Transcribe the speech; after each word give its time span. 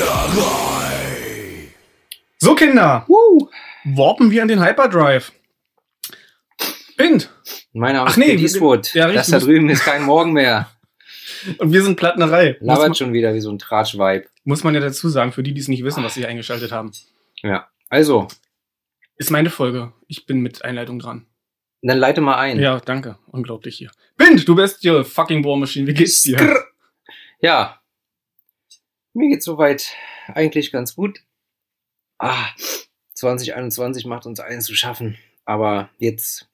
Spinnerei. 0.00 1.68
So, 2.38 2.54
Kinder, 2.54 3.06
warpen 3.84 4.30
wir 4.30 4.40
an 4.42 4.48
den 4.48 4.64
Hyperdrive. 4.64 5.30
Bind. 6.96 7.30
Mein 7.74 7.94
Name 7.94 8.06
Ach 8.06 8.10
ist 8.12 8.16
nee, 8.16 8.26
Clint 8.26 8.40
Eastwood. 8.40 8.94
ja, 8.94 9.06
das 9.08 9.26
richtig. 9.28 9.32
da 9.34 9.38
drüben 9.40 9.68
ist 9.68 9.84
kein 9.84 10.04
Morgen 10.04 10.32
mehr. 10.32 10.70
Und 11.58 11.72
wir 11.72 11.82
sind 11.82 11.96
Plattnerei. 11.96 12.56
Labert 12.60 12.96
schon 12.96 13.12
wieder 13.12 13.34
wie 13.34 13.40
so 13.40 13.50
ein 13.50 13.58
Tratsch-Vibe. 13.58 14.26
muss 14.44 14.64
man 14.64 14.74
ja 14.74 14.80
dazu 14.80 15.08
sagen, 15.10 15.32
für 15.32 15.42
die, 15.42 15.52
die 15.52 15.60
es 15.60 15.68
nicht 15.68 15.84
wissen, 15.84 16.02
was 16.02 16.14
sie 16.14 16.26
eingeschaltet 16.26 16.72
haben. 16.72 16.92
Ja. 17.42 17.68
Also, 17.90 18.28
Ist 19.16 19.30
meine 19.30 19.50
Folge. 19.50 19.92
Ich 20.08 20.24
bin 20.26 20.40
mit 20.40 20.64
Einleitung 20.64 20.98
dran. 20.98 21.26
dann 21.82 21.98
leite 21.98 22.20
mal 22.22 22.36
ein. 22.38 22.58
Ja, 22.58 22.80
danke. 22.80 23.18
Unglaublich 23.26 23.76
hier. 23.76 23.90
Bind, 24.16 24.46
du 24.48 24.54
bist 24.54 24.78
hier 24.80 25.04
fucking 25.04 25.44
War 25.44 25.56
Machine. 25.56 25.86
Wie 25.86 25.94
geht's 25.94 26.22
dir? 26.22 26.38
Skrr. 26.38 26.64
Ja. 27.42 27.79
Mir 29.12 29.28
geht's 29.28 29.44
soweit 29.44 29.94
eigentlich 30.28 30.72
ganz 30.72 30.94
gut. 30.94 31.22
Ah, 32.18 32.48
2021 33.14 34.06
macht 34.06 34.26
uns 34.26 34.40
allen 34.40 34.60
zu 34.60 34.74
schaffen. 34.74 35.18
Aber 35.44 35.90
jetzt 35.98 36.48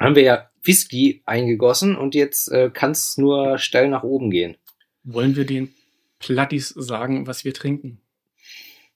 haben 0.00 0.14
wir 0.14 0.22
ja 0.22 0.50
Whisky 0.62 1.22
eingegossen 1.26 1.96
und 1.96 2.14
jetzt 2.14 2.50
äh, 2.50 2.70
kann 2.72 2.92
es 2.92 3.18
nur 3.18 3.58
steil 3.58 3.88
nach 3.88 4.02
oben 4.02 4.30
gehen. 4.30 4.56
Wollen 5.04 5.36
wir 5.36 5.44
den 5.44 5.74
Plattis 6.18 6.68
sagen, 6.68 7.26
was 7.26 7.44
wir 7.44 7.52
trinken? 7.52 8.00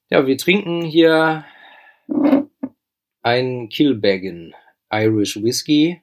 Ja, 0.09 0.27
wir 0.27 0.39
trinken 0.39 0.83
hier 0.83 1.45
ein 3.23 3.69
Kilbeggan 3.69 4.55
Irish 4.91 5.43
Whisky 5.43 6.01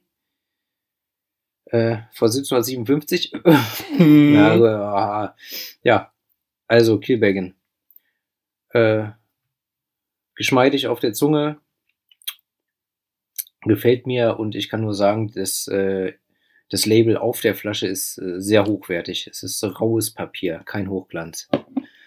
äh, 1.67 1.97
von 2.11 2.27
1757. 2.27 3.31
ja, 3.45 3.65
Mhm. 3.97 4.33
ja, 4.35 5.35
ja, 5.83 6.12
also 6.67 6.99
Kilbeggan. 6.99 7.55
Äh, 8.69 9.09
geschmeidig 10.35 10.87
auf 10.87 10.99
der 10.99 11.13
Zunge. 11.13 11.59
Gefällt 13.61 14.07
mir 14.07 14.39
und 14.39 14.55
ich 14.55 14.69
kann 14.69 14.81
nur 14.81 14.93
sagen, 14.93 15.31
dass 15.33 15.67
äh, 15.67 16.13
das 16.69 16.85
Label 16.85 17.17
auf 17.17 17.39
der 17.41 17.55
Flasche 17.55 17.87
ist 17.87 18.17
äh, 18.17 18.41
sehr 18.41 18.65
hochwertig. 18.65 19.27
Es 19.27 19.43
ist 19.43 19.63
raues 19.63 20.11
Papier, 20.13 20.61
kein 20.65 20.89
Hochglanz. 20.89 21.47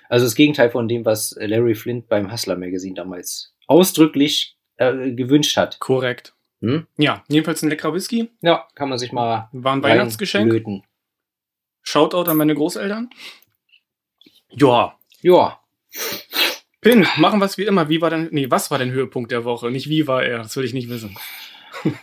Also 0.09 0.27
das 0.27 0.35
Gegenteil 0.35 0.71
von 0.71 0.87
dem, 0.89 1.05
was 1.05 1.35
Larry 1.39 1.75
Flint 1.75 2.09
beim 2.09 2.31
Hustler 2.31 2.57
Magazine 2.57 2.95
damals 2.95 3.55
ausdrücklich 3.67 4.59
äh, 4.77 5.13
gewünscht 5.13 5.57
hat. 5.57 5.79
Korrekt. 5.81 6.35
Hm? 6.61 6.87
Ja, 6.97 7.25
jedenfalls 7.29 7.63
ein 7.63 7.71
leckerer 7.71 7.95
Whisky. 7.95 8.31
Ja, 8.43 8.67
kann 8.75 8.89
man 8.89 8.99
sich 8.99 9.13
mal 9.13 9.49
War 9.53 9.73
ein 9.73 9.83
Weihnachtsgeschenk. 9.83 10.45
reinlöten. 10.47 10.83
Shoutout 11.83 12.31
an 12.31 12.37
meine 12.37 12.55
Großeltern. 12.55 13.11
Ja. 14.51 14.99
Ja, 15.23 15.61
Pin, 16.87 17.05
machen 17.17 17.41
wir 17.41 17.47
es 17.47 17.59
wie 17.59 17.65
immer. 17.65 17.89
Wie 17.89 18.01
war 18.01 18.11
denn, 18.11 18.29
nee, 18.31 18.49
was 18.49 18.71
war 18.71 18.79
dein 18.79 18.93
Höhepunkt 18.93 19.33
der 19.33 19.45
Woche? 19.45 19.73
Nicht 19.73 19.89
wie 19.89 20.07
war 20.07 20.23
er, 20.23 20.39
das 20.39 20.57
will 20.57 20.65
ich 20.65 20.73
nicht 20.73 20.89
wissen. 20.89 21.19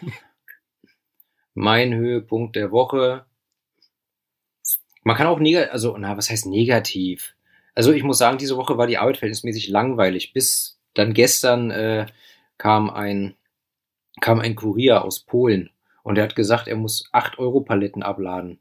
mein 1.53 1.93
Höhepunkt 1.93 2.57
der 2.57 2.71
Woche. 2.71 3.25
Man 5.03 5.15
kann 5.15 5.27
auch 5.27 5.39
negativ, 5.39 5.71
also, 5.71 5.97
na, 5.97 6.17
was 6.17 6.29
heißt 6.29 6.47
negativ? 6.47 7.33
Also, 7.75 7.93
ich 7.93 8.03
muss 8.03 8.17
sagen, 8.17 8.37
diese 8.37 8.57
Woche 8.57 8.77
war 8.77 8.87
die 8.87 8.97
Arbeit 8.97 9.17
verhältnismäßig 9.19 9.69
langweilig. 9.69 10.33
Bis 10.33 10.81
dann 10.93 11.13
gestern 11.13 11.71
äh, 11.71 12.05
kam 12.57 12.89
ein 12.89 13.35
kam 14.21 14.41
ein 14.41 14.55
Kurier 14.55 15.05
aus 15.05 15.21
Polen 15.21 15.69
und 16.03 16.17
er 16.17 16.25
hat 16.25 16.35
gesagt, 16.35 16.67
er 16.67 16.75
muss 16.75 17.07
8 17.13 17.39
Euro 17.39 17.61
Paletten 17.61 18.03
abladen. 18.03 18.59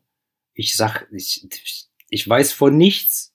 Ich 0.55 0.77
sag, 0.77 1.09
ich, 1.11 1.49
ich 2.09 2.29
weiß 2.29 2.53
von 2.53 2.77
nichts. 2.77 3.32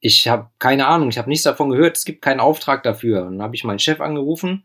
Ich 0.00 0.28
habe 0.28 0.48
keine 0.58 0.86
Ahnung, 0.86 1.10
ich 1.10 1.18
habe 1.18 1.28
nichts 1.28 1.44
davon 1.44 1.70
gehört, 1.70 1.96
es 1.96 2.04
gibt 2.04 2.22
keinen 2.22 2.40
Auftrag 2.40 2.82
dafür. 2.82 3.26
Und 3.26 3.32
dann 3.34 3.42
habe 3.42 3.54
ich 3.54 3.64
meinen 3.64 3.78
Chef 3.78 4.00
angerufen, 4.00 4.64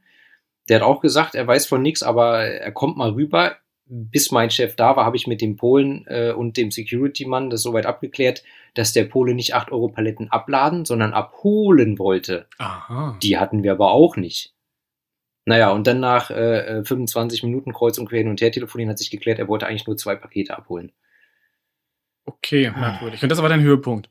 der 0.69 0.77
hat 0.77 0.87
auch 0.87 1.01
gesagt, 1.01 1.35
er 1.35 1.45
weiß 1.45 1.67
von 1.67 1.81
nichts, 1.81 2.03
aber 2.03 2.45
er 2.45 2.71
kommt 2.71 2.97
mal 2.97 3.11
rüber. 3.11 3.57
Bis 3.87 4.31
mein 4.31 4.49
Chef 4.49 4.75
da 4.75 4.95
war, 4.95 5.05
habe 5.05 5.15
ich 5.15 5.27
mit 5.27 5.41
dem 5.41 5.57
Polen 5.57 6.07
äh, 6.07 6.31
und 6.31 6.57
dem 6.57 6.71
Security-Mann 6.71 7.51
das 7.51 7.61
soweit 7.61 7.85
abgeklärt, 7.85 8.43
dass 8.73 8.93
der 8.93 9.03
Pole 9.03 9.35
nicht 9.35 9.53
8 9.53 9.71
Euro 9.71 9.89
Paletten 9.89 10.31
abladen, 10.31 10.85
sondern 10.85 11.13
abholen 11.13 11.99
wollte. 11.99 12.47
Aha. 12.57 13.15
Die 13.21 13.37
hatten 13.37 13.61
wir 13.61 13.73
aber 13.73 13.91
auch 13.91 14.17
nicht. 14.17 14.55
Naja, 15.45 15.71
und 15.71 15.85
dann 15.85 15.99
nach 15.99 16.31
äh, 16.31 16.79
äh, 16.79 16.83
25 16.83 17.43
Minuten 17.43 17.73
kreuz 17.73 17.99
und 17.99 18.09
quer 18.09 18.17
hin 18.17 18.27
und 18.27 18.41
her 18.41 18.51
telefonieren 18.51 18.89
hat 18.89 18.97
sich 18.97 19.11
geklärt, 19.11 19.37
er 19.37 19.47
wollte 19.47 19.67
eigentlich 19.67 19.85
nur 19.85 19.97
zwei 19.97 20.15
Pakete 20.15 20.57
abholen. 20.57 20.91
Okay, 22.25 22.71
merkwürdig. 22.71 23.21
Und 23.21 23.29
das 23.29 23.39
war 23.39 23.49
dein 23.49 23.61
Höhepunkt. 23.61 24.09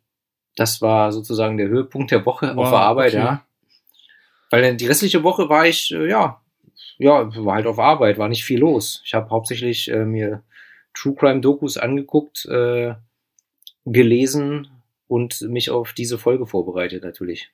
Das 0.57 0.81
war 0.81 1.13
sozusagen 1.13 1.57
der 1.57 1.69
Höhepunkt 1.69 2.11
der 2.11 2.25
Woche 2.25 2.53
Wow, 2.55 2.65
auf 2.65 2.71
der 2.71 2.79
Arbeit, 2.79 3.15
okay. 3.15 3.25
ja. 3.25 3.45
Weil 4.51 4.77
die 4.77 4.87
restliche 4.87 5.23
Woche 5.23 5.49
war 5.49 5.67
ich, 5.67 5.93
äh, 5.93 6.09
ja, 6.09 6.41
ja, 6.99 7.35
war 7.45 7.57
halt 7.57 7.67
auf 7.67 7.79
Arbeit, 7.79 8.19
war 8.19 8.29
nicht 8.29 8.45
viel 8.45 8.61
los. 8.61 9.03
Ich 9.05 9.15
habe 9.15 9.31
hauptsächlich 9.31 9.91
äh, 9.91 10.05
mir 10.05 10.43
True 10.95 11.15
Crime 11.15 11.41
Dokus 11.41 11.77
angeguckt, 11.77 12.47
äh, 12.47 12.95
gelesen 13.85 14.69
und 15.09 15.41
mich 15.43 15.71
auf 15.71 15.93
diese 15.93 16.19
Folge 16.19 16.47
vorbereitet 16.47 17.03
natürlich. 17.05 17.51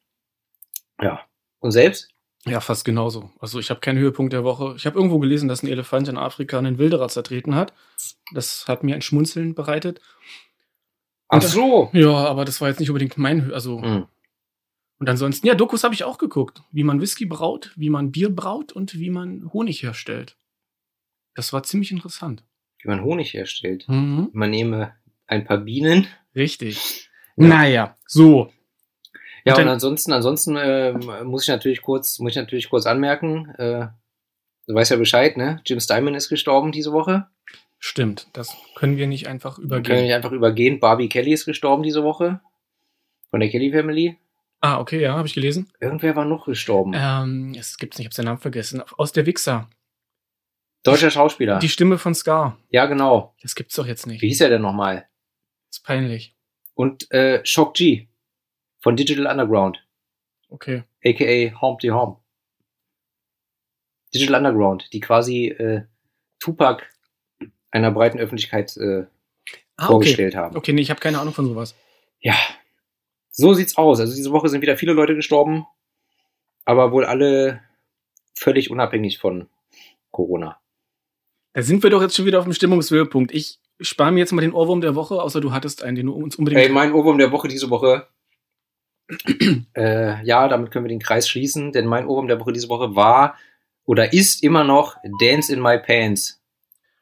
Ja. 1.01 1.21
Und 1.61 1.73
selbst? 1.73 2.11
Ja, 2.47 2.61
fast 2.61 2.85
genauso. 2.85 3.31
Also 3.39 3.59
ich 3.59 3.69
habe 3.71 3.81
keinen 3.81 3.99
Höhepunkt 3.99 4.33
der 4.33 4.45
Woche. 4.45 4.75
Ich 4.77 4.87
habe 4.87 4.97
irgendwo 4.97 5.19
gelesen, 5.19 5.49
dass 5.49 5.63
ein 5.63 5.69
Elefant 5.69 6.09
in 6.09 6.17
Afrika 6.17 6.59
einen 6.59 6.79
Wilderer 6.79 7.09
zertreten 7.09 7.55
hat. 7.55 7.75
Das 8.33 8.67
hat 8.67 8.83
mir 8.83 8.95
ein 8.95 9.03
Schmunzeln 9.03 9.55
bereitet. 9.55 10.01
Ach 11.31 11.43
so. 11.43 11.91
Ja, 11.93 12.11
aber 12.13 12.45
das 12.45 12.61
war 12.61 12.69
jetzt 12.69 12.81
nicht 12.81 12.91
unbedingt 12.91 13.17
mein, 13.19 13.53
also 13.53 13.81
Hm. 13.83 14.07
und 14.99 15.09
ansonsten 15.09 15.47
ja, 15.47 15.55
Dokus 15.55 15.85
habe 15.85 15.95
ich 15.95 16.05
auch 16.05 16.19
geguckt, 16.19 16.63
wie 16.73 16.85
man 16.85 17.01
Whisky 17.01 17.25
braut, 17.27 17.73
wie 17.77 17.91
man 17.91 18.11
Bier 18.13 18.35
braut 18.35 18.73
und 18.73 18.99
wie 18.99 19.11
man 19.11 19.51
Honig 19.53 19.83
herstellt. 19.83 20.37
Das 21.35 21.53
war 21.53 21.63
ziemlich 21.63 21.93
interessant. 21.93 22.43
Wie 22.83 22.89
man 22.89 23.03
Honig 23.03 23.33
herstellt. 23.35 23.85
Mhm. 23.89 24.31
Man 24.33 24.51
nehme 24.51 24.95
ein 25.27 25.45
paar 25.45 25.59
Bienen. 25.59 26.07
Richtig. 26.35 27.09
Naja, 27.37 27.97
so. 28.07 28.53
Ja, 29.45 29.55
Und 29.55 29.61
und, 29.61 29.67
dann- 29.67 29.69
ansonsten, 29.75 30.13
ansonsten 30.13 30.57
äh, 30.57 30.93
muss 31.25 31.45
ich 31.45 31.49
natürlich 31.49 31.81
kurz, 31.83 32.19
muss 32.19 32.33
ich 32.33 32.37
natürlich 32.37 32.69
kurz 32.69 32.85
anmerken, 32.87 33.49
äh, 33.57 33.87
du 34.67 34.75
weißt 34.75 34.91
ja 34.91 34.97
Bescheid, 34.99 35.37
ne? 35.37 35.61
Jim 35.65 35.81
Steinman 35.81 36.15
ist 36.15 36.29
gestorben 36.29 36.73
diese 36.73 36.93
Woche. 36.93 37.29
Stimmt, 37.83 38.29
das 38.35 38.55
können 38.75 38.99
wir 38.99 39.07
nicht 39.07 39.27
einfach 39.27 39.57
Wir 39.59 39.69
können 39.69 39.81
übergehen. 39.81 40.03
nicht 40.05 40.15
einfach 40.15 40.33
übergehen. 40.33 40.81
Barbie 40.81 41.09
Kelly 41.09 41.33
ist 41.33 41.47
gestorben 41.47 41.83
diese 41.83 42.05
Woche. 42.05 42.41
Von 43.31 43.41
der 43.41 43.49
Kelly 43.49 43.73
Family. 43.73 44.19
Ah, 44.61 44.79
okay, 44.79 45.01
ja, 45.01 45.15
habe 45.15 45.27
ich 45.27 45.33
gelesen. 45.33 45.73
Irgendwer 45.81 46.15
war 46.15 46.27
noch 46.27 46.45
gestorben. 46.45 46.93
Ähm, 46.95 47.55
es 47.59 47.79
gibt's 47.79 47.97
nicht, 47.97 48.05
ich 48.05 48.09
habe 48.09 48.15
seinen 48.15 48.27
Namen 48.27 48.39
vergessen. 48.41 48.83
Aus 48.99 49.13
der 49.13 49.25
Wichser. 49.25 49.71
Deutscher 50.83 51.11
Schauspieler. 51.11 51.59
Die 51.59 51.71
Stimme 51.71 51.97
von 51.97 52.15
Scar. 52.15 52.59
ja, 52.69 52.85
genau. 52.85 53.35
Das 53.41 53.55
gibt's 53.55 53.75
doch 53.77 53.87
jetzt 53.87 54.07
nicht. 54.07 54.21
Wie 54.21 54.29
hieß 54.29 54.43
er 54.43 54.51
denn 54.51 54.63
nochmal? 54.63 55.07
ist 55.71 55.85
peinlich. 55.85 56.37
Und 56.75 57.11
äh, 57.13 57.41
Shock 57.47 57.75
G 57.75 58.09
von 58.81 58.97
Digital 58.97 59.27
Underground. 59.27 59.87
Okay. 60.51 60.83
aka 61.05 61.61
Humpty 61.63 61.89
Hump. 61.89 62.19
Digital 64.13 64.37
Underground, 64.37 64.93
die 64.93 65.01
quasi 65.01 65.47
äh, 65.49 65.85
Tupac 66.41 66.83
einer 67.71 67.91
breiten 67.91 68.19
Öffentlichkeit 68.19 68.77
äh, 68.77 69.05
Ah, 69.81 69.85
okay. 69.85 69.93
vorgestellt 69.93 70.37
haben. 70.37 70.57
Okay, 70.57 70.75
nee, 70.75 70.83
ich 70.83 70.91
habe 70.91 71.01
keine 71.01 71.19
Ahnung 71.19 71.33
von 71.33 71.47
sowas. 71.47 71.75
Ja, 72.21 72.37
so 73.31 73.55
sieht's 73.55 73.79
aus. 73.79 73.99
Also 73.99 74.15
diese 74.15 74.31
Woche 74.31 74.51
sind 74.51 74.61
wieder 74.61 74.77
viele 74.77 74.93
Leute 74.93 75.15
gestorben, 75.15 75.65
aber 76.67 76.93
wohl 76.93 77.07
alle 77.07 77.63
völlig 78.35 78.71
unabhängig 78.71 79.19
von 79.19 79.49
Corona. 80.11 80.59
Da 81.55 81.63
sind 81.63 81.83
wir 81.83 81.89
doch 81.89 82.03
jetzt 82.03 82.15
schon 82.15 82.27
wieder 82.27 82.39
auf 82.39 82.45
dem 82.45 82.53
Stimmungshöhepunkt. 82.53 83.33
Ich 83.33 83.59
spare 83.81 84.13
mir 84.13 84.21
jetzt 84.21 84.33
mal 84.33 84.43
den 84.43 84.53
Ohrwurm 84.53 84.83
der 84.83 84.95
Woche, 84.95 85.23
außer 85.23 85.41
du 85.41 85.53
hattest 85.53 85.83
einen, 85.83 85.97
den 85.97 86.07
du 86.07 86.13
uns 86.13 86.37
unbedingt. 86.37 86.63
Ey, 86.63 86.69
mein 86.69 86.93
Ohrwurm 86.93 87.17
der 87.17 87.33
Woche 87.33 87.49
diese 87.49 87.71
Woche. 87.71 88.07
äh, 89.75 90.23
ja, 90.25 90.47
damit 90.47 90.71
können 90.71 90.85
wir 90.85 90.91
den 90.91 91.01
Kreis 91.01 91.27
schließen, 91.27 91.73
denn 91.73 91.87
mein 91.87 92.07
Ohrwurm 92.07 92.29
der 92.29 92.39
Woche 92.39 92.53
diese 92.53 92.69
Woche 92.69 92.95
war 92.95 93.35
oder 93.87 94.13
ist 94.13 94.43
immer 94.43 94.63
noch 94.63 94.97
Dance 95.21 95.53
in 95.53 95.61
My 95.63 95.79
Pants 95.79 96.40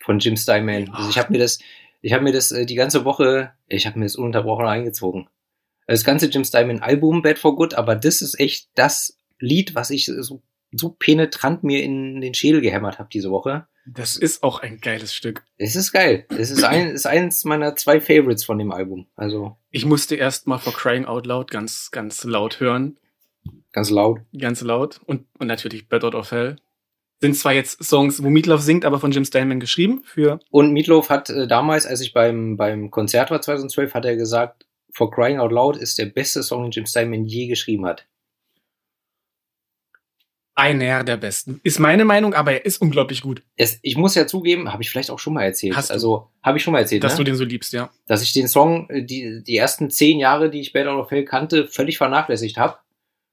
von 0.08 0.20
Jim 0.20 0.38
Steinman. 0.38 0.88
Also 0.88 1.10
ich 1.10 1.18
habe 1.18 1.30
mir 1.30 1.38
das, 1.38 1.58
ich 2.00 2.14
habe 2.14 2.24
mir 2.24 2.32
das 2.32 2.50
äh, 2.50 2.64
die 2.64 2.76
ganze 2.76 3.04
Woche, 3.04 3.52
ich 3.66 3.86
habe 3.86 3.98
mir 3.98 4.06
das 4.06 4.16
ununterbrochen 4.16 4.64
eingezogen. 4.64 5.28
Das 5.86 6.02
ganze 6.02 6.28
Jim 6.28 6.44
Steinman 6.44 6.80
Album 6.80 7.20
Bad 7.20 7.38
for 7.38 7.54
Good, 7.54 7.74
aber 7.74 7.94
das 7.94 8.22
ist 8.22 8.40
echt 8.40 8.70
das 8.74 9.18
Lied, 9.38 9.74
was 9.74 9.90
ich 9.90 10.06
so, 10.06 10.40
so 10.72 10.88
penetrant 10.98 11.62
mir 11.62 11.82
in 11.82 12.22
den 12.22 12.32
Schädel 12.32 12.62
gehämmert 12.62 12.98
habe 12.98 13.10
diese 13.12 13.30
Woche. 13.30 13.66
das 13.84 14.16
ist 14.16 14.42
auch 14.42 14.60
ein 14.60 14.80
geiles 14.80 15.12
Stück. 15.12 15.44
Es 15.58 15.76
ist 15.76 15.92
geil. 15.92 16.24
Es 16.30 16.50
ist 16.50 16.64
ein, 16.64 16.88
ist 16.88 17.06
eins 17.06 17.44
meiner 17.44 17.76
zwei 17.76 18.00
Favorites 18.00 18.46
von 18.46 18.56
dem 18.58 18.72
Album. 18.72 19.08
Also 19.14 19.58
Ich 19.70 19.84
musste 19.84 20.14
erst 20.14 20.46
mal 20.46 20.56
vor 20.56 20.72
Crying 20.72 21.04
Out 21.04 21.26
Loud 21.26 21.50
ganz, 21.50 21.90
ganz 21.90 22.24
laut 22.24 22.60
hören. 22.60 22.96
ganz 23.72 23.90
laut. 23.90 24.20
Ganz 24.38 24.62
laut. 24.62 25.00
Und, 25.04 25.26
und 25.38 25.48
natürlich 25.48 25.86
Bad 25.90 26.04
Out 26.04 26.14
of 26.14 26.30
Hell. 26.30 26.56
Sind 27.20 27.34
zwar 27.34 27.52
jetzt 27.52 27.82
Songs, 27.82 28.22
wo 28.22 28.30
Meatloaf 28.30 28.60
singt, 28.60 28.84
aber 28.84 29.00
von 29.00 29.10
Jim 29.10 29.24
Steinman 29.24 29.58
geschrieben 29.58 30.02
für. 30.04 30.38
Und 30.50 30.72
Meatloaf 30.72 31.10
hat 31.10 31.30
äh, 31.30 31.48
damals, 31.48 31.84
als 31.84 32.00
ich 32.00 32.12
beim, 32.12 32.56
beim 32.56 32.90
Konzert 32.90 33.30
war 33.30 33.42
2012, 33.42 33.94
hat 33.94 34.04
er 34.04 34.16
gesagt, 34.16 34.66
For 34.92 35.10
Crying 35.10 35.38
Out 35.38 35.52
Loud 35.52 35.76
ist 35.76 35.98
der 35.98 36.06
beste 36.06 36.42
Song, 36.42 36.62
den 36.62 36.70
Jim 36.70 36.86
Steinman 36.86 37.24
je 37.24 37.48
geschrieben 37.48 37.86
hat. 37.86 38.06
Einer 40.54 41.04
der 41.04 41.16
besten. 41.16 41.60
Ist 41.62 41.78
meine 41.78 42.04
Meinung, 42.04 42.34
aber 42.34 42.52
er 42.52 42.64
ist 42.64 42.80
unglaublich 42.80 43.22
gut. 43.22 43.42
Es, 43.56 43.78
ich 43.82 43.96
muss 43.96 44.16
ja 44.16 44.26
zugeben, 44.26 44.72
habe 44.72 44.82
ich 44.82 44.90
vielleicht 44.90 45.10
auch 45.10 45.20
schon 45.20 45.34
mal 45.34 45.44
erzählt. 45.44 45.76
Hast 45.76 45.90
du. 45.90 45.94
also 45.94 46.30
habe 46.42 46.58
ich 46.58 46.64
schon 46.64 46.72
mal 46.72 46.80
erzählt, 46.80 47.04
Dass 47.04 47.12
ne? 47.12 47.18
du 47.18 47.24
den 47.24 47.36
so 47.36 47.44
liebst, 47.44 47.72
ja. 47.72 47.90
dass 48.08 48.22
ich 48.22 48.32
den 48.32 48.48
Song 48.48 48.90
äh, 48.90 49.04
die, 49.04 49.44
die 49.44 49.56
ersten 49.56 49.88
zehn 49.88 50.18
Jahre, 50.18 50.50
die 50.50 50.60
ich 50.60 50.72
Bad 50.72 50.88
Out 50.88 51.00
of 51.00 51.10
Hell 51.12 51.24
kannte, 51.24 51.68
völlig 51.68 51.96
vernachlässigt 51.96 52.56
habe. 52.56 52.78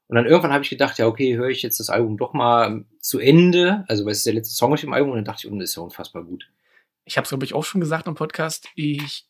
Und 0.06 0.14
dann 0.14 0.26
irgendwann 0.26 0.52
habe 0.52 0.62
ich 0.62 0.70
gedacht, 0.70 0.98
ja, 0.98 1.08
okay, 1.08 1.36
höre 1.36 1.48
ich 1.48 1.62
jetzt 1.62 1.80
das 1.80 1.90
Album 1.90 2.16
doch 2.16 2.32
mal 2.32 2.84
zu 3.08 3.18
Ende. 3.18 3.84
Also, 3.88 4.04
weil 4.04 4.12
es 4.12 4.18
ist 4.18 4.26
der 4.26 4.34
letzte 4.34 4.54
Song 4.54 4.72
auf 4.72 4.80
dem 4.80 4.92
Album 4.92 5.10
und 5.10 5.16
dann 5.16 5.24
dachte 5.24 5.46
ich, 5.46 5.52
oh, 5.52 5.58
das 5.58 5.70
ist 5.70 5.76
ja 5.76 5.82
unfassbar 5.82 6.24
gut. 6.24 6.48
Ich 7.04 7.16
habe 7.16 7.24
es, 7.24 7.28
glaube 7.28 7.44
ich, 7.44 7.54
auch 7.54 7.64
schon 7.64 7.80
gesagt 7.80 8.06
im 8.06 8.14
Podcast. 8.14 8.68
Ich 8.74 9.26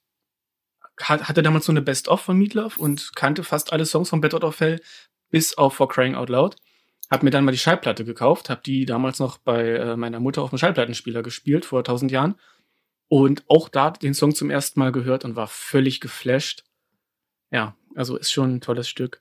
ha- 1.00 1.20
hatte 1.20 1.42
damals 1.42 1.66
so 1.66 1.72
eine 1.72 1.82
Best-of 1.82 2.20
von 2.20 2.38
Meatloaf 2.38 2.78
und 2.78 3.14
kannte 3.14 3.44
fast 3.44 3.72
alle 3.72 3.86
Songs 3.86 4.08
von 4.08 4.24
Out 4.24 4.44
of 4.44 4.60
Hell 4.60 4.80
bis 5.30 5.58
auf 5.58 5.74
For 5.74 5.88
Crying 5.88 6.14
Out 6.14 6.30
Loud. 6.30 6.56
Hab 7.10 7.22
mir 7.22 7.30
dann 7.30 7.44
mal 7.44 7.52
die 7.52 7.58
Schallplatte 7.58 8.04
gekauft, 8.04 8.50
hab 8.50 8.64
die 8.64 8.84
damals 8.84 9.18
noch 9.20 9.38
bei 9.38 9.68
äh, 9.68 9.96
meiner 9.96 10.18
Mutter 10.18 10.42
auf 10.42 10.50
dem 10.50 10.58
Schallplattenspieler 10.58 11.22
gespielt, 11.22 11.64
vor 11.64 11.84
tausend 11.84 12.10
Jahren. 12.10 12.34
Und 13.08 13.44
auch 13.48 13.68
da 13.68 13.92
den 13.92 14.14
Song 14.14 14.34
zum 14.34 14.50
ersten 14.50 14.80
Mal 14.80 14.90
gehört 14.90 15.24
und 15.24 15.36
war 15.36 15.46
völlig 15.46 16.00
geflasht. 16.00 16.64
Ja, 17.52 17.76
also 17.94 18.16
ist 18.16 18.32
schon 18.32 18.56
ein 18.56 18.60
tolles 18.60 18.88
Stück. 18.88 19.20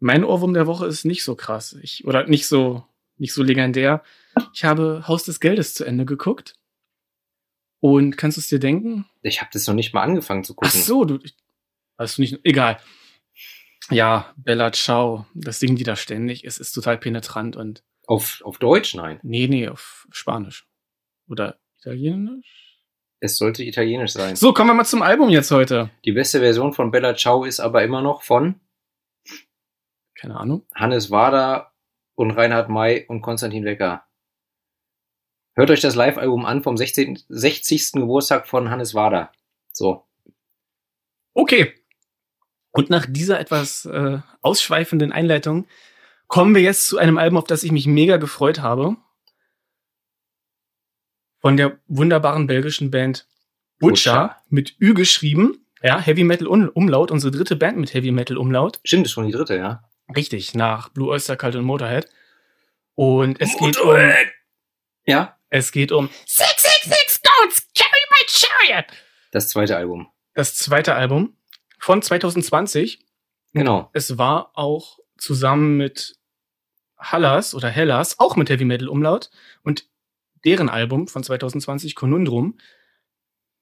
Mein 0.00 0.24
Ohrwurm 0.24 0.54
der 0.54 0.66
Woche 0.66 0.86
ist 0.86 1.04
nicht 1.04 1.22
so 1.22 1.36
krass. 1.36 1.76
Ich, 1.82 2.04
oder 2.04 2.26
nicht 2.26 2.48
so, 2.48 2.84
nicht 3.16 3.32
so 3.32 3.42
legendär. 3.42 4.02
Ich 4.52 4.64
habe 4.64 5.04
Haus 5.06 5.24
des 5.24 5.40
Geldes 5.40 5.74
zu 5.74 5.84
Ende 5.84 6.04
geguckt. 6.04 6.54
Und 7.80 8.16
kannst 8.16 8.38
du 8.38 8.40
es 8.40 8.48
dir 8.48 8.58
denken? 8.58 9.06
Ich 9.22 9.40
habe 9.40 9.50
das 9.52 9.66
noch 9.66 9.74
nicht 9.74 9.92
mal 9.92 10.02
angefangen 10.02 10.42
zu 10.42 10.54
gucken. 10.54 10.70
Ach 10.74 10.84
so, 10.84 11.04
du, 11.04 11.18
hast 11.98 12.16
du 12.16 12.22
nicht, 12.22 12.40
egal. 12.42 12.78
Ja, 13.90 14.32
Bella 14.36 14.72
Ciao, 14.72 15.26
das 15.34 15.60
singen 15.60 15.76
die 15.76 15.84
da 15.84 15.94
ständig. 15.94 16.44
Es 16.44 16.58
ist 16.58 16.72
total 16.72 16.96
penetrant 16.96 17.56
und, 17.56 17.84
Auf, 18.06 18.40
auf 18.42 18.58
Deutsch? 18.58 18.94
Nein. 18.94 19.20
nee, 19.22 19.46
nee, 19.48 19.68
auf 19.68 20.08
Spanisch. 20.10 20.66
Oder 21.28 21.58
Italienisch? 21.78 22.80
Es 23.20 23.36
sollte 23.36 23.62
italienisch 23.62 24.12
sein. 24.12 24.36
So, 24.36 24.54
kommen 24.54 24.70
wir 24.70 24.74
mal 24.74 24.84
zum 24.84 25.02
Album 25.02 25.28
jetzt 25.28 25.50
heute. 25.50 25.90
Die 26.06 26.12
beste 26.12 26.40
Version 26.40 26.72
von 26.72 26.90
Bella 26.90 27.14
Ciao 27.14 27.44
ist 27.44 27.60
aber 27.60 27.82
immer 27.82 28.00
noch 28.00 28.22
von 28.22 28.60
Keine 30.14 30.38
Ahnung. 30.38 30.66
Hannes 30.74 31.10
Wader 31.10 31.73
und 32.14 32.30
Reinhard 32.30 32.68
May 32.68 33.06
und 33.06 33.22
Konstantin 33.22 33.64
Wecker. 33.64 34.04
Hört 35.54 35.70
euch 35.70 35.80
das 35.80 35.94
Live-Album 35.94 36.44
an 36.44 36.62
vom 36.62 36.76
16, 36.76 37.24
60. 37.28 37.92
Geburtstag 37.92 38.48
von 38.48 38.70
Hannes 38.70 38.94
Wader. 38.94 39.30
So. 39.72 40.04
Okay. 41.32 41.74
Und 42.72 42.90
nach 42.90 43.06
dieser 43.08 43.38
etwas 43.38 43.84
äh, 43.84 44.18
ausschweifenden 44.42 45.12
Einleitung 45.12 45.66
kommen 46.26 46.54
wir 46.54 46.62
jetzt 46.62 46.88
zu 46.88 46.98
einem 46.98 47.18
Album, 47.18 47.38
auf 47.38 47.44
das 47.44 47.62
ich 47.62 47.70
mich 47.70 47.86
mega 47.86 48.16
gefreut 48.16 48.60
habe. 48.60 48.96
Von 51.40 51.56
der 51.56 51.78
wunderbaren 51.86 52.46
belgischen 52.46 52.90
Band 52.90 53.28
Butcher, 53.78 54.42
mit 54.48 54.76
Ü 54.80 54.94
geschrieben. 54.94 55.66
Ja, 55.82 56.00
Heavy 56.00 56.24
Metal 56.24 56.46
Umlaut, 56.46 57.10
unsere 57.10 57.30
dritte 57.30 57.54
Band 57.54 57.76
mit 57.76 57.92
Heavy 57.92 58.10
Metal 58.10 58.38
Umlaut. 58.38 58.80
Stimmt, 58.82 59.06
ist 59.06 59.12
schon 59.12 59.26
die 59.26 59.32
dritte, 59.32 59.56
ja. 59.56 59.84
Richtig, 60.16 60.54
nach 60.54 60.88
Blue 60.90 61.08
Oyster 61.10 61.36
Cult 61.36 61.56
und 61.56 61.64
Motorhead. 61.64 62.08
Und 62.94 63.40
es 63.40 63.56
geht 63.58 63.78
um, 63.80 63.96
Ja, 65.04 65.38
es 65.50 65.72
geht 65.72 65.92
um 65.92 66.08
666 66.26 67.22
Goats, 67.22 67.68
Carry 67.76 68.04
My 68.10 68.26
Chariot. 68.28 68.86
das 69.32 69.48
zweite 69.48 69.76
Album. 69.76 70.08
Das 70.34 70.56
zweite 70.56 70.94
Album 70.94 71.36
von 71.78 72.02
2020. 72.02 73.04
Genau. 73.52 73.90
Es 73.92 74.18
war 74.18 74.50
auch 74.54 74.98
zusammen 75.16 75.76
mit 75.76 76.16
Hallas 76.98 77.54
oder 77.54 77.68
Hellas, 77.68 78.18
auch 78.18 78.36
mit 78.36 78.48
Heavy 78.50 78.64
Metal 78.64 78.88
Umlaut 78.88 79.30
und 79.62 79.88
deren 80.44 80.68
Album 80.68 81.08
von 81.08 81.22
2020, 81.22 81.94
Conundrum. 81.94 82.58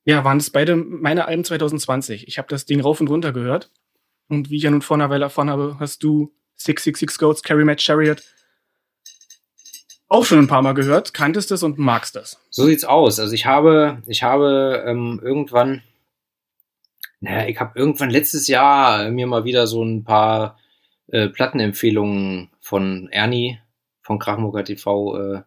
Ja, 0.05 0.25
waren 0.25 0.39
es 0.39 0.51
beide 0.51 0.77
meine 0.77 1.27
Alben 1.27 1.45
2020. 1.45 2.27
Ich 2.27 2.39
habe 2.39 2.49
das 2.49 2.65
Ding 2.65 2.81
rauf 2.81 3.01
und 3.01 3.09
runter 3.09 3.33
gehört. 3.33 3.71
Und 4.29 4.51
wie 4.51 4.57
ich 4.57 4.63
ja 4.65 4.71
nun 4.71 4.83
vor 4.83 4.97
einer 4.97 5.11
Weile 5.11 5.25
erfahren 5.25 5.51
habe, 5.51 5.77
hast 5.79 6.03
du 6.03 6.35
666 6.65 7.19
Goats, 7.19 7.43
Carry 7.43 7.65
Matt 7.65 7.81
Chariot 7.81 8.23
auch 10.13 10.27
schon 10.27 10.39
ein 10.39 10.47
paar 10.47 10.61
Mal 10.61 10.75
gehört, 10.75 11.15
kanntest 11.15 11.51
es 11.53 11.63
und 11.63 11.79
magst 11.79 12.17
das. 12.17 12.39
So 12.51 12.67
sieht's 12.67 12.85
aus. 12.85 13.19
Also 13.19 13.33
ich 13.33 13.47
habe, 13.47 14.03
ich 14.07 14.23
habe 14.23 14.85
ähm, 14.87 15.19
irgendwann, 15.25 15.83
naja, 17.21 17.49
ich 17.49 17.59
habe 17.59 17.79
irgendwann 17.79 18.11
letztes 18.11 18.47
Jahr 18.47 19.11
mir 19.11 19.27
mal 19.27 19.45
wieder 19.45 19.67
so 19.67 19.83
ein 19.83 20.05
paar 20.05 20.59
äh, 21.07 21.29
Plattenempfehlungen 21.29 22.51
von 22.61 23.09
Ernie 23.11 23.59
von 24.03 24.19
Krachmucker 24.19 24.65
TV 24.65 25.17
äh, 25.17 25.43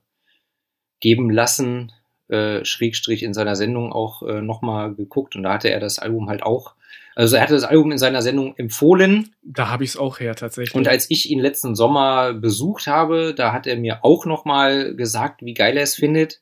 geben 0.99 1.29
lassen, 1.29 1.91
äh, 2.29 2.65
Schrägstrich 2.65 3.21
in 3.21 3.35
seiner 3.35 3.55
Sendung 3.55 3.93
auch 3.93 4.23
äh, 4.23 4.41
nochmal 4.41 4.95
geguckt 4.95 5.35
und 5.35 5.43
da 5.43 5.53
hatte 5.53 5.69
er 5.69 5.79
das 5.79 5.99
Album 5.99 6.27
halt 6.27 6.41
auch, 6.41 6.73
also 7.15 7.37
er 7.37 7.41
hatte 7.41 7.53
das 7.53 7.63
Album 7.63 7.91
in 7.91 7.97
seiner 7.97 8.21
Sendung 8.21 8.55
empfohlen 8.57 9.33
Da 9.41 9.69
habe 9.69 9.83
ich 9.83 9.91
es 9.91 9.97
auch 9.97 10.19
her, 10.19 10.35
tatsächlich. 10.35 10.75
und 10.75 10.87
als 10.87 11.09
ich 11.09 11.29
ihn 11.29 11.39
letzten 11.39 11.75
Sommer 11.75 12.33
besucht 12.33 12.87
habe, 12.87 13.33
da 13.33 13.53
hat 13.53 13.65
er 13.67 13.77
mir 13.77 14.03
auch 14.03 14.25
nochmal 14.25 14.95
gesagt, 14.95 15.41
wie 15.41 15.53
geil 15.53 15.77
er 15.77 15.83
es 15.83 15.95
findet. 15.95 16.41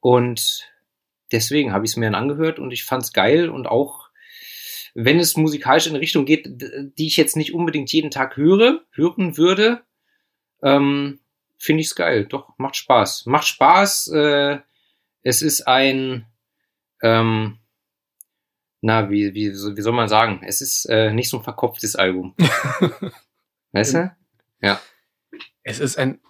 Und 0.00 0.68
deswegen 1.30 1.72
habe 1.72 1.84
ich 1.84 1.92
es 1.92 1.96
mir 1.96 2.06
dann 2.06 2.16
angehört 2.16 2.58
und 2.58 2.72
ich 2.72 2.84
fand 2.84 3.04
es 3.04 3.12
geil 3.12 3.48
und 3.48 3.66
auch 3.66 4.10
wenn 4.94 5.18
es 5.18 5.36
musikalisch 5.36 5.86
in 5.86 5.92
eine 5.92 6.02
Richtung 6.02 6.26
geht, 6.26 6.46
die 6.98 7.06
ich 7.06 7.16
jetzt 7.16 7.36
nicht 7.36 7.54
unbedingt 7.54 7.90
jeden 7.92 8.10
Tag 8.10 8.36
höre, 8.36 8.82
hören 8.90 9.36
würde, 9.36 9.82
ähm, 10.62 11.20
finde 11.56 11.80
ich 11.80 11.86
es 11.86 11.94
geil. 11.94 12.26
Doch, 12.26 12.50
macht 12.58 12.76
Spaß. 12.76 13.26
Macht 13.26 13.46
Spaß. 13.46 14.08
Äh, 14.08 14.58
es 15.22 15.40
ist 15.40 15.66
ein, 15.66 16.26
ähm, 17.02 17.58
na, 18.82 19.08
wie, 19.10 19.32
wie, 19.32 19.50
wie 19.52 19.80
soll 19.82 19.92
man 19.92 20.08
sagen? 20.08 20.42
Es 20.44 20.60
ist 20.60 20.84
äh, 20.86 21.12
nicht 21.12 21.30
so 21.30 21.38
ein 21.38 21.42
verkopftes 21.44 21.96
Album. 21.96 22.34
Weißt 23.72 23.94
du? 23.94 24.12
Es 25.64 25.78
ist 25.78 25.96
ein 25.98 26.20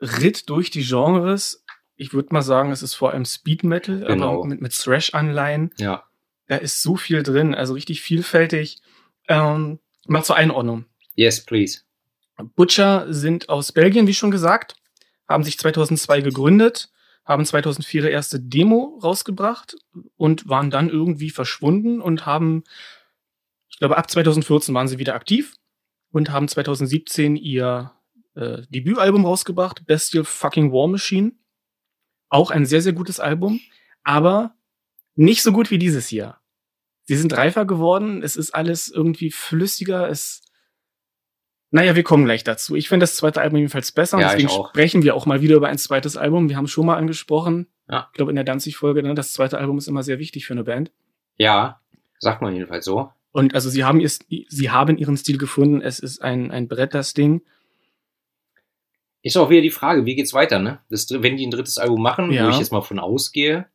Ritt 0.00 0.48
durch 0.50 0.70
die 0.70 0.82
Genres. 0.84 1.64
Ich 1.96 2.12
würde 2.12 2.28
mal 2.32 2.42
sagen, 2.42 2.70
es 2.72 2.82
ist 2.82 2.94
vor 2.94 3.10
allem 3.12 3.24
Speed 3.24 3.64
Metal, 3.64 4.00
Genau. 4.06 4.34
aber 4.34 4.46
mit, 4.46 4.60
mit 4.60 4.72
Thrash-Anleihen. 4.72 5.72
Ja. 5.78 6.04
Da 6.46 6.56
ist 6.56 6.82
so 6.82 6.96
viel 6.96 7.22
drin, 7.22 7.54
also 7.54 7.74
richtig 7.74 8.02
vielfältig. 8.02 8.78
Ähm, 9.28 9.78
mal 10.06 10.22
zur 10.24 10.36
Einordnung. 10.36 10.84
Yes, 11.14 11.44
please. 11.44 11.80
Butcher 12.54 13.12
sind 13.12 13.48
aus 13.48 13.72
Belgien, 13.72 14.06
wie 14.06 14.14
schon 14.14 14.30
gesagt, 14.30 14.74
haben 15.28 15.44
sich 15.44 15.58
2002 15.58 16.20
gegründet, 16.22 16.90
haben 17.24 17.44
2004 17.44 18.02
ihre 18.02 18.10
erste 18.10 18.40
Demo 18.40 18.98
rausgebracht 19.02 19.76
und 20.16 20.48
waren 20.48 20.70
dann 20.70 20.88
irgendwie 20.88 21.30
verschwunden 21.30 22.00
und 22.00 22.26
haben, 22.26 22.64
ich 23.68 23.78
glaube, 23.78 23.96
ab 23.96 24.10
2014 24.10 24.74
waren 24.74 24.88
sie 24.88 24.98
wieder 24.98 25.14
aktiv 25.14 25.54
und 26.10 26.30
haben 26.30 26.48
2017 26.48 27.36
ihr 27.36 27.92
äh, 28.34 28.62
Debütalbum 28.68 29.24
rausgebracht, 29.24 29.86
Bestial 29.86 30.24
Fucking 30.24 30.72
War 30.72 30.88
Machine. 30.88 31.32
Auch 32.28 32.50
ein 32.50 32.64
sehr, 32.66 32.82
sehr 32.82 32.92
gutes 32.92 33.20
Album, 33.20 33.60
aber 34.02 34.54
nicht 35.14 35.42
so 35.42 35.52
gut 35.52 35.70
wie 35.70 35.78
dieses 35.78 36.06
hier. 36.06 36.36
Sie 37.02 37.16
sind 37.16 37.36
reifer 37.36 37.64
geworden, 37.64 38.22
es 38.22 38.36
ist 38.36 38.54
alles 38.54 38.88
irgendwie 38.88 39.30
flüssiger, 39.30 40.08
es 40.08 40.42
naja, 41.70 41.94
wir 41.94 42.02
kommen 42.02 42.24
gleich 42.24 42.44
dazu. 42.44 42.74
Ich 42.76 42.88
finde 42.88 43.04
das 43.04 43.16
zweite 43.16 43.40
Album 43.40 43.58
jedenfalls 43.58 43.92
besser. 43.92 44.16
und 44.16 44.22
Ja, 44.22 44.34
ich 44.34 44.42
deswegen 44.44 44.64
sprechen 44.68 45.02
wir 45.02 45.14
auch 45.14 45.26
mal 45.26 45.40
wieder 45.40 45.56
über 45.56 45.68
ein 45.68 45.78
zweites 45.78 46.16
Album. 46.16 46.48
Wir 46.48 46.56
haben 46.56 46.64
es 46.64 46.70
schon 46.70 46.86
mal 46.86 46.96
angesprochen. 46.96 47.68
Ja. 47.88 48.08
Ich 48.10 48.16
glaube, 48.16 48.30
in 48.32 48.36
der 48.36 48.44
Danzig-Folge, 48.44 49.02
ne, 49.02 49.14
das 49.14 49.32
zweite 49.32 49.58
Album 49.58 49.78
ist 49.78 49.88
immer 49.88 50.02
sehr 50.02 50.18
wichtig 50.18 50.46
für 50.46 50.54
eine 50.54 50.64
Band. 50.64 50.90
Ja, 51.36 51.80
sagt 52.18 52.42
man 52.42 52.54
jedenfalls 52.54 52.84
so. 52.84 53.10
Und 53.32 53.54
also 53.54 53.70
sie 53.70 53.84
haben, 53.84 54.00
ihr, 54.00 54.08
sie 54.08 54.70
haben 54.70 54.98
ihren 54.98 55.16
Stil 55.16 55.38
gefunden. 55.38 55.80
Es 55.80 56.00
ist 56.00 56.20
ein, 56.22 56.50
ein 56.50 56.66
Brett, 56.68 56.94
das 56.94 57.14
Ding. 57.14 57.42
Ist 59.22 59.36
auch 59.36 59.50
wieder 59.50 59.60
die 59.62 59.70
Frage, 59.70 60.06
wie 60.06 60.14
geht's 60.16 60.32
weiter, 60.34 60.58
ne? 60.58 60.80
Das, 60.88 61.06
wenn 61.10 61.36
die 61.36 61.46
ein 61.46 61.50
drittes 61.50 61.78
Album 61.78 62.02
machen, 62.02 62.32
Ja. 62.32 62.46
wo 62.46 62.50
ich 62.50 62.58
jetzt 62.58 62.72
mal 62.72 62.80
von 62.80 62.98
ausgehe, 62.98 63.66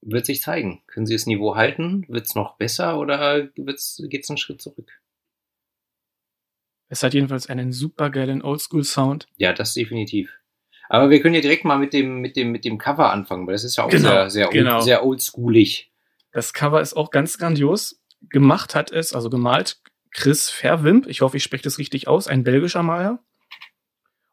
wird 0.00 0.26
sich 0.26 0.40
zeigen. 0.40 0.82
Können 0.86 1.06
sie 1.06 1.14
das 1.14 1.26
Niveau 1.26 1.56
halten? 1.56 2.04
Wird's 2.08 2.34
noch 2.34 2.56
besser 2.56 2.98
oder 2.98 3.48
wird's, 3.56 4.02
geht's 4.08 4.30
einen 4.30 4.38
Schritt 4.38 4.60
zurück? 4.62 4.90
Es 6.88 7.02
hat 7.02 7.14
jedenfalls 7.14 7.48
einen 7.48 7.72
super 7.72 8.10
geilen 8.10 8.42
Oldschool-Sound. 8.42 9.26
Ja, 9.36 9.52
das 9.52 9.74
definitiv. 9.74 10.30
Aber 10.88 11.10
wir 11.10 11.20
können 11.20 11.34
ja 11.34 11.40
direkt 11.40 11.64
mal 11.64 11.78
mit 11.78 11.92
dem, 11.92 12.20
mit 12.20 12.36
dem, 12.36 12.52
mit 12.52 12.64
dem 12.64 12.78
Cover 12.78 13.10
anfangen, 13.12 13.46
weil 13.46 13.54
das 13.54 13.64
ist 13.64 13.76
ja 13.76 13.84
auch 13.84 13.88
Genau, 13.90 14.08
sehr, 14.08 14.30
sehr, 14.30 14.48
genau. 14.48 14.76
old, 14.76 14.84
sehr 14.84 15.04
oldschoolig. 15.04 15.90
Das 16.32 16.52
Cover 16.52 16.80
ist 16.80 16.94
auch 16.94 17.10
ganz 17.10 17.38
grandios. 17.38 18.00
Gemacht 18.30 18.74
hat 18.74 18.92
es, 18.92 19.12
also 19.12 19.28
gemalt, 19.30 19.80
Chris 20.12 20.48
Verwimp. 20.48 21.06
Ich 21.08 21.20
hoffe, 21.22 21.36
ich 21.38 21.42
spreche 21.42 21.64
das 21.64 21.78
richtig 21.78 22.06
aus. 22.08 22.28
Ein 22.28 22.44
belgischer 22.44 22.82
Maler. 22.84 23.18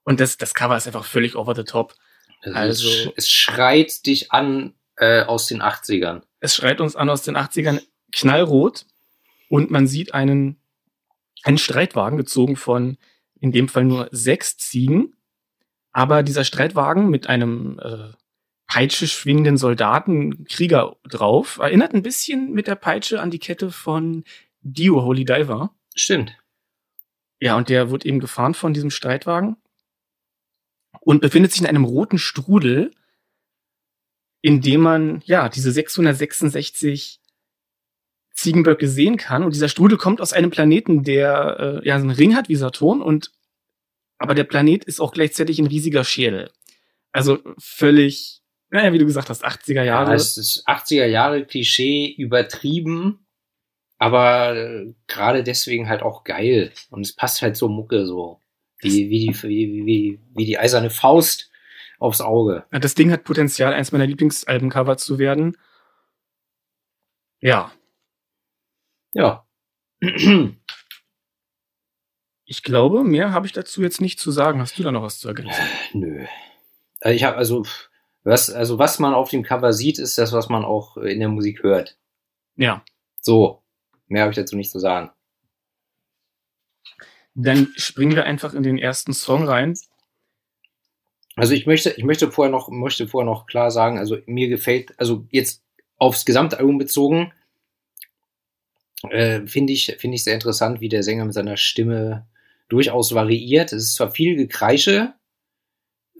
Und 0.04 0.20
das, 0.20 0.38
das 0.38 0.54
Cover 0.54 0.78
ist 0.78 0.86
einfach 0.86 1.06
völlig 1.06 1.36
over 1.36 1.56
the 1.56 1.64
top. 1.64 1.96
Also, 2.44 2.88
Also- 2.88 3.14
es 3.16 3.30
schreit 3.30 4.06
dich 4.06 4.32
an 4.32 4.74
äh, 4.98 5.24
aus 5.24 5.48
den 5.48 5.62
80ern. 5.62 6.22
Es 6.40 6.56
schreit 6.56 6.82
uns 6.82 6.96
an 6.96 7.10
aus 7.10 7.24
den 7.24 7.36
80ern 7.36 7.82
knallrot. 8.12 8.86
Und 9.50 9.72
man 9.72 9.88
sieht 9.88 10.14
einen, 10.14 10.60
einen 11.44 11.58
Streitwagen 11.58 12.18
gezogen 12.18 12.56
von, 12.56 12.98
in 13.40 13.52
dem 13.52 13.68
Fall 13.68 13.86
nur 13.86 14.10
sechs 14.12 14.58
Ziegen. 14.58 15.16
Aber 15.92 16.24
dieser 16.24 16.44
Streitwagen 16.44 17.10
mit 17.10 17.28
einem 17.28 17.80
äh, 17.80 18.14
Peitsche 18.68 19.08
schwingenden 19.08 19.58
Soldaten, 19.58 20.46
Krieger 20.46 20.96
drauf, 21.04 21.60
erinnert 21.60 21.94
ein 21.94 22.02
bisschen 22.02 22.54
mit 22.54 22.68
der 22.68 22.76
Peitsche 22.76 23.22
an 23.22 23.30
die 23.30 23.40
Kette 23.40 23.72
von 23.72 24.24
Dio 24.62 25.04
Holy 25.04 25.26
Diver. 25.26 25.76
Stimmt. 25.94 26.36
Ja, 27.40 27.56
und 27.58 27.70
der 27.70 27.92
wird 27.92 28.06
eben 28.06 28.20
gefahren 28.20 28.54
von 28.54 28.74
diesem 28.74 28.90
Streitwagen 28.90 29.58
und 31.02 31.22
befindet 31.22 31.52
sich 31.52 31.62
in 31.62 31.68
einem 31.68 31.84
roten 31.84 32.18
Strudel, 32.18 32.92
in 34.42 34.62
dem 34.62 34.82
man, 34.82 35.22
ja, 35.26 35.50
diese 35.50 35.72
666 35.72 37.22
Ziegenböcke 38.44 38.88
sehen 38.88 39.18
kann. 39.18 39.44
Und 39.44 39.56
dieser 39.56 39.70
Strudel 39.70 39.98
kommt 39.98 40.22
aus 40.22 40.34
einem 40.34 40.52
Planeten, 40.52 41.04
der 41.04 41.82
äh, 41.84 41.88
ja 41.88 41.98
so 41.98 42.06
einen 42.06 42.16
Ring 42.16 42.36
hat 42.36 42.50
wie 42.50 42.56
Saturn 42.56 43.02
und 43.02 43.32
aber 44.18 44.36
der 44.36 44.44
Planet 44.44 44.86
ist 44.86 45.02
auch 45.02 45.12
gleichzeitig 45.12 45.60
ein 45.60 45.68
riesiger 45.68 46.04
Schädel. 46.04 46.52
Also 47.12 47.40
völlig, 47.58 48.42
naja, 48.70 48.94
wie 48.94 48.98
du 48.98 49.06
gesagt 49.06 49.30
hast, 49.30 49.46
80er 49.46 49.84
Jahre. 49.84 50.12
Ja, 50.12 50.16
es 50.16 50.38
ist 50.38 50.68
80er 50.68 51.06
Jahre 51.06 51.46
Klischee 51.46 52.14
übertrieben, 52.18 53.26
aber 53.98 54.56
äh, 54.56 54.94
gerade 55.08 55.44
deswegen 55.44 55.90
halt 55.90 56.04
auch 56.04 56.24
geil. 56.24 56.72
Und 56.90 57.02
es 57.02 57.14
passt 57.14 57.42
halt 57.42 57.58
so 57.58 57.68
Mucke 57.68 58.06
so. 58.06 58.40
Wie, 58.80 59.10
wie, 59.10 59.20
die, 59.20 59.44
wie, 59.44 59.86
wie, 59.86 60.20
wie 60.36 60.46
die 60.46 60.58
eiserne 60.58 60.90
Faust 60.90 61.50
aufs 62.00 62.20
Auge. 62.20 62.66
Ja, 62.72 62.80
das 62.80 62.96
Ding 62.96 63.12
hat 63.12 63.24
Potenzial, 63.24 63.74
eins 63.74 63.94
meiner 63.94 64.06
Lieblingsalbencover 64.06 64.98
zu 64.98 65.20
werden. 65.20 65.58
Ja. 67.40 67.72
Ja. 69.14 69.46
Ich 72.46 72.62
glaube, 72.62 73.04
mehr 73.04 73.32
habe 73.32 73.48
ich 73.48 73.54
dazu 73.54 73.82
jetzt 73.82 74.02
nicht 74.02 74.20
zu 74.20 74.30
sagen. 74.30 74.60
Hast 74.60 74.78
du 74.78 74.84
da 74.84 74.92
noch 74.92 75.02
was 75.02 75.18
zu 75.18 75.30
ergänzen? 75.30 75.64
Nö. 75.94 76.26
Also 77.00 77.16
ich 77.16 77.24
habe 77.24 77.38
also 77.38 77.66
was 78.24 78.50
also 78.50 78.78
was 78.78 79.00
man 79.00 79.14
auf 79.14 79.30
dem 79.30 79.44
Cover 79.44 79.74
sieht, 79.74 79.98
ist 79.98 80.18
das, 80.18 80.34
was 80.34 80.50
man 80.50 80.66
auch 80.66 80.98
in 80.98 81.20
der 81.20 81.30
Musik 81.30 81.64
hört. 81.64 81.98
Ja. 82.56 82.84
So. 83.22 83.64
Mehr 84.08 84.24
habe 84.24 84.32
ich 84.32 84.36
dazu 84.36 84.56
nicht 84.56 84.72
zu 84.72 84.80
sagen. 84.80 85.10
Dann 87.34 87.74
springen 87.76 88.16
wir 88.16 88.26
einfach 88.26 88.54
in 88.54 88.64
den 88.64 88.78
ersten 88.78 89.14
Song 89.14 89.48
rein. 89.48 89.76
Also 91.36 91.54
ich 91.54 91.66
möchte, 91.66 91.92
ich 91.92 92.04
möchte 92.04 92.32
vorher 92.32 92.52
noch, 92.52 92.70
möchte 92.70 93.08
vorher 93.08 93.26
noch 93.26 93.48
klar 93.48 93.72
sagen, 93.72 93.98
also 93.98 94.18
mir 94.28 94.50
gefällt, 94.50 94.94
also 95.00 95.26
jetzt 95.32 95.64
aufs 95.98 96.26
gesamte 96.26 96.60
Album 96.60 96.78
bezogen, 96.78 97.34
äh, 99.10 99.46
finde 99.48 99.74
ich, 99.74 99.96
finde 100.00 100.16
ich 100.16 100.24
sehr 100.24 100.34
interessant, 100.34 100.82
wie 100.82 100.90
der 100.90 101.04
Sänger 101.04 101.26
mit 101.26 101.34
seiner 101.34 101.58
Stimme 101.58 102.28
durchaus 102.70 103.14
variiert. 103.14 103.74
Es 103.74 103.84
ist 103.84 103.96
zwar 103.96 104.12
viel 104.12 104.36
Gekreische, 104.36 105.14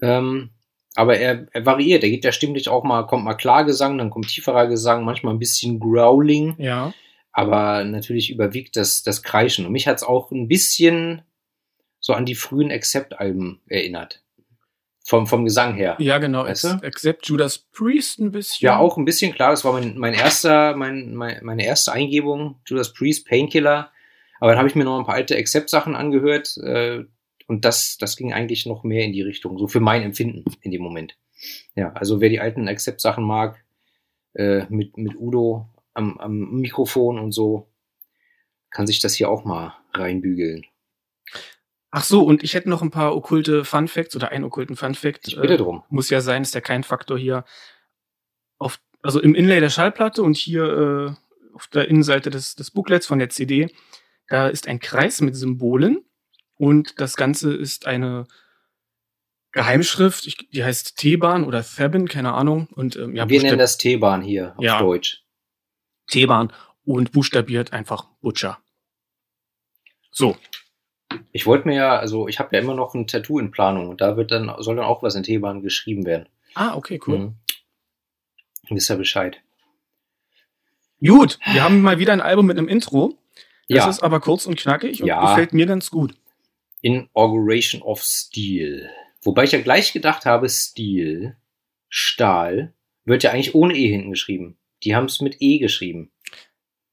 ähm, 0.02 0.50
aber 0.94 1.18
er, 1.18 1.46
er 1.52 1.66
variiert. 1.66 2.04
Er 2.04 2.10
geht 2.10 2.24
ja 2.24 2.32
stimmlich 2.32 2.68
auch 2.68 2.84
mal, 2.84 3.06
kommt 3.06 3.24
mal 3.24 3.34
klar 3.34 3.64
Gesang, 3.64 3.98
dann 3.98 4.10
kommt 4.10 4.28
tieferer 4.28 4.68
Gesang, 4.68 5.04
manchmal 5.04 5.34
ein 5.34 5.40
bisschen 5.40 5.80
Growling. 5.80 6.54
Ja. 6.58 6.92
Aber 7.32 7.82
natürlich 7.84 8.30
überwiegt 8.30 8.76
das, 8.76 9.02
das 9.02 9.22
Kreischen. 9.22 9.66
Und 9.66 9.72
mich 9.72 9.88
hat 9.88 9.96
es 9.96 10.04
auch 10.04 10.30
ein 10.30 10.46
bisschen 10.46 11.22
so 11.98 12.12
an 12.12 12.26
die 12.26 12.36
frühen 12.36 12.70
Accept-Alben 12.70 13.60
erinnert. 13.66 14.23
Vom, 15.06 15.26
vom 15.26 15.44
Gesang 15.44 15.74
her. 15.74 15.96
Ja, 15.98 16.16
genau. 16.16 16.44
Weißt 16.44 16.64
du? 16.64 16.78
Except 16.82 17.26
Judas 17.26 17.58
Priest 17.58 18.20
ein 18.20 18.30
bisschen. 18.30 18.64
Ja, 18.64 18.78
auch 18.78 18.96
ein 18.96 19.04
bisschen, 19.04 19.34
klar, 19.34 19.50
das 19.50 19.62
war 19.64 19.74
mein, 19.74 19.98
mein 19.98 20.14
erster, 20.14 20.74
mein, 20.76 21.14
mein, 21.14 21.44
meine 21.44 21.66
erste 21.66 21.92
Eingebung, 21.92 22.56
Judas 22.66 22.94
Priest, 22.94 23.28
Painkiller. 23.28 23.90
Aber 24.40 24.52
dann 24.52 24.58
habe 24.58 24.68
ich 24.68 24.74
mir 24.74 24.84
noch 24.84 24.98
ein 24.98 25.04
paar 25.04 25.14
alte 25.14 25.36
Accept-Sachen 25.36 25.94
angehört 25.94 26.56
äh, 26.56 27.04
und 27.46 27.64
das, 27.64 27.98
das 27.98 28.16
ging 28.16 28.32
eigentlich 28.32 28.64
noch 28.64 28.82
mehr 28.82 29.04
in 29.04 29.12
die 29.12 29.22
Richtung, 29.22 29.58
so 29.58 29.68
für 29.68 29.80
mein 29.80 30.02
Empfinden 30.02 30.44
in 30.62 30.70
dem 30.70 30.82
Moment. 30.82 31.16
Ja, 31.74 31.92
also 31.92 32.20
wer 32.20 32.30
die 32.30 32.40
alten 32.40 32.66
Accept-Sachen 32.66 33.24
mag, 33.24 33.62
äh, 34.34 34.64
mit, 34.70 34.96
mit 34.96 35.16
Udo 35.16 35.68
am, 35.92 36.18
am 36.18 36.60
Mikrofon 36.60 37.18
und 37.18 37.32
so, 37.32 37.68
kann 38.70 38.86
sich 38.86 39.00
das 39.00 39.14
hier 39.14 39.28
auch 39.28 39.44
mal 39.44 39.74
reinbügeln. 39.92 40.64
Ach 41.96 42.02
so, 42.02 42.24
und 42.24 42.42
ich 42.42 42.54
hätte 42.54 42.68
noch 42.68 42.82
ein 42.82 42.90
paar 42.90 43.14
okkulte 43.14 43.64
Fun 43.64 43.86
Facts 43.86 44.16
oder 44.16 44.30
einen 44.32 44.42
okkulten 44.42 44.74
Fun 44.74 44.96
Fact. 44.96 45.28
Ich 45.28 45.36
bitte 45.36 45.54
Äh, 45.54 45.58
drum. 45.58 45.84
muss 45.90 46.10
ja 46.10 46.20
sein, 46.20 46.42
ist 46.42 46.52
ja 46.54 46.60
kein 46.60 46.82
Faktor 46.82 47.16
hier. 47.16 47.44
Auf, 48.58 48.80
also 49.02 49.20
im 49.20 49.36
Inlay 49.36 49.60
der 49.60 49.70
Schallplatte 49.70 50.20
und 50.24 50.36
hier 50.36 50.64
äh, 50.64 51.54
auf 51.54 51.68
der 51.68 51.86
Innenseite 51.86 52.30
des, 52.30 52.56
des 52.56 52.72
Booklets 52.72 53.06
von 53.06 53.20
der 53.20 53.28
CD, 53.30 53.72
da 54.26 54.48
ist 54.48 54.66
ein 54.66 54.80
Kreis 54.80 55.20
mit 55.20 55.36
Symbolen 55.36 56.04
und 56.56 56.98
das 57.00 57.14
Ganze 57.14 57.54
ist 57.54 57.86
eine 57.86 58.26
Geheimschrift, 59.52 60.26
ich, 60.26 60.36
die 60.50 60.64
heißt 60.64 60.96
T-Bahn 60.96 61.44
oder 61.44 61.62
Thebin, 61.62 62.08
keine 62.08 62.32
Ahnung. 62.34 62.66
Und 62.72 62.96
ähm, 62.96 63.14
ja, 63.14 63.28
Wir 63.28 63.40
nennen 63.40 63.56
das 63.58 63.78
T-Bahn 63.78 64.20
hier 64.20 64.54
auf 64.56 64.64
Ja. 64.64 64.80
Deutsch. 64.80 65.22
T-Bahn 66.10 66.52
und 66.84 67.12
buchstabiert 67.12 67.72
einfach 67.72 68.06
Butcher. 68.20 68.58
So, 70.10 70.36
Ich 71.32 71.46
wollte 71.46 71.68
mir 71.68 71.74
ja, 71.76 71.98
also 71.98 72.28
ich 72.28 72.38
habe 72.38 72.54
ja 72.56 72.62
immer 72.62 72.74
noch 72.74 72.94
ein 72.94 73.06
Tattoo 73.06 73.38
in 73.38 73.50
Planung 73.50 73.88
und 73.88 74.00
da 74.00 74.16
wird 74.16 74.30
dann, 74.30 74.50
soll 74.58 74.76
dann 74.76 74.84
auch 74.84 75.02
was 75.02 75.14
in 75.14 75.22
T-Bahn 75.22 75.62
geschrieben 75.62 76.04
werden. 76.06 76.28
ah, 76.54 76.74
okay, 76.76 77.00
cool. 77.06 77.18
Mhm. 77.18 77.34
Wisst 78.70 78.90
ihr 78.90 78.96
Bescheid. 78.96 79.40
Gut, 81.04 81.38
wir 81.52 81.62
haben 81.62 81.82
mal 81.82 81.98
wieder 81.98 82.12
ein 82.12 82.20
Album 82.22 82.46
mit 82.46 82.56
einem 82.56 82.68
Intro. 82.68 83.18
Das 83.68 83.84
Ja, 83.84 83.90
ist 83.90 84.02
aber 84.02 84.20
kurz 84.20 84.46
und 84.46 84.56
knackig 84.58 85.02
und 85.02 85.08
Ja. 85.08 85.20
gefällt 85.20 85.52
mir 85.52 85.66
ganz 85.66 85.90
gut. 85.90 86.14
Inauguration 86.80 87.82
of 87.82 88.02
Steel. 88.02 88.90
Wobei 89.22 89.44
ich 89.44 89.52
ja 89.52 89.60
gleich 89.60 89.92
gedacht 89.92 90.24
habe, 90.26 90.48
Steel, 90.48 91.36
Stahl, 91.88 92.74
wird 93.04 93.22
ja 93.22 93.30
eigentlich 93.32 93.54
ohne 93.54 93.74
E 93.74 93.88
hinten 93.88 94.10
geschrieben. 94.10 94.56
Die 94.82 94.94
haben 94.94 95.06
es 95.06 95.20
mit 95.20 95.36
E 95.40 95.58
geschrieben. 95.58 96.10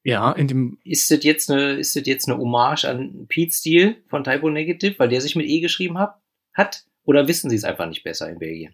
Ja, 0.04 0.32
in 0.32 0.48
dem 0.48 0.80
Ist 0.84 1.12
das 1.12 1.24
jetzt 1.24 1.52
eine, 1.52 1.74
ist 1.74 1.96
das 1.96 2.06
jetzt 2.06 2.28
eine 2.28 2.38
Hommage 2.40 2.86
an 2.86 3.28
Pete 3.28 3.54
Steele 3.54 3.98
von 4.08 4.24
Typo 4.24 4.50
Negative, 4.50 4.98
weil 4.98 5.10
der 5.10 5.22
sich 5.22 5.36
mit 5.36 5.48
E 5.48 5.60
geschrieben 5.60 6.00
hat? 6.00 6.16
hat? 6.54 6.84
Oder 7.04 7.28
wissen 7.28 7.50
sie 7.50 7.56
es 7.56 7.64
einfach 7.64 7.88
nicht 7.88 8.04
besser 8.04 8.30
in 8.30 8.40
Belgien? 8.40 8.74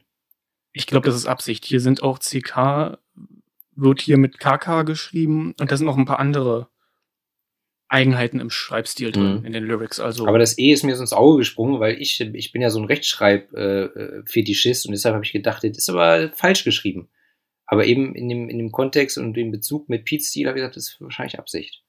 Ich 0.74 0.88
glaube, 0.88 1.06
das 1.08 1.16
ist 1.16 1.26
Absicht. 1.28 1.66
Hier 1.66 1.80
sind 1.80 2.04
auch 2.04 2.20
CK, 2.20 2.98
wird 3.76 4.02
hier 4.02 4.18
mit 4.18 4.40
KK 4.40 4.84
geschrieben 4.84 5.54
und 5.60 5.72
da 5.72 5.78
sind 5.78 5.86
noch 5.86 5.98
ein 5.98 6.06
paar 6.06 6.20
andere 6.20 6.70
Eigenheiten 7.90 8.40
im 8.40 8.50
Schreibstil 8.50 9.12
drin, 9.12 9.40
Mhm. 9.40 9.46
in 9.46 9.54
den 9.54 9.64
Lyrics. 9.64 10.00
Also, 10.00 10.28
Aber 10.28 10.40
das 10.40 10.58
E 10.58 10.72
ist 10.72 10.84
mir 10.84 10.96
so 10.96 11.02
ins 11.02 11.14
Auge 11.14 11.38
gesprungen, 11.40 11.80
weil 11.80 12.02
ich, 12.02 12.20
ich 12.20 12.52
bin 12.52 12.62
ja 12.62 12.70
so 12.70 12.80
ein 12.80 12.86
Rechtschreib-Fetischist 12.86 14.86
und 14.86 14.92
deshalb 14.92 15.16
habe 15.16 15.26
ich 15.26 15.32
gedacht, 15.32 15.64
das 15.64 15.78
ist 15.78 15.90
aber 15.90 16.32
falsch 16.34 16.64
geschrieben. 16.64 17.08
Aber 17.68 17.86
eben 17.86 18.16
in 18.16 18.30
dem, 18.30 18.50
in 18.50 18.58
dem 18.58 18.72
Kontext 18.72 19.18
und 19.18 19.34
dem 19.34 19.52
Bezug 19.52 19.90
mit 19.90 20.06
Pete 20.06 20.24
Steele 20.24 20.50
habe 20.50 20.58
ich 20.58 20.62
gesagt, 20.62 20.78
das 20.78 20.88
ist 20.90 21.02
wahrscheinlich 21.02 21.38
Absicht. 21.38 21.84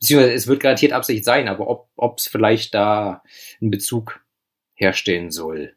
Beziehungsweise 0.00 0.32
es 0.34 0.46
wird 0.46 0.60
garantiert 0.60 0.92
Absicht 0.92 1.24
sein, 1.24 1.48
aber 1.48 1.68
ob 1.96 2.18
es 2.18 2.28
vielleicht 2.28 2.74
da 2.74 3.22
einen 3.60 3.70
Bezug 3.70 4.20
herstellen 4.74 5.30
soll. 5.30 5.74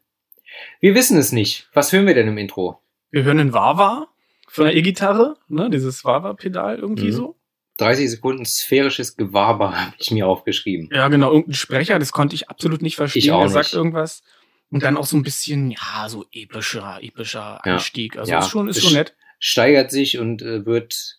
Wir 0.80 0.94
wissen 0.94 1.18
es 1.18 1.32
nicht. 1.32 1.68
Was 1.72 1.92
hören 1.92 2.06
wir 2.06 2.14
denn 2.14 2.28
im 2.28 2.38
Intro? 2.38 2.80
wir 3.10 3.22
hören 3.24 3.38
einen 3.40 3.52
Wawa 3.54 4.08
von 4.48 4.64
der 4.66 4.76
E-Gitarre, 4.76 5.36
ne, 5.48 5.70
dieses 5.70 6.04
Wawa-Pedal 6.04 6.78
irgendwie 6.78 7.06
Mhm. 7.08 7.12
so. 7.12 7.36
30 7.78 8.10
Sekunden 8.10 8.44
sphärisches 8.44 9.16
Gewaber 9.16 9.76
habe 9.80 9.94
ich 9.98 10.10
mir 10.10 10.26
aufgeschrieben. 10.26 10.90
Ja, 10.92 11.08
genau, 11.08 11.30
irgendein 11.30 11.54
Sprecher, 11.54 11.98
das 11.98 12.12
konnte 12.12 12.34
ich 12.34 12.50
absolut 12.50 12.82
nicht 12.82 12.96
verstehen. 12.96 13.22
Ich 13.22 13.30
auch 13.32 13.42
er 13.42 13.48
sagt 13.48 13.66
nicht. 13.68 13.74
irgendwas. 13.74 14.22
Und 14.70 14.82
dann 14.82 14.96
auch 14.98 15.06
so 15.06 15.16
ein 15.16 15.22
bisschen, 15.22 15.70
ja, 15.70 16.06
so 16.08 16.26
epischer, 16.32 16.98
epischer. 17.00 17.64
Einstieg. 17.64 18.18
Also 18.18 18.32
Ja. 18.32 18.40
ist 18.40 18.48
schon, 18.50 18.68
ist 18.68 18.82
schon 18.82 18.92
nett. 18.92 19.14
Steigert 19.38 19.90
sich 19.90 20.18
und 20.18 20.42
äh, 20.42 20.66
wird 20.66 21.16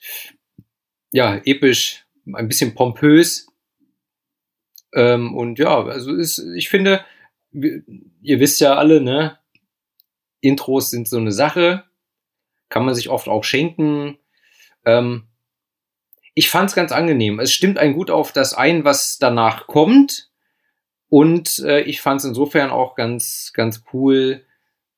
ja 1.11 1.35
episch, 1.45 2.05
ein 2.33 2.47
bisschen 2.47 2.75
pompös. 2.75 3.47
Ähm, 4.93 5.35
und 5.35 5.59
ja, 5.59 5.83
also 5.83 6.15
ist, 6.15 6.39
ich 6.55 6.69
finde, 6.69 7.05
ihr 7.51 8.39
wisst 8.39 8.59
ja 8.59 8.75
alle, 8.75 9.01
ne? 9.01 9.37
Intros 10.41 10.89
sind 10.89 11.07
so 11.07 11.17
eine 11.17 11.31
Sache, 11.31 11.83
kann 12.69 12.85
man 12.85 12.95
sich 12.95 13.09
oft 13.09 13.27
auch 13.27 13.43
schenken. 13.43 14.17
Ähm, 14.85 15.27
ich 16.33 16.49
fand's 16.49 16.75
ganz 16.75 16.91
angenehm. 16.91 17.39
Es 17.39 17.51
stimmt 17.51 17.77
einen 17.77 17.93
gut 17.93 18.09
auf 18.09 18.31
das 18.31 18.53
ein, 18.53 18.85
was 18.85 19.17
danach 19.17 19.67
kommt. 19.67 20.31
Und 21.09 21.59
äh, 21.59 21.81
ich 21.81 22.01
fand's 22.01 22.23
insofern 22.23 22.69
auch 22.69 22.95
ganz, 22.95 23.51
ganz 23.53 23.83
cool, 23.91 24.45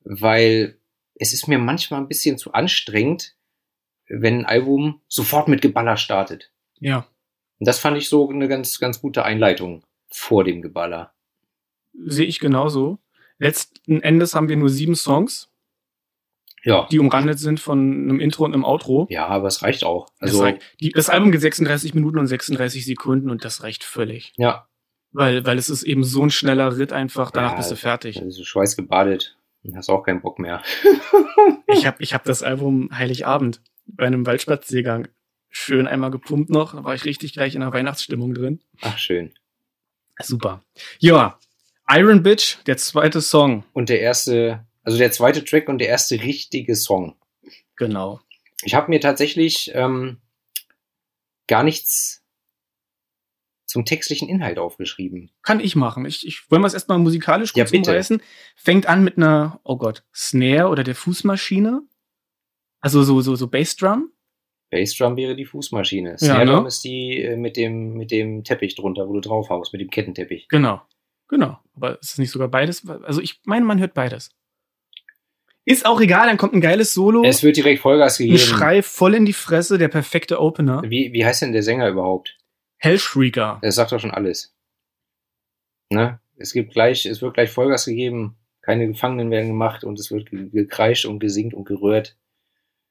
weil 0.03 0.77
es 1.21 1.33
ist 1.33 1.47
mir 1.47 1.59
manchmal 1.59 2.01
ein 2.01 2.07
bisschen 2.07 2.37
zu 2.37 2.51
anstrengend, 2.53 3.35
wenn 4.07 4.39
ein 4.39 4.45
Album 4.45 5.01
sofort 5.07 5.47
mit 5.47 5.61
Geballer 5.61 5.95
startet. 5.97 6.51
Ja, 6.79 7.07
Und 7.59 7.67
das 7.67 7.79
fand 7.79 7.95
ich 7.97 8.09
so 8.09 8.27
eine 8.29 8.47
ganz, 8.47 8.79
ganz 8.79 8.99
gute 9.01 9.23
Einleitung 9.23 9.83
vor 10.09 10.43
dem 10.43 10.61
Geballer. 10.61 11.13
sehe 11.93 12.25
ich 12.25 12.39
genauso. 12.39 12.97
Letzten 13.37 14.01
Endes 14.01 14.33
haben 14.35 14.49
wir 14.49 14.57
nur 14.57 14.69
sieben 14.69 14.95
Songs. 14.95 15.47
Ja. 16.63 16.87
die 16.91 16.99
umrandet 16.99 17.39
sind 17.39 17.59
von 17.59 17.79
einem 17.79 18.19
Intro 18.19 18.45
und 18.45 18.53
einem 18.53 18.63
Outro. 18.65 19.07
Ja, 19.09 19.25
aber 19.27 19.47
es 19.47 19.63
reicht 19.63 19.83
auch. 19.83 20.05
Das, 20.19 20.29
Also, 20.29 20.43
reicht. 20.43 20.61
die, 20.79 20.89
das 20.91 21.09
Album 21.09 21.31
geht 21.31 21.41
36 21.41 21.95
Minuten 21.95 22.19
und 22.19 22.27
36 22.27 22.85
Sekunden 22.85 23.31
und 23.31 23.43
das 23.43 23.63
reicht 23.63 23.83
völlig. 23.83 24.31
ja, 24.37 24.67
Weil, 25.11 25.43
weil 25.45 25.57
es 25.57 25.69
ist 25.71 25.81
eben 25.81 26.03
so 26.03 26.21
ein 26.23 26.29
schneller 26.29 26.77
Ritt 26.77 26.93
einfach, 26.93 27.31
danach 27.31 27.51
Ja, 27.53 27.57
bist 27.57 27.71
du 27.71 27.75
fertig. 27.75 28.21
also 28.21 28.43
schweißgebadet. 28.43 29.37
Dann 29.63 29.75
hast 29.75 29.89
auch 29.89 30.03
keinen 30.03 30.21
Bock 30.21 30.39
mehr. 30.39 30.61
Ich 31.73 31.85
habe 31.85 32.03
ich 32.03 32.13
hab 32.13 32.25
das 32.25 32.43
Album 32.43 32.89
Heiligabend 32.91 33.61
bei 33.85 34.05
einem 34.05 34.25
Waldspaziergang 34.25 35.07
schön 35.49 35.87
einmal 35.87 36.11
gepumpt 36.11 36.49
noch. 36.49 36.73
Da 36.73 36.83
war 36.83 36.93
ich 36.93 37.05
richtig 37.05 37.33
gleich 37.33 37.55
in 37.55 37.61
der 37.61 37.71
Weihnachtsstimmung 37.71 38.33
drin. 38.33 38.61
Ach, 38.81 38.97
schön. 38.97 39.33
Super. 40.19 40.63
Ja, 40.99 41.39
Iron 41.89 42.23
Bitch, 42.23 42.57
der 42.67 42.77
zweite 42.77 43.21
Song. 43.21 43.63
Und 43.73 43.89
der 43.89 44.01
erste, 44.01 44.65
also 44.83 44.97
der 44.97 45.11
zweite 45.11 45.43
Track 45.43 45.69
und 45.69 45.79
der 45.79 45.87
erste 45.87 46.21
richtige 46.21 46.75
Song. 46.75 47.15
Genau. 47.75 48.19
Ich 48.63 48.75
habe 48.75 48.89
mir 48.89 48.99
tatsächlich 48.99 49.71
ähm, 49.73 50.17
gar 51.47 51.63
nichts 51.63 52.20
zum 53.71 53.85
textlichen 53.85 54.29
Inhalt 54.29 54.59
aufgeschrieben. 54.59 55.31
Kann 55.41 55.59
ich 55.59 55.75
machen. 55.75 56.05
Ich, 56.05 56.27
ich 56.27 56.49
wollen 56.51 56.61
wir 56.61 56.67
es 56.67 56.73
erstmal 56.73 56.99
musikalisch 56.99 57.53
Ja, 57.55 57.63
kurz 57.63 57.71
bitte. 57.71 57.89
umreißen. 57.91 58.21
Fängt 58.55 58.85
an 58.87 59.03
mit 59.03 59.17
einer, 59.17 59.59
oh 59.63 59.77
Gott, 59.77 60.03
Snare 60.13 60.67
oder 60.67 60.83
der 60.83 60.95
Fußmaschine. 60.95 61.81
Also 62.81 63.03
so, 63.03 63.21
so, 63.21 63.35
so 63.35 63.47
Bassdrum. 63.47 64.11
Bassdrum 64.71 65.15
wäre 65.17 65.35
die 65.35 65.45
Fußmaschine. 65.45 66.11
Ja, 66.11 66.17
Snare 66.17 66.45
Drum 66.45 66.61
ne? 66.63 66.67
ist 66.67 66.83
die 66.83 67.21
äh, 67.21 67.35
mit 67.37 67.57
dem, 67.57 67.93
mit 67.93 68.11
dem 68.11 68.43
Teppich 68.43 68.75
drunter, 68.75 69.07
wo 69.07 69.13
du 69.13 69.21
drauf 69.21 69.49
haust, 69.49 69.73
mit 69.73 69.81
dem 69.81 69.89
Kettenteppich. 69.89 70.47
Genau. 70.49 70.81
Genau. 71.27 71.57
Aber 71.75 71.99
ist 72.01 72.11
es 72.11 72.17
nicht 72.17 72.31
sogar 72.31 72.49
beides? 72.49 72.87
Also 73.03 73.21
ich 73.21 73.39
meine, 73.45 73.65
man 73.65 73.79
hört 73.79 73.93
beides. 73.93 74.31
Ist 75.63 75.85
auch 75.85 76.01
egal, 76.01 76.27
dann 76.27 76.37
kommt 76.37 76.53
ein 76.53 76.61
geiles 76.61 76.93
Solo. 76.93 77.23
Es 77.23 77.43
wird 77.43 77.55
direkt 77.55 77.81
Vollgas 77.81 78.19
ein 78.19 78.25
gegeben. 78.25 78.39
Schrei 78.39 78.81
voll 78.81 79.13
in 79.13 79.25
die 79.25 79.33
Fresse, 79.33 79.77
der 79.77 79.87
perfekte 79.89 80.41
Opener. 80.41 80.81
Wie, 80.83 81.13
wie 81.13 81.23
heißt 81.23 81.43
denn 81.43 81.53
der 81.53 81.63
Sänger 81.63 81.87
überhaupt? 81.87 82.37
Hellshrieker. 82.81 83.59
Das 83.61 83.75
sagt 83.75 83.91
doch 83.91 83.99
schon 83.99 84.11
alles. 84.11 84.55
Ne? 85.89 86.19
Es 86.37 86.53
gibt 86.53 86.73
gleich, 86.73 87.05
es 87.05 87.21
wird 87.21 87.33
gleich 87.35 87.51
Vollgas 87.51 87.85
gegeben, 87.85 88.37
keine 88.61 88.87
Gefangenen 88.87 89.29
werden 89.31 89.47
gemacht 89.49 89.83
und 89.83 89.99
es 89.99 90.11
wird 90.11 90.29
ge- 90.31 90.49
gekreischt 90.49 91.05
und 91.05 91.19
gesingt 91.19 91.53
und 91.53 91.65
gerührt. 91.65 92.17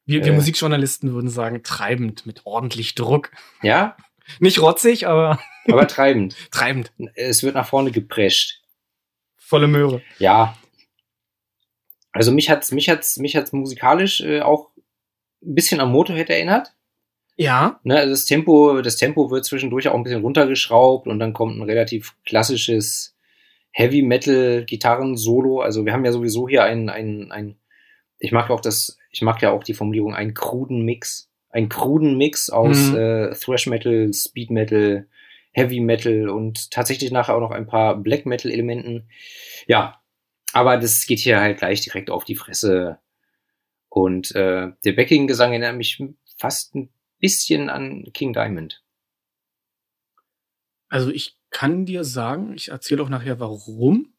Wir, 0.07 0.25
wir 0.25 0.33
Äh. 0.33 0.37
Musikjournalisten 0.37 1.13
würden 1.13 1.31
sagen, 1.31 1.63
treibend, 1.63 2.27
mit 2.27 2.47
ordentlich 2.47 2.95
Druck. 2.95 3.31
Ja, 3.63 3.97
Nicht 4.39 4.61
rotzig, 4.63 5.09
aber 5.09 5.41
aber 5.67 5.89
treibend. 5.89 6.37
treibend. 6.53 6.93
Es 7.15 7.43
wird 7.43 7.55
nach 7.57 7.67
vorne 7.67 7.91
geprescht. 7.91 8.63
Volle 9.37 9.67
Möhre. 9.67 10.03
Ja. 10.19 10.57
Also 12.13 12.31
mich 12.31 12.49
hat's, 12.51 12.71
mich 12.71 12.89
hat's, 12.89 13.17
mich 13.19 13.35
hat's 13.35 13.53
musikalisch 13.53 14.21
äh, 14.21 14.41
auch 14.43 14.71
ein 15.43 15.55
bisschen 15.55 15.81
am 15.81 15.91
Motorhead 15.91 16.31
erinnert. 16.31 16.75
Ja, 17.41 17.81
Ne, 17.85 17.97
also 17.97 18.11
das 18.11 18.27
Tempo, 18.27 18.83
das 18.83 18.97
Tempo 18.97 19.31
wird 19.31 19.47
zwischendurch 19.47 19.89
auch 19.89 19.95
ein 19.95 20.03
bisschen 20.03 20.21
runtergeschraubt 20.21 21.07
und 21.07 21.19
dann 21.19 21.33
kommt 21.33 21.57
ein 21.57 21.63
relativ 21.63 22.15
klassisches 22.27 23.17
Heavy 23.73 24.03
Metal 24.03 24.67
Gitarren 24.67 25.17
Solo. 25.17 25.61
Also 25.63 25.87
wir 25.87 25.95
haben 25.95 26.05
ja 26.05 26.13
sowieso 26.13 26.51
hier 26.51 26.65
ein, 26.65 26.91
ein, 26.91 27.33
ein, 27.33 27.57
ich 28.19 28.31
mag 28.33 28.51
auch 28.51 28.61
das, 28.61 28.99
ich 29.11 29.23
mag 29.23 29.41
ja 29.41 29.53
auch 29.53 29.65
die 29.65 29.73
Formulierung, 29.73 30.15
einen 30.15 30.35
kruden 30.35 30.83
Mix, 30.85 31.31
einen 31.49 31.71
kruden 31.71 32.19
Mix 32.19 32.51
aus 32.51 32.91
Mhm. 32.91 32.97
äh, 32.99 33.31
Thrash 33.35 33.69
Metal, 33.69 34.13
Speed 34.13 34.51
Metal, 34.51 35.07
Heavy 35.53 35.81
Metal 35.81 36.29
und 36.29 36.71
tatsächlich 36.71 37.11
nachher 37.11 37.35
auch 37.37 37.41
noch 37.41 37.53
ein 37.53 37.67
paar 37.67 37.97
Black 37.97 38.27
Metal 38.27 38.51
Elementen. 38.53 39.09
Ja, 39.67 39.99
aber 40.53 40.77
das 40.77 41.07
geht 41.07 41.21
hier 41.21 41.41
halt 41.41 41.57
gleich 41.57 41.81
direkt 41.81 42.11
auf 42.11 42.25
die 42.25 42.37
Fresse. 42.37 42.99
Und 43.89 44.35
äh, 44.35 44.69
der 44.85 44.93
Backing-Gesang 44.93 45.53
erinnert 45.53 45.77
mich 45.77 46.03
fast 46.37 46.75
ein 46.75 46.91
bisschen 47.21 47.69
an 47.69 48.11
King 48.13 48.33
Diamond. 48.33 48.83
also 50.91 51.11
ich 51.11 51.37
kann 51.51 51.87
dir 51.87 52.05
sagen, 52.05 52.53
ich 52.55 52.69
erzähle 52.69 53.03
auch 53.03 53.09
nachher 53.09 53.41
warum, 53.41 54.13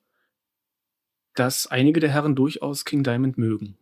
dass 1.36 1.68
einige 1.68 2.00
der 2.00 2.10
Herren 2.10 2.36
durchaus 2.36 2.86
King 2.86 3.04
Diamond 3.04 3.38
mögen. 3.38 3.78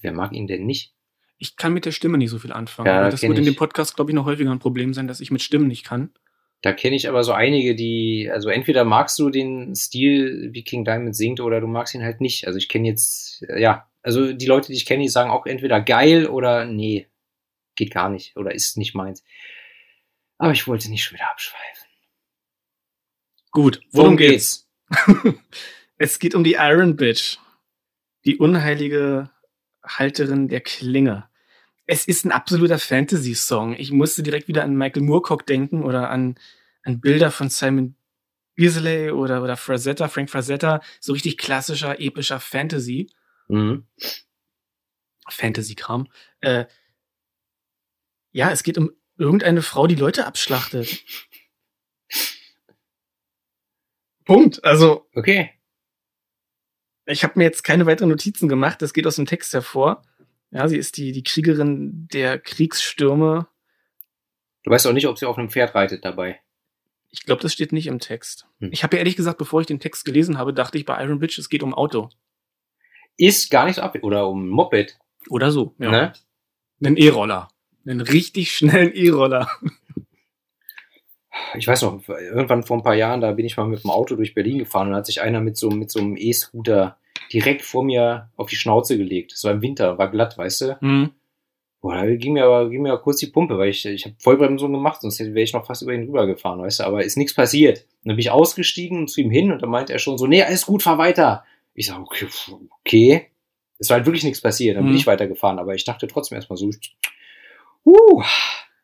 Wer 0.00 0.12
mag 0.12 0.32
ihn 0.32 0.46
denn 0.46 0.64
nicht? 0.64 0.94
Ich 1.38 1.56
kann 1.56 1.72
mit 1.72 1.84
der 1.84 1.92
Stimme 1.92 2.18
nicht 2.18 2.30
so 2.30 2.38
viel 2.38 2.52
anfangen. 2.52 2.86
Ja, 2.86 3.10
das 3.10 3.22
wird 3.22 3.36
in 3.36 3.44
ich. 3.44 3.50
dem 3.50 3.56
Podcast, 3.56 3.96
glaube 3.96 4.10
ich, 4.10 4.14
noch 4.14 4.24
häufiger 4.24 4.50
ein 4.50 4.58
Problem 4.58 4.94
sein, 4.94 5.06
dass 5.06 5.20
ich 5.20 5.30
mit 5.30 5.42
Stimmen 5.42 5.68
nicht 5.68 5.84
kann. 5.84 6.10
Da 6.62 6.72
kenne 6.72 6.96
ich 6.96 7.08
aber 7.08 7.22
so 7.22 7.32
einige, 7.32 7.76
die, 7.76 8.28
also 8.32 8.48
entweder 8.48 8.84
magst 8.84 9.18
du 9.20 9.30
den 9.30 9.76
Stil, 9.76 10.50
wie 10.52 10.64
King 10.64 10.84
Diamond 10.84 11.14
singt, 11.14 11.40
oder 11.40 11.60
du 11.60 11.68
magst 11.68 11.94
ihn 11.94 12.02
halt 12.02 12.20
nicht. 12.20 12.48
Also 12.48 12.58
ich 12.58 12.68
kenne 12.68 12.88
jetzt, 12.88 13.44
ja, 13.56 13.88
also 14.02 14.32
die 14.32 14.46
Leute, 14.46 14.68
die 14.68 14.74
ich 14.74 14.86
kenne, 14.86 15.04
die 15.04 15.08
sagen 15.08 15.30
auch 15.30 15.46
entweder 15.46 15.80
geil 15.80 16.26
oder 16.26 16.64
nee, 16.64 17.06
geht 17.78 17.92
gar 17.92 18.10
nicht 18.10 18.36
oder 18.36 18.54
ist 18.54 18.76
nicht 18.76 18.94
meins. 18.94 19.24
Aber 20.36 20.52
ich 20.52 20.66
wollte 20.66 20.90
nicht 20.90 21.04
schon 21.04 21.16
wieder 21.16 21.30
abschweifen. 21.30 21.88
Gut, 23.50 23.80
worum 23.92 24.16
geht's? 24.16 24.68
es 25.96 26.18
geht 26.18 26.34
um 26.34 26.44
die 26.44 26.54
Iron 26.54 26.96
Bitch. 26.96 27.38
Die 28.24 28.36
unheilige 28.36 29.30
Halterin 29.82 30.48
der 30.48 30.60
Klinge. 30.60 31.28
Es 31.86 32.06
ist 32.06 32.24
ein 32.24 32.32
absoluter 32.32 32.78
Fantasy-Song. 32.78 33.74
Ich 33.74 33.90
musste 33.90 34.22
direkt 34.22 34.48
wieder 34.48 34.62
an 34.62 34.76
Michael 34.76 35.02
Moorcock 35.02 35.46
denken 35.46 35.82
oder 35.82 36.10
an, 36.10 36.38
an 36.82 37.00
Bilder 37.00 37.30
von 37.30 37.48
Simon 37.48 37.96
Beasley 38.54 39.10
oder, 39.10 39.42
oder 39.42 39.56
Frazetta, 39.56 40.08
Frank 40.08 40.28
Frazetta. 40.28 40.82
So 41.00 41.12
richtig 41.12 41.38
klassischer, 41.38 41.98
epischer 42.00 42.40
Fantasy. 42.40 43.08
Mhm. 43.48 43.86
Fantasy-Kram. 45.28 46.08
Äh, 46.40 46.66
ja, 48.32 48.50
es 48.50 48.62
geht 48.62 48.78
um 48.78 48.90
irgendeine 49.16 49.62
Frau, 49.62 49.86
die 49.86 49.94
Leute 49.94 50.26
abschlachtet. 50.26 51.04
Punkt. 54.24 54.62
Also, 54.64 55.08
Okay. 55.14 55.50
Ich 57.10 57.24
habe 57.24 57.38
mir 57.38 57.44
jetzt 57.44 57.64
keine 57.64 57.86
weiteren 57.86 58.10
Notizen 58.10 58.48
gemacht, 58.48 58.82
das 58.82 58.92
geht 58.92 59.06
aus 59.06 59.16
dem 59.16 59.24
Text 59.24 59.54
hervor. 59.54 60.02
Ja, 60.50 60.68
sie 60.68 60.76
ist 60.76 60.98
die, 60.98 61.12
die 61.12 61.22
Kriegerin 61.22 62.06
der 62.12 62.38
Kriegsstürme. 62.38 63.48
Du 64.62 64.70
weißt 64.70 64.86
auch 64.86 64.92
nicht, 64.92 65.06
ob 65.06 65.18
sie 65.18 65.24
auf 65.24 65.38
einem 65.38 65.48
Pferd 65.48 65.74
reitet 65.74 66.04
dabei. 66.04 66.40
Ich 67.10 67.24
glaube, 67.24 67.40
das 67.40 67.54
steht 67.54 67.72
nicht 67.72 67.86
im 67.86 67.98
Text. 67.98 68.46
Hm. 68.60 68.70
Ich 68.72 68.82
habe 68.82 68.96
ja 68.96 68.98
ehrlich 68.98 69.16
gesagt, 69.16 69.38
bevor 69.38 69.62
ich 69.62 69.66
den 69.66 69.80
Text 69.80 70.04
gelesen 70.04 70.36
habe, 70.36 70.52
dachte 70.52 70.76
ich 70.76 70.84
bei 70.84 71.02
Iron 71.02 71.18
Bitch, 71.18 71.38
es 71.38 71.48
geht 71.48 71.62
um 71.62 71.72
Auto. 71.72 72.10
Ist 73.16 73.50
gar 73.50 73.64
nicht 73.64 73.76
so 73.76 73.82
ab, 73.82 73.96
oder 74.02 74.28
um 74.28 74.48
Moped, 74.48 74.98
Oder 75.30 75.50
so. 75.50 75.74
Ja. 75.78 75.90
ne? 75.90 76.12
Einen 76.84 76.98
E-Roller. 76.98 77.48
Einen 77.88 78.00
richtig 78.02 78.52
schnellen 78.52 78.92
E-Roller. 78.94 79.48
Ich 81.56 81.66
weiß 81.66 81.82
noch, 81.82 82.06
irgendwann 82.08 82.62
vor 82.64 82.76
ein 82.76 82.82
paar 82.82 82.94
Jahren, 82.94 83.20
da 83.20 83.32
bin 83.32 83.46
ich 83.46 83.56
mal 83.56 83.66
mit 83.66 83.82
dem 83.84 83.90
Auto 83.90 84.16
durch 84.16 84.34
Berlin 84.34 84.58
gefahren 84.58 84.88
und 84.88 84.94
hat 84.96 85.06
sich 85.06 85.22
einer 85.22 85.40
mit 85.40 85.56
so, 85.56 85.70
mit 85.70 85.90
so 85.90 86.00
einem 86.00 86.16
E-Scooter 86.16 86.98
direkt 87.32 87.62
vor 87.62 87.84
mir 87.84 88.30
auf 88.36 88.48
die 88.50 88.56
Schnauze 88.56 88.98
gelegt. 88.98 89.32
Das 89.32 89.44
war 89.44 89.52
im 89.52 89.62
Winter, 89.62 89.96
war 89.98 90.10
glatt, 90.10 90.36
weißt 90.36 90.60
du? 90.62 90.80
Hm. 90.80 91.10
Boah, 91.80 91.94
da 91.94 92.14
ging 92.16 92.32
mir 92.32 92.44
aber 92.44 92.68
ging 92.70 92.82
mir 92.82 92.96
kurz 92.98 93.18
die 93.20 93.28
Pumpe, 93.28 93.56
weil 93.56 93.68
ich, 93.70 93.86
ich 93.86 94.04
habe 94.04 94.16
Vollbremsung 94.18 94.72
gemacht, 94.72 95.00
sonst 95.00 95.20
wäre 95.20 95.40
ich 95.40 95.52
noch 95.52 95.64
fast 95.64 95.82
über 95.82 95.94
ihn 95.94 96.06
rübergefahren, 96.06 96.60
weißt 96.60 96.80
du, 96.80 96.84
aber 96.84 97.04
ist 97.04 97.16
nichts 97.16 97.34
passiert. 97.34 97.78
Und 98.02 98.08
dann 98.08 98.16
bin 98.16 98.20
ich 98.20 98.30
ausgestiegen 98.32 98.98
und 98.98 99.08
zu 99.08 99.20
ihm 99.20 99.30
hin 99.30 99.52
und 99.52 99.62
dann 99.62 99.70
meinte 99.70 99.92
er 99.92 100.00
schon 100.00 100.18
so, 100.18 100.26
nee, 100.26 100.42
alles 100.42 100.66
gut, 100.66 100.82
fahr 100.82 100.98
weiter. 100.98 101.44
Ich 101.74 101.86
sag, 101.86 102.00
okay, 102.00 102.26
okay. 102.80 103.26
Es 103.78 103.88
war 103.90 103.98
halt 103.98 104.06
wirklich 104.06 104.24
nichts 104.24 104.40
passiert, 104.40 104.76
dann 104.76 104.82
bin 104.84 104.92
Mhm. 104.94 104.98
ich 104.98 105.06
weitergefahren, 105.06 105.60
aber 105.60 105.74
ich 105.76 105.84
dachte 105.84 106.08
trotzdem 106.08 106.34
erstmal 106.36 106.56
so, 106.56 106.68
uh, 107.92 108.22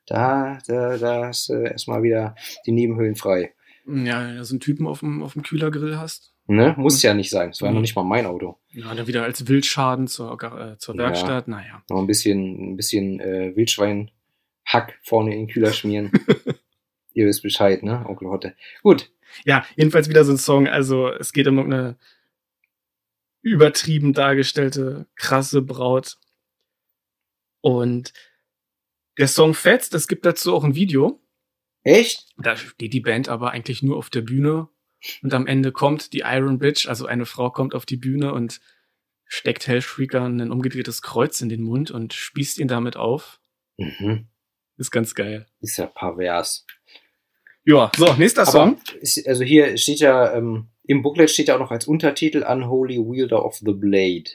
da, 0.07 0.59
da, 0.67 0.97
da 0.99 1.31
ist 1.31 1.49
äh, 1.51 1.71
erstmal 1.71 2.03
wieder 2.03 2.35
die 2.67 2.73
Nebenhöhlen 2.73 3.17
frei. 3.17 3.55
Ja, 3.87 4.33
du 4.33 4.45
so 4.45 4.55
einen 4.55 4.61
Typen 4.61 4.87
auf 4.87 5.01
dem, 5.01 5.23
auf 5.23 5.35
dem 5.35 5.43
Kühlergrill 5.43 5.97
hast. 5.99 6.33
Ne? 6.47 6.75
Muss 6.77 7.03
ja 7.03 7.15
nicht 7.15 7.31
sein. 7.31 7.51
Es 7.51 7.63
war 7.63 7.69
Mhm. 7.71 7.75
noch 7.77 7.81
nicht 7.83 7.97
mal 7.97 8.03
mein 8.03 8.27
Auto. 8.27 8.59
Ja, 8.71 8.95
dann 8.95 9.07
wieder 9.07 9.23
als 9.23 9.47
Wildschaden 9.49 10.09
zur, 10.09 10.33
äh, 10.43 10.77
zur 10.79 10.95
Ja. 10.95 11.03
Werkstatt. 11.05 11.49
Naja. 11.49 11.83
Noch 11.89 11.99
ein 12.01 12.07
bisschen, 12.07 12.73
ein 12.73 12.77
bisschen 12.77 13.19
äh, 13.21 13.57
Wildschwein-Hack 13.57 14.99
vorne 15.03 15.33
in 15.33 15.41
den 15.47 15.49
Kühler 15.49 15.73
schmieren. 15.73 16.11
Ihr 17.15 17.27
wisst 17.27 17.43
Bescheid, 17.43 17.83
ne, 17.83 18.05
Onkel 18.09 18.29
Hotte. 18.29 18.55
Gut. 18.83 19.11
Ja, 19.45 19.65
jedenfalls 19.77 20.09
wieder 20.09 20.25
so 20.25 20.33
ein 20.33 20.39
Song. 20.39 20.67
Also 20.69 21.09
es 21.09 21.33
geht 21.33 21.47
um 21.49 21.59
eine 21.59 21.97
übertrieben 23.43 24.13
dargestellte, 24.13 25.07
krasse 25.15 25.63
Braut. 25.63 26.17
Und 27.61 28.13
der 29.19 29.29
Song 29.29 29.55
fetzt, 29.55 29.95
es 29.95 30.09
gibt 30.09 30.27
dazu 30.27 30.55
auch 30.55 30.65
ein 30.65 30.75
Video. 30.75 31.21
Echt? 31.83 32.27
Da 32.39 32.57
steht 32.57 32.93
die 32.93 33.01
Band 33.01 33.29
aber 33.29 33.51
eigentlich 33.51 33.83
nur 33.83 33.97
auf 33.97 34.11
der 34.11 34.23
Bühne. 34.23 34.69
Und 35.23 35.35
am 35.35 35.47
Ende 35.47 35.71
kommt 35.71 36.13
die 36.15 36.23
Iron 36.25 36.59
Bitch, 36.59 36.89
also 36.89 37.07
eine 37.07 37.27
Frau 37.27 37.51
kommt 37.51 37.75
auf 37.75 37.85
die 37.85 37.99
Bühne 37.99 38.33
und 38.33 38.61
steckt 39.27 39.67
Hellshrieker 39.67 40.25
ein 40.25 40.51
umgedrehtes 40.51 41.03
Kreuz 41.03 41.41
in 41.41 41.49
den 41.49 41.63
Mund 41.63 41.91
und 41.91 42.15
spießt 42.15 42.59
ihn 42.59 42.69
damit 42.69 42.97
auf. 42.97 43.41
Mhm. 43.77 44.29
Ist 44.77 44.91
ganz 44.91 45.15
geil. 45.15 45.47
Ist 45.61 45.77
ja 45.77 45.87
pervers. 45.87 46.67
Ja, 47.65 47.91
so, 47.97 48.13
nächster 48.15 48.47
Song. 48.47 48.79
Ist, 49.01 49.27
also 49.27 49.45
hier 49.45 49.77
steht 49.79 50.01
ja, 50.01 50.35
ähm, 50.35 50.69
im 50.85 51.03
Booklet 51.03 51.31
steht 51.31 51.49
ja 51.49 51.55
auch 51.55 51.61
noch 51.61 51.71
als 51.71 51.87
Untertitel 51.87 52.43
Unholy 52.43 52.99
Wielder 52.99 53.45
of 53.45 53.57
the 53.57 53.73
Blade. 53.73 54.31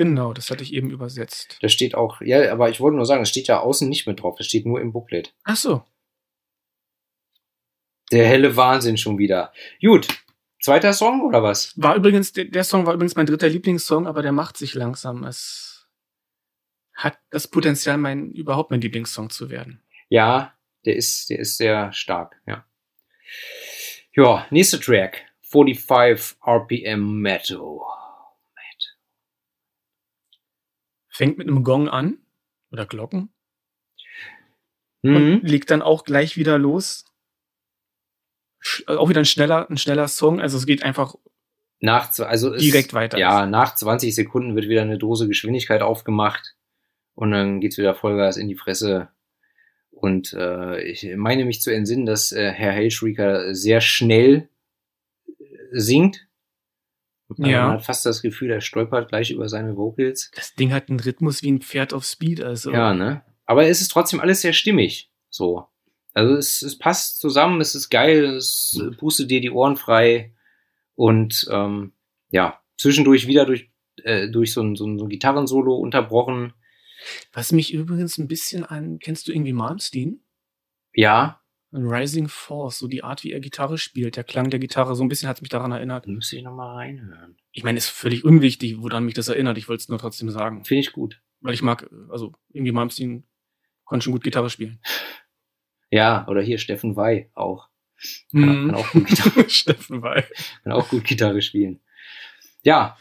Genau, 0.00 0.32
das 0.32 0.50
hatte 0.50 0.62
ich 0.62 0.72
eben 0.72 0.88
übersetzt. 0.88 1.58
Da 1.60 1.68
steht 1.68 1.94
auch, 1.94 2.22
ja, 2.22 2.50
aber 2.50 2.70
ich 2.70 2.80
wollte 2.80 2.96
nur 2.96 3.04
sagen, 3.04 3.20
es 3.20 3.28
steht 3.28 3.48
ja 3.48 3.60
außen 3.60 3.86
nicht 3.86 4.06
mit 4.06 4.22
drauf, 4.22 4.34
das 4.38 4.46
steht 4.46 4.64
nur 4.64 4.80
im 4.80 4.94
Booklet. 4.94 5.34
Ach 5.44 5.56
so. 5.56 5.84
Der 8.10 8.26
helle 8.26 8.56
Wahnsinn 8.56 8.96
schon 8.96 9.18
wieder. 9.18 9.52
Gut, 9.82 10.08
zweiter 10.58 10.94
Song 10.94 11.20
oder 11.20 11.42
was? 11.42 11.74
War 11.76 11.96
übrigens, 11.96 12.32
der, 12.32 12.46
der 12.46 12.64
Song 12.64 12.86
war 12.86 12.94
übrigens 12.94 13.14
mein 13.14 13.26
dritter 13.26 13.50
Lieblingssong, 13.50 14.06
aber 14.06 14.22
der 14.22 14.32
macht 14.32 14.56
sich 14.56 14.72
langsam. 14.72 15.22
Es 15.24 15.86
hat 16.94 17.18
das 17.28 17.46
Potenzial, 17.46 17.98
mein, 17.98 18.30
überhaupt 18.30 18.70
mein 18.70 18.80
Lieblingssong 18.80 19.28
zu 19.28 19.50
werden. 19.50 19.82
Ja, 20.08 20.54
der 20.86 20.96
ist, 20.96 21.28
der 21.28 21.40
ist 21.40 21.58
sehr 21.58 21.92
stark, 21.92 22.40
ja. 22.46 22.64
Ja, 24.16 24.46
nächster 24.48 24.80
Track. 24.80 25.26
45 25.42 26.38
RPM 26.46 27.20
Metal. 27.20 27.80
Fängt 31.20 31.36
mit 31.36 31.48
einem 31.48 31.64
Gong 31.64 31.86
an. 31.90 32.16
Oder 32.72 32.86
Glocken. 32.86 33.28
Mhm. 35.02 35.16
Und 35.16 35.42
legt 35.42 35.70
dann 35.70 35.82
auch 35.82 36.04
gleich 36.04 36.38
wieder 36.38 36.56
los. 36.56 37.04
Sch 38.58 38.88
auch 38.88 39.10
wieder 39.10 39.20
ein 39.20 39.26
schneller, 39.26 39.68
ein 39.68 39.76
schneller 39.76 40.08
Song. 40.08 40.40
Also 40.40 40.56
es 40.56 40.64
geht 40.64 40.82
einfach 40.82 41.16
Nach, 41.78 42.10
also 42.20 42.54
es, 42.54 42.62
direkt 42.62 42.94
weiter. 42.94 43.18
Ja, 43.18 43.44
nach 43.44 43.74
20 43.74 44.14
Sekunden 44.14 44.54
wird 44.54 44.66
wieder 44.68 44.80
eine 44.80 44.96
Dose 44.96 45.28
Geschwindigkeit 45.28 45.82
aufgemacht 45.82 46.56
und 47.14 47.32
dann 47.32 47.60
geht's 47.60 47.76
wieder 47.76 47.94
Vollgas 47.94 48.38
in 48.38 48.48
die 48.48 48.56
Fresse. 48.56 49.10
Und 49.90 50.32
äh, 50.32 50.80
ich 50.80 51.06
meine 51.16 51.44
mich 51.44 51.60
zu 51.60 51.70
entsinnen, 51.70 52.06
dass 52.06 52.32
äh, 52.32 52.50
Herr 52.50 52.72
Hellshrieker 52.72 53.54
sehr 53.54 53.82
schnell 53.82 54.48
äh, 55.38 55.44
singt. 55.72 56.29
Ja. 57.38 57.66
Man 57.66 57.72
hat 57.76 57.84
fast 57.84 58.06
das 58.06 58.22
Gefühl, 58.22 58.50
er 58.50 58.60
stolpert 58.60 59.08
gleich 59.08 59.30
über 59.30 59.48
seine 59.48 59.76
Vocals. 59.76 60.30
Das 60.34 60.54
Ding 60.54 60.72
hat 60.72 60.88
einen 60.88 61.00
Rhythmus 61.00 61.42
wie 61.42 61.50
ein 61.50 61.60
Pferd 61.60 61.92
auf 61.92 62.04
Speed. 62.04 62.42
Also 62.42 62.72
Ja, 62.72 62.94
ne? 62.94 63.22
Aber 63.46 63.66
es 63.66 63.80
ist 63.80 63.88
trotzdem 63.88 64.20
alles 64.20 64.42
sehr 64.42 64.52
stimmig. 64.52 65.10
So. 65.28 65.66
Also 66.12 66.34
es, 66.34 66.62
es 66.62 66.78
passt 66.78 67.20
zusammen, 67.20 67.60
es 67.60 67.74
ist 67.74 67.88
geil, 67.90 68.24
es 68.36 68.80
pustet 68.98 69.30
dir 69.30 69.40
die 69.40 69.50
Ohren 69.50 69.76
frei. 69.76 70.34
Und 70.94 71.48
ähm, 71.50 71.92
ja, 72.30 72.60
zwischendurch 72.76 73.26
wieder 73.26 73.46
durch, 73.46 73.70
äh, 74.02 74.28
durch 74.28 74.52
so 74.52 74.62
ein, 74.62 74.76
so 74.76 74.86
ein, 74.86 74.98
so 74.98 75.04
ein 75.04 75.08
Gitarrensolo 75.08 75.74
unterbrochen. 75.74 76.52
Was 77.32 77.52
mich 77.52 77.72
übrigens 77.72 78.18
ein 78.18 78.28
bisschen 78.28 78.64
an, 78.64 78.98
kennst 78.98 79.28
du 79.28 79.32
irgendwie 79.32 79.52
Malmsteen? 79.52 80.22
Ja, 80.92 81.39
Rising 81.72 82.28
Force, 82.28 82.78
so 82.78 82.88
die 82.88 83.04
Art, 83.04 83.22
wie 83.22 83.32
er 83.32 83.40
Gitarre 83.40 83.78
spielt, 83.78 84.16
der 84.16 84.24
Klang 84.24 84.50
der 84.50 84.58
Gitarre, 84.58 84.96
so 84.96 85.04
ein 85.04 85.08
bisschen 85.08 85.28
hat 85.28 85.40
mich 85.40 85.50
daran 85.50 85.70
erinnert. 85.70 86.06
müsste 86.06 86.36
ich 86.36 86.42
nochmal 86.42 86.74
reinhören. 86.76 87.36
Ich 87.52 87.62
meine, 87.62 87.78
ist 87.78 87.88
völlig 87.88 88.24
unwichtig, 88.24 88.76
woran 88.80 89.04
mich 89.04 89.14
das 89.14 89.28
erinnert. 89.28 89.56
Ich 89.58 89.68
wollte 89.68 89.82
es 89.82 89.88
nur 89.88 89.98
trotzdem 89.98 90.30
sagen. 90.30 90.64
Finde 90.64 90.80
ich 90.80 90.92
gut. 90.92 91.20
Weil 91.40 91.54
ich 91.54 91.62
mag, 91.62 91.88
also 92.10 92.32
irgendwie 92.52 92.72
Malmsteen 92.72 93.24
konnte 93.84 94.04
schon 94.04 94.12
gut 94.12 94.24
Gitarre 94.24 94.50
spielen. 94.50 94.80
Ja, 95.90 96.26
oder 96.28 96.42
hier 96.42 96.58
Steffen 96.58 96.96
Wey 96.96 97.30
auch. 97.34 97.68
Kann, 98.32 98.68
kann, 98.68 98.74
auch 98.74 98.90
gut 98.92 99.06
Gitarre, 99.06 99.40
Mhm. 99.40 99.48
Steffen 99.48 100.02
Weil. 100.02 100.28
kann 100.62 100.72
auch 100.72 100.88
gut 100.88 101.04
Gitarre 101.04 101.42
spielen. 101.42 101.80
Ja. 102.62 102.96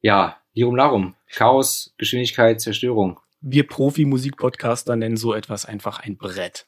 Ja, 0.00 0.38
Lirum 0.54 0.76
Larum. 0.76 1.16
Chaos, 1.30 1.94
Geschwindigkeit, 1.98 2.60
Zerstörung. 2.60 3.20
Wir 3.40 3.66
Profi-Musik-Podcaster 3.66 4.96
nennen 4.96 5.16
so 5.16 5.32
etwas 5.32 5.64
einfach 5.64 6.00
ein 6.00 6.16
Brett. 6.16 6.66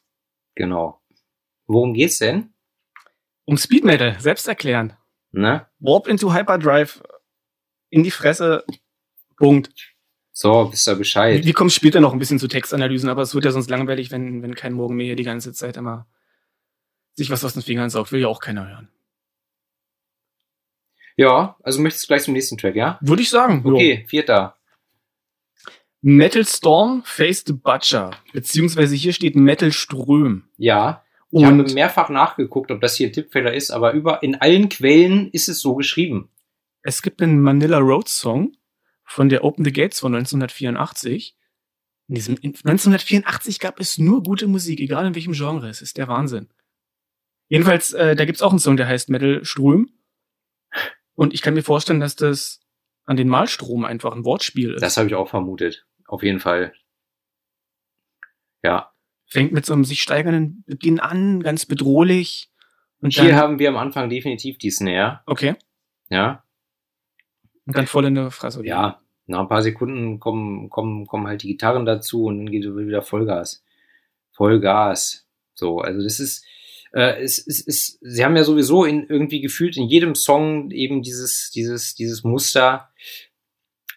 Genau. 0.55 1.01
Worum 1.65 1.93
geht's 1.93 2.19
denn? 2.19 2.53
Um 3.45 3.57
Speed 3.57 3.83
Metal, 3.83 4.19
selbst 4.19 4.47
erklären. 4.47 4.93
Ne? 5.31 5.67
Warp 5.79 6.07
into 6.07 6.33
Hyperdrive, 6.33 7.03
in 7.89 8.03
die 8.03 8.11
Fresse, 8.11 8.63
Punkt. 9.37 9.93
So, 10.31 10.71
wisst 10.71 10.87
ihr 10.87 10.95
Bescheid. 10.95 11.45
Wir 11.45 11.53
kommen 11.53 11.69
später 11.69 11.99
noch 11.99 12.13
ein 12.13 12.19
bisschen 12.19 12.39
zu 12.39 12.47
Textanalysen, 12.47 13.09
aber 13.09 13.21
es 13.21 13.35
wird 13.35 13.45
ja 13.45 13.51
sonst 13.51 13.69
langweilig, 13.69 14.09
wenn, 14.11 14.41
wenn 14.41 14.55
kein 14.55 14.73
Morgen 14.73 14.95
mehr 14.95 15.07
hier 15.07 15.15
die 15.15 15.23
ganze 15.23 15.53
Zeit 15.53 15.77
immer 15.77 16.07
sich 17.15 17.29
was 17.29 17.45
aus 17.45 17.53
den 17.53 17.61
Fingern 17.61 17.89
saugt. 17.89 18.11
Will 18.11 18.21
ja 18.21 18.27
auch 18.27 18.39
keiner 18.39 18.67
hören. 18.67 18.89
Ja, 21.15 21.57
also 21.61 21.79
möchtest 21.81 22.05
du 22.05 22.07
gleich 22.07 22.23
zum 22.23 22.33
nächsten 22.33 22.57
Track, 22.57 22.75
ja? 22.75 22.97
Würde 23.01 23.21
ich 23.21 23.29
sagen. 23.29 23.61
Jo. 23.63 23.75
Okay, 23.75 24.05
vierter. 24.07 24.57
Metal 26.05 26.43
Storm 26.45 27.01
Face 27.05 27.45
the 27.47 27.53
Butcher. 27.53 28.11
Beziehungsweise 28.33 28.93
hier 28.93 29.13
steht 29.13 29.37
Metal 29.37 29.71
Ström. 29.71 30.49
Ja. 30.57 31.05
Ich 31.31 31.45
habe 31.45 31.61
Und 31.61 31.73
mehrfach 31.73 32.09
nachgeguckt, 32.09 32.71
ob 32.71 32.81
das 32.81 32.97
hier 32.97 33.07
ein 33.07 33.13
Tippfehler 33.13 33.53
ist, 33.53 33.71
aber 33.71 33.93
über, 33.93 34.21
in 34.21 34.35
allen 34.35 34.67
Quellen 34.67 35.31
ist 35.31 35.47
es 35.47 35.61
so 35.61 35.75
geschrieben. 35.75 36.29
es 36.83 37.01
gibt 37.01 37.21
einen 37.21 37.41
Manila 37.41 37.77
Road 37.79 38.09
Song 38.09 38.51
von 39.05 39.29
der 39.29 39.45
Open 39.45 39.63
the 39.63 39.71
Gates 39.71 40.01
von 40.01 40.13
1984. 40.13 41.37
In 42.09 42.15
diesem, 42.15 42.35
in 42.35 42.49
1984 42.49 43.59
gab 43.59 43.79
es 43.79 43.97
nur 43.97 44.23
gute 44.23 44.47
Musik, 44.47 44.81
egal 44.81 45.07
in 45.07 45.15
welchem 45.15 45.33
Genre. 45.33 45.69
Es 45.69 45.81
ist 45.81 45.97
der 45.97 46.09
Wahnsinn. 46.09 46.49
Jedenfalls, 47.47 47.93
äh, 47.93 48.17
da 48.17 48.25
gibt's 48.25 48.41
auch 48.41 48.51
einen 48.51 48.59
Song, 48.59 48.75
der 48.75 48.87
heißt 48.87 49.09
Metal 49.09 49.45
Ström. 49.45 49.89
Und 51.15 51.33
ich 51.33 51.41
kann 51.41 51.53
mir 51.53 51.63
vorstellen, 51.63 52.01
dass 52.01 52.17
das 52.17 52.59
an 53.05 53.17
den 53.17 53.29
Malstrom 53.29 53.85
einfach 53.85 54.13
ein 54.13 54.25
Wortspiel 54.25 54.73
ist. 54.73 54.81
Das 54.81 54.97
habe 54.97 55.07
ich 55.07 55.15
auch 55.15 55.29
vermutet. 55.29 55.85
Auf 56.13 56.21
jeden 56.21 56.39
Fall. 56.39 56.75
Ja. 58.61 58.93
Fängt 59.25 59.51
mit 59.51 59.65
so 59.65 59.73
einem 59.73 59.83
sich 59.83 60.03
steigernden 60.03 60.63
Beginn 60.67 60.99
an, 60.99 61.41
ganz 61.41 61.65
bedrohlich. 61.65 62.51
Und 62.99 63.15
Hier 63.15 63.35
haben 63.35 63.57
wir 63.57 63.69
am 63.69 63.77
Anfang 63.77 64.11
definitiv 64.11 64.59
die 64.59 64.69
Snare. 64.69 65.21
okay. 65.25 65.55
Ja. 66.11 66.43
Und 67.65 67.75
dann 67.75 67.87
voll 67.87 68.05
in 68.05 68.13
der 68.13 68.29
Fresse. 68.29 68.63
Ja. 68.63 69.01
Nach 69.25 69.39
ein 69.39 69.47
paar 69.47 69.63
Sekunden 69.63 70.19
kommen, 70.19 70.69
kommen, 70.69 71.07
kommen 71.07 71.25
halt 71.25 71.41
die 71.41 71.47
Gitarren 71.47 71.87
dazu 71.87 72.25
und 72.25 72.37
dann 72.37 72.51
geht 72.51 72.63
wieder 72.63 73.01
Vollgas. 73.01 73.63
Vollgas. 74.33 75.27
So, 75.55 75.79
also 75.79 76.03
das 76.03 76.19
ist, 76.19 76.45
äh, 76.91 77.23
es, 77.23 77.39
es, 77.39 77.65
es, 77.65 77.97
sie 78.01 78.23
haben 78.23 78.37
ja 78.37 78.43
sowieso 78.43 78.85
in 78.85 79.07
irgendwie 79.07 79.41
gefühlt 79.41 79.77
in 79.77 79.87
jedem 79.87 80.13
Song 80.13 80.69
eben 80.69 81.01
dieses, 81.01 81.49
dieses, 81.49 81.95
dieses 81.95 82.23
Muster, 82.23 82.92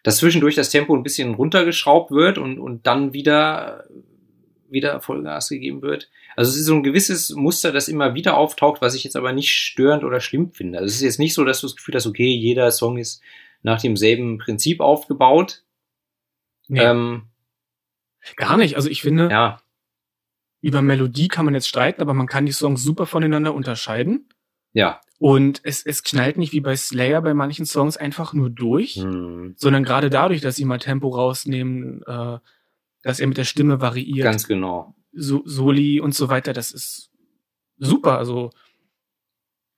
dass 0.06 0.18
zwischendurch 0.18 0.54
das 0.54 0.70
Tempo 0.70 0.94
ein 0.94 1.02
bisschen 1.02 1.34
runtergeschraubt 1.34 2.12
wird 2.12 2.38
und, 2.38 2.60
und 2.60 2.86
dann 2.86 3.12
wieder, 3.12 3.88
wieder 4.70 5.00
Vollgas 5.00 5.48
gegeben 5.48 5.82
wird. 5.82 6.08
Also 6.36 6.52
es 6.52 6.58
ist 6.58 6.66
so 6.66 6.74
ein 6.74 6.84
gewisses 6.84 7.30
Muster, 7.30 7.72
das 7.72 7.88
immer 7.88 8.14
wieder 8.14 8.36
auftaucht, 8.36 8.80
was 8.80 8.94
ich 8.94 9.02
jetzt 9.02 9.16
aber 9.16 9.32
nicht 9.32 9.50
störend 9.50 10.04
oder 10.04 10.20
schlimm 10.20 10.52
finde. 10.52 10.78
Also 10.78 10.86
es 10.86 10.94
ist 10.94 11.02
jetzt 11.02 11.18
nicht 11.18 11.34
so, 11.34 11.44
dass 11.44 11.60
du 11.60 11.66
das 11.66 11.74
Gefühl 11.74 11.96
hast, 11.96 12.06
okay, 12.06 12.28
jeder 12.28 12.70
Song 12.70 12.98
ist 12.98 13.20
nach 13.62 13.80
demselben 13.80 14.38
Prinzip 14.38 14.78
aufgebaut. 14.78 15.64
Nee, 16.68 16.84
Ähm, 16.84 17.22
gar 18.36 18.56
nicht. 18.56 18.76
Also 18.76 18.88
ich 18.88 19.02
finde, 19.02 19.28
ja, 19.28 19.60
über 20.60 20.82
Melodie 20.82 21.26
kann 21.26 21.46
man 21.46 21.54
jetzt 21.54 21.66
streiten, 21.66 22.00
aber 22.00 22.14
man 22.14 22.28
kann 22.28 22.46
die 22.46 22.52
Songs 22.52 22.80
super 22.80 23.06
voneinander 23.06 23.54
unterscheiden. 23.54 24.28
ja. 24.72 25.00
Und 25.18 25.60
es, 25.64 25.84
es 25.84 26.02
knallt 26.02 26.36
nicht 26.36 26.52
wie 26.52 26.60
bei 26.60 26.76
Slayer 26.76 27.22
bei 27.22 27.32
manchen 27.32 27.64
Songs 27.64 27.96
einfach 27.96 28.34
nur 28.34 28.50
durch, 28.50 28.96
Hm, 28.96 29.54
sondern 29.56 29.82
gerade 29.84 30.10
dadurch, 30.10 30.40
dass 30.42 30.56
sie 30.56 30.64
mal 30.66 30.78
Tempo 30.78 31.08
rausnehmen, 31.08 32.02
äh, 32.06 32.38
dass 33.02 33.20
er 33.20 33.26
mit 33.26 33.38
der 33.38 33.44
Stimme 33.44 33.80
variiert, 33.80 34.24
ganz 34.24 34.46
genau. 34.46 34.94
so, 35.12 35.42
Soli 35.46 36.00
und 36.00 36.14
so 36.14 36.28
weiter, 36.28 36.52
das 36.52 36.72
ist 36.72 37.10
super. 37.78 38.18
Also, 38.18 38.50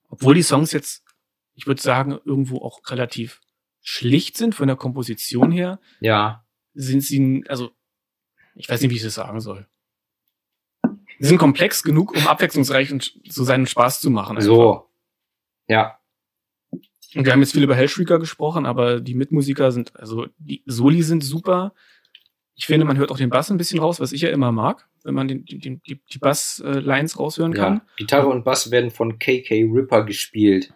obwohl 0.09 0.35
die 0.35 0.41
Songs 0.43 0.71
jetzt, 0.73 1.03
ich 1.53 1.67
würde 1.67 1.81
sagen, 1.81 2.19
irgendwo 2.25 2.57
auch 2.57 2.79
relativ 2.87 3.39
schlicht 3.81 4.35
sind 4.35 4.55
von 4.55 4.67
der 4.67 4.75
Komposition 4.77 5.51
her, 5.51 5.79
Ja, 6.01 6.43
sind 6.73 7.01
sie, 7.01 7.43
also, 7.47 7.71
ich 8.55 8.67
weiß 8.67 8.81
nicht, 8.81 8.91
wie 8.91 8.95
ich 8.95 9.03
das 9.03 9.13
sagen 9.13 9.39
soll. 9.39 9.67
Sie 11.19 11.27
sind 11.27 11.37
komplex 11.37 11.83
genug, 11.83 12.15
um 12.15 12.27
abwechslungsreich 12.27 12.91
und 12.91 13.13
so 13.29 13.43
seinen 13.43 13.67
Spaß 13.67 14.01
zu 14.01 14.09
machen. 14.09 14.37
einfach. 14.37 14.45
so. 14.47 14.88
Ja, 15.69 15.99
Und 17.15 17.25
wir 17.25 17.31
haben 17.31 17.39
jetzt 17.39 17.53
viel 17.53 17.63
über 17.63 17.75
Hellshrieker 17.75 18.19
gesprochen, 18.19 18.65
aber 18.65 18.99
die 18.99 19.15
Mitmusiker 19.15 19.71
sind, 19.71 19.95
also 19.95 20.27
die 20.37 20.63
Soli 20.65 21.01
sind 21.01 21.23
super. 21.23 21.73
Ich 22.55 22.65
finde, 22.65 22.85
man 22.85 22.97
hört 22.97 23.11
auch 23.11 23.17
den 23.17 23.29
Bass 23.29 23.49
ein 23.49 23.57
bisschen 23.57 23.79
raus, 23.79 23.99
was 23.99 24.11
ich 24.11 24.21
ja 24.21 24.29
immer 24.29 24.51
mag, 24.51 24.89
wenn 25.03 25.13
man 25.13 25.27
den, 25.27 25.45
den, 25.45 25.81
die, 25.87 26.01
die 26.11 26.17
Bass-Lines 26.19 27.17
raushören 27.17 27.53
kann. 27.53 27.75
ja. 27.75 27.85
Gitarre 27.95 28.27
und 28.27 28.43
Bass 28.43 28.69
werden 28.69 28.91
von 28.91 29.17
KK 29.17 29.63
Ripper 29.71 30.03
gespielt. 30.03 30.73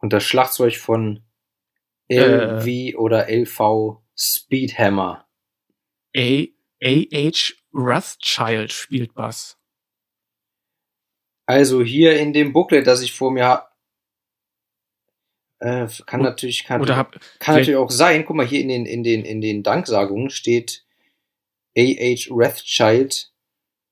Und 0.00 0.12
das 0.12 0.24
Schlagzeug 0.24 0.76
von 0.76 1.24
LV 2.10 2.96
oder 2.96 3.28
LV 3.28 3.98
Speedhammer. 4.14 5.26
A. 6.16 6.44
A.H. 6.80 7.54
Rothschild 7.72 8.72
spielt 8.72 9.14
Bass. 9.14 9.58
Also 11.48 11.82
hier 11.82 12.18
in 12.20 12.34
dem 12.34 12.52
Booklet, 12.52 12.86
das 12.86 13.00
ich 13.00 13.14
vor 13.14 13.30
mir 13.30 13.46
habe, 13.46 13.68
äh, 15.60 15.88
kann 16.04 16.20
natürlich, 16.20 16.64
kann, 16.64 16.86
hab, 16.94 17.18
kann 17.40 17.54
natürlich 17.56 17.76
auch 17.76 17.90
sein, 17.90 18.26
guck 18.26 18.36
mal, 18.36 18.46
hier 18.46 18.60
in 18.60 18.68
den, 18.68 18.84
in 18.84 19.02
den, 19.02 19.24
in 19.24 19.40
den 19.40 19.62
Danksagungen 19.62 20.28
steht 20.28 20.84
A.H. 21.76 22.30
Rothschild, 22.30 23.32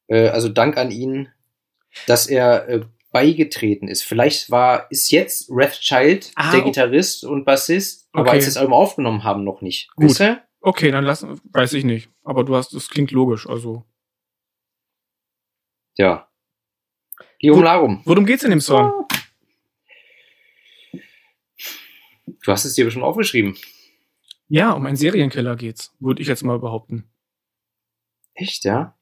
äh, 0.08 0.28
also 0.28 0.50
Dank 0.50 0.76
an 0.76 0.90
ihn, 0.90 1.32
dass 2.06 2.26
er 2.26 2.68
äh, 2.68 2.84
beigetreten 3.10 3.88
ist. 3.88 4.02
Vielleicht 4.02 4.50
war, 4.50 4.90
ist 4.90 5.10
jetzt 5.10 5.48
Wrathchild 5.48 6.32
Ah, 6.34 6.52
der. 6.52 6.60
Gitarrist 6.60 7.24
und 7.24 7.46
Bassist, 7.46 8.06
aber 8.12 8.24
Okay. 8.28 8.30
als 8.32 8.44
sie 8.44 8.50
das 8.50 8.58
Album 8.58 8.74
aufgenommen 8.74 9.24
haben, 9.24 9.44
noch 9.44 9.62
nicht. 9.62 9.88
Gut. 9.96 10.10
Wisst 10.10 10.20
ihr? 10.20 10.42
Okay, 10.60 10.90
dann 10.90 11.04
lass, 11.04 11.26
weiß 11.52 11.72
ich 11.72 11.84
nicht. 11.84 12.10
Aber 12.22 12.44
du 12.44 12.54
hast, 12.54 12.74
das 12.74 12.90
klingt 12.90 13.12
logisch, 13.12 13.48
also. 13.48 13.84
Ja. 15.96 16.25
Lirum. 17.40 17.62
Larum. 17.62 18.02
Worum 18.04 18.26
geht's 18.26 18.44
in 18.44 18.50
dem 18.50 18.60
Song? 18.60 19.06
Du 22.42 22.52
hast 22.52 22.64
es 22.64 22.74
dir 22.74 22.84
bestimmt 22.84 23.04
aufgeschrieben. 23.04 23.56
Ja, 24.48 24.72
um 24.72 24.86
einen 24.86 24.96
Serienkiller 24.96 25.56
geht's, 25.56 25.94
würde 25.98 26.22
ich 26.22 26.28
jetzt 26.28 26.44
mal 26.44 26.58
behaupten. 26.58 27.04
Echt, 28.34 28.64
ja? 28.64 28.96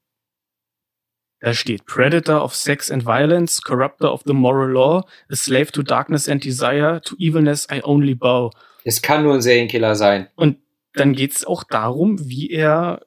Da 1.41 1.53
steht 1.53 1.85
Predator 1.85 2.43
of 2.43 2.55
Sex 2.55 2.91
and 2.91 3.05
Violence, 3.05 3.61
Corrupter 3.61 4.11
of 4.11 4.23
the 4.25 4.33
Moral 4.33 4.71
Law, 4.71 5.07
a 5.29 5.37
slave 5.37 5.67
to 5.73 5.83
darkness 5.83 6.27
and 6.29 6.43
desire, 6.43 7.03
to 7.03 7.15
evilness 7.19 7.67
I 7.71 7.83
only 7.83 8.15
bow. 8.15 8.51
Es 8.85 9.03
kann 9.03 9.25
nur 9.25 9.35
ein 9.35 9.43
Serienkiller 9.43 9.95
sein. 9.95 10.29
Und 10.37 10.59
dann 10.95 11.13
geht's 11.13 11.45
auch 11.45 11.65
darum, 11.65 12.19
wie 12.31 12.51
er 12.51 13.05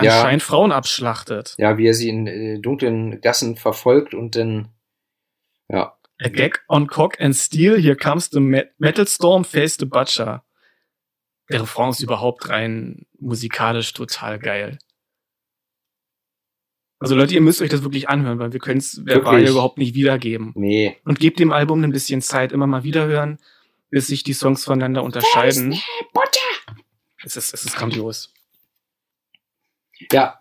Ja. 0.00 0.16
anscheinend 0.16 0.42
Frauen 0.42 0.72
abschlachtet. 0.72 1.54
Ja, 1.58 1.78
wie 1.78 1.86
er 1.86 1.94
sie 1.94 2.08
in 2.08 2.26
äh, 2.26 2.58
dunklen 2.58 3.20
Gassen 3.20 3.56
verfolgt 3.56 4.14
und 4.14 4.34
dann, 4.36 4.68
ja. 5.68 5.96
A 6.20 6.28
gag 6.28 6.64
on 6.68 6.86
cock 6.86 7.20
and 7.20 7.34
steel, 7.34 7.80
here 7.80 7.96
comes 7.96 8.30
the 8.30 8.40
me 8.40 8.70
metal 8.78 9.06
storm, 9.06 9.44
face 9.44 9.76
the 9.78 9.84
butcher. 9.84 10.44
Der 11.50 11.62
Refrain 11.62 11.90
ist 11.90 12.00
überhaupt 12.00 12.48
rein 12.48 13.06
musikalisch 13.18 13.92
total 13.92 14.38
geil. 14.38 14.78
Also 16.98 17.14
Leute, 17.16 17.34
ihr 17.34 17.40
müsst 17.40 17.60
euch 17.60 17.68
das 17.68 17.82
wirklich 17.82 18.08
anhören, 18.08 18.38
weil 18.38 18.52
wir 18.52 18.60
können 18.60 18.78
es 18.78 19.04
verbal 19.04 19.46
überhaupt 19.46 19.76
nicht 19.76 19.94
wiedergeben. 19.94 20.52
Nee. 20.54 20.96
Und 21.04 21.18
gebt 21.18 21.38
dem 21.38 21.52
Album 21.52 21.82
ein 21.84 21.92
bisschen 21.92 22.22
Zeit, 22.22 22.52
immer 22.52 22.66
mal 22.66 22.82
wieder 22.84 23.06
hören, 23.06 23.38
bis 23.90 24.06
sich 24.06 24.22
die 24.22 24.32
Songs 24.32 24.64
voneinander 24.64 25.02
unterscheiden. 25.02 25.78
Es 27.22 27.36
ist, 27.36 27.52
es 27.52 27.64
ist 27.64 27.76
grandios. 27.76 28.32
Ja. 30.12 30.40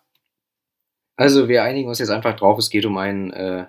Also 1.15 1.47
wir 1.47 1.63
einigen 1.63 1.89
uns 1.89 1.99
jetzt 1.99 2.10
einfach 2.10 2.36
drauf, 2.36 2.58
es 2.58 2.69
geht 2.69 2.86
um 2.86 2.97
einen 2.97 3.32
äh, 3.32 3.67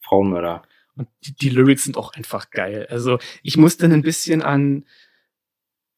Frauenmörder. 0.00 0.62
Und 0.94 1.08
die, 1.24 1.34
die 1.34 1.50
Lyrics 1.50 1.84
sind 1.84 1.96
auch 1.96 2.14
einfach 2.14 2.50
geil. 2.50 2.86
Also 2.90 3.18
ich 3.42 3.56
musste 3.56 3.86
ein 3.86 4.02
bisschen 4.02 4.42
an 4.42 4.84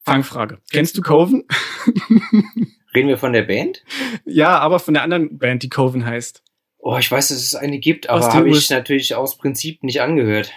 Fangfrage. 0.03 0.59
Kennst 0.71 0.97
du 0.97 1.03
Coven? 1.03 1.45
Reden 2.95 3.09
wir 3.09 3.19
von 3.19 3.33
der 3.33 3.43
Band? 3.43 3.83
ja, 4.25 4.59
aber 4.59 4.79
von 4.79 4.95
der 4.95 5.03
anderen 5.03 5.39
Band, 5.39 5.63
die 5.63 5.69
Coven 5.69 6.05
heißt. 6.05 6.43
Oh, 6.79 6.97
ich 6.99 7.11
weiß, 7.11 7.29
dass 7.29 7.39
es 7.39 7.55
eine 7.55 7.79
gibt, 7.79 8.09
aber 8.09 8.33
habe 8.33 8.49
ich 8.49 8.71
natürlich 8.71 9.15
aus 9.15 9.37
Prinzip 9.37 9.83
nicht 9.83 10.01
angehört. 10.01 10.53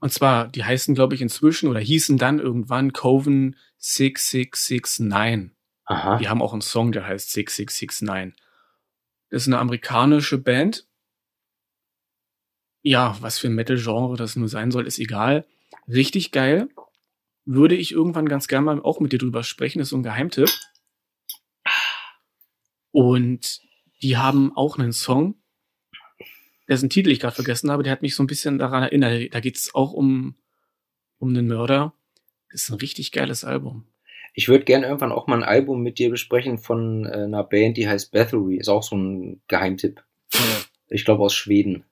Und 0.00 0.12
zwar, 0.12 0.48
die 0.48 0.64
heißen, 0.64 0.94
glaube 0.94 1.14
ich, 1.14 1.20
inzwischen 1.20 1.68
oder 1.68 1.80
hießen 1.80 2.18
dann 2.18 2.38
irgendwann 2.38 2.92
Coven 2.92 3.56
6669. 3.76 5.50
Aha. 5.88 6.18
Die 6.18 6.28
haben 6.28 6.42
auch 6.42 6.52
einen 6.52 6.60
Song, 6.60 6.92
der 6.92 7.06
heißt 7.06 7.32
6669. 7.32 8.38
Das 9.30 9.42
ist 9.42 9.48
eine 9.48 9.58
amerikanische 9.58 10.36
Band. 10.36 10.86
Ja, 12.82 13.16
was 13.20 13.38
für 13.38 13.48
ein 13.48 13.54
Metal-Genre 13.54 14.16
das 14.16 14.36
nur 14.36 14.48
sein 14.48 14.70
soll, 14.70 14.86
ist 14.86 14.98
egal. 14.98 15.46
Richtig 15.88 16.30
geil. 16.30 16.68
Würde 17.46 17.74
ich 17.74 17.92
irgendwann 17.92 18.28
ganz 18.28 18.48
gerne 18.48 18.66
mal 18.66 18.82
auch 18.82 19.00
mit 19.00 19.12
dir 19.12 19.18
drüber 19.18 19.42
sprechen. 19.42 19.78
Das 19.78 19.86
ist 19.86 19.90
so 19.90 19.96
ein 19.96 20.02
Geheimtipp. 20.02 20.50
Und 22.90 23.60
die 24.02 24.18
haben 24.18 24.54
auch 24.54 24.78
einen 24.78 24.92
Song, 24.92 25.36
dessen 26.68 26.90
Titel 26.90 27.10
ich 27.10 27.20
gerade 27.20 27.34
vergessen 27.34 27.70
habe. 27.70 27.82
Der 27.82 27.92
hat 27.92 28.02
mich 28.02 28.14
so 28.14 28.22
ein 28.22 28.26
bisschen 28.26 28.58
daran 28.58 28.82
erinnert. 28.82 29.34
Da 29.34 29.40
geht 29.40 29.56
es 29.56 29.74
auch 29.74 29.94
um, 29.94 30.36
um 31.18 31.30
einen 31.30 31.46
Mörder. 31.46 31.94
Das 32.50 32.64
ist 32.64 32.70
ein 32.70 32.78
richtig 32.78 33.12
geiles 33.12 33.44
Album. 33.44 33.86
Ich 34.38 34.46
würde 34.46 34.64
gerne 34.64 34.86
irgendwann 34.86 35.10
auch 35.10 35.26
mal 35.26 35.38
ein 35.38 35.42
Album 35.42 35.82
mit 35.82 35.98
dir 35.98 36.10
besprechen 36.10 36.58
von 36.58 37.04
äh, 37.06 37.24
einer 37.24 37.42
Band, 37.42 37.76
die 37.76 37.88
heißt 37.88 38.12
Bathory. 38.12 38.58
Ist 38.58 38.68
auch 38.68 38.84
so 38.84 38.94
ein 38.94 39.42
Geheimtipp. 39.48 40.00
Ich 40.86 41.04
glaube 41.04 41.24
aus 41.24 41.34
Schweden. 41.34 41.82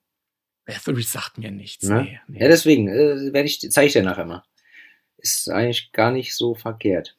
Bathory 0.64 1.02
sagt 1.02 1.38
mir 1.38 1.50
nichts. 1.50 1.88
Ne? 1.88 2.02
Nee, 2.02 2.20
nee. 2.28 2.40
Ja, 2.40 2.46
deswegen 2.46 2.87
äh, 2.87 3.32
werde 3.32 3.46
ich 3.46 3.59
zeige 3.59 3.88
ich 3.88 3.94
dir 3.94 4.04
nachher 4.04 4.26
mal. 4.26 4.44
Ist 5.16 5.50
eigentlich 5.50 5.90
gar 5.90 6.12
nicht 6.12 6.37
so 6.37 6.54
verkehrt. 6.54 7.16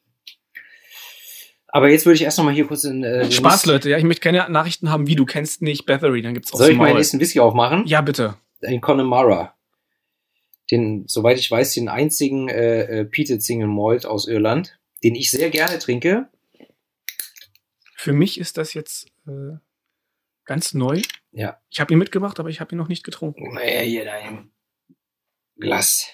Aber 1.67 1.89
jetzt 1.89 2.05
würde 2.05 2.15
ich 2.15 2.23
erst 2.23 2.37
noch 2.37 2.45
mal 2.45 2.53
hier 2.53 2.65
kurz 2.65 2.85
in 2.85 3.03
äh, 3.03 3.29
Spaß, 3.29 3.65
Leute. 3.65 3.89
Ja, 3.89 3.97
ich 3.97 4.05
möchte 4.05 4.21
keine 4.21 4.49
Nachrichten 4.49 4.89
haben, 4.89 5.07
wie 5.07 5.17
du 5.17 5.25
kennst 5.25 5.61
nicht 5.61 5.85
Bathory. 5.85 6.21
Dann 6.21 6.35
gibt's 6.35 6.53
auch 6.53 6.59
Soll 6.59 6.71
ich 6.71 6.77
meinen 6.77 6.95
nächsten 6.95 7.19
Whisky 7.19 7.41
aufmachen? 7.41 7.85
Ja, 7.85 7.99
bitte. 7.99 8.37
Den 8.63 8.79
Connemara. 8.79 9.57
Den, 10.71 11.03
soweit 11.05 11.37
ich 11.37 11.51
weiß, 11.51 11.73
den 11.73 11.89
einzigen 11.89 12.47
äh, 12.47 13.01
äh, 13.01 13.03
Peated 13.03 13.43
Single 13.43 13.67
Malt 13.67 14.05
aus 14.05 14.25
Irland, 14.25 14.79
den 15.03 15.15
ich 15.15 15.29
sehr 15.31 15.49
gerne 15.49 15.79
trinke. 15.79 16.29
Für 17.95 18.13
mich 18.13 18.39
ist 18.39 18.57
das 18.57 18.73
jetzt 18.73 19.07
äh, 19.27 19.57
ganz 20.45 20.73
neu. 20.73 21.01
Ja. 21.31 21.61
Ich 21.69 21.79
habe 21.79 21.93
ihn 21.93 21.99
mitgebracht, 21.99 22.39
aber 22.39 22.49
ich 22.49 22.59
habe 22.61 22.73
ihn 22.75 22.77
noch 22.77 22.87
nicht 22.87 23.03
getrunken. 23.03 23.57
Her, 23.57 23.81
hier 23.83 24.05
dein 24.05 24.51
Glas. 25.57 26.07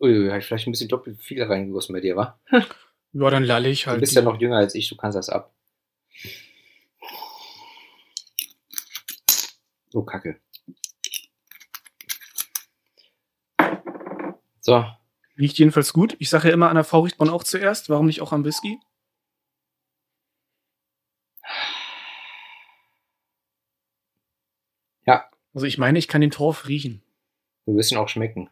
Ui, 0.00 0.28
habe 0.28 0.38
ich 0.38 0.44
vielleicht 0.46 0.66
ein 0.66 0.72
bisschen 0.72 0.88
doppelt 0.88 1.20
viel 1.22 1.42
reingegossen 1.42 1.94
bei 1.94 2.00
dir, 2.00 2.16
wa? 2.16 2.38
Ja, 3.12 3.30
dann 3.30 3.44
lalle 3.44 3.70
ich 3.70 3.84
Du 3.84 3.90
halt. 3.92 4.00
bist 4.00 4.12
die- 4.12 4.16
ja 4.16 4.22
noch 4.22 4.38
jünger 4.38 4.58
als 4.58 4.74
ich, 4.74 4.90
du 4.90 4.96
kannst 4.96 5.16
das 5.16 5.30
ab. 5.30 5.54
Oh, 9.94 10.02
Kacke. 10.02 10.38
So, 14.66 14.84
Riecht 15.38 15.58
jedenfalls 15.58 15.92
gut. 15.92 16.16
Ich 16.18 16.28
sage 16.28 16.48
ja 16.48 16.54
immer, 16.54 16.68
an 16.68 16.74
der 16.74 16.82
V 16.82 16.98
riecht 17.02 17.20
man 17.20 17.28
auch 17.28 17.44
zuerst. 17.44 17.88
Warum 17.88 18.06
nicht 18.06 18.20
auch 18.20 18.32
am 18.32 18.44
Whisky? 18.44 18.80
Ja. 25.06 25.30
Also 25.54 25.66
ich 25.66 25.78
meine, 25.78 26.00
ich 26.00 26.08
kann 26.08 26.20
den 26.20 26.32
Torf 26.32 26.66
riechen. 26.66 27.00
wir 27.64 27.74
müssen 27.74 27.96
auch 27.96 28.08
schmecken. 28.08 28.50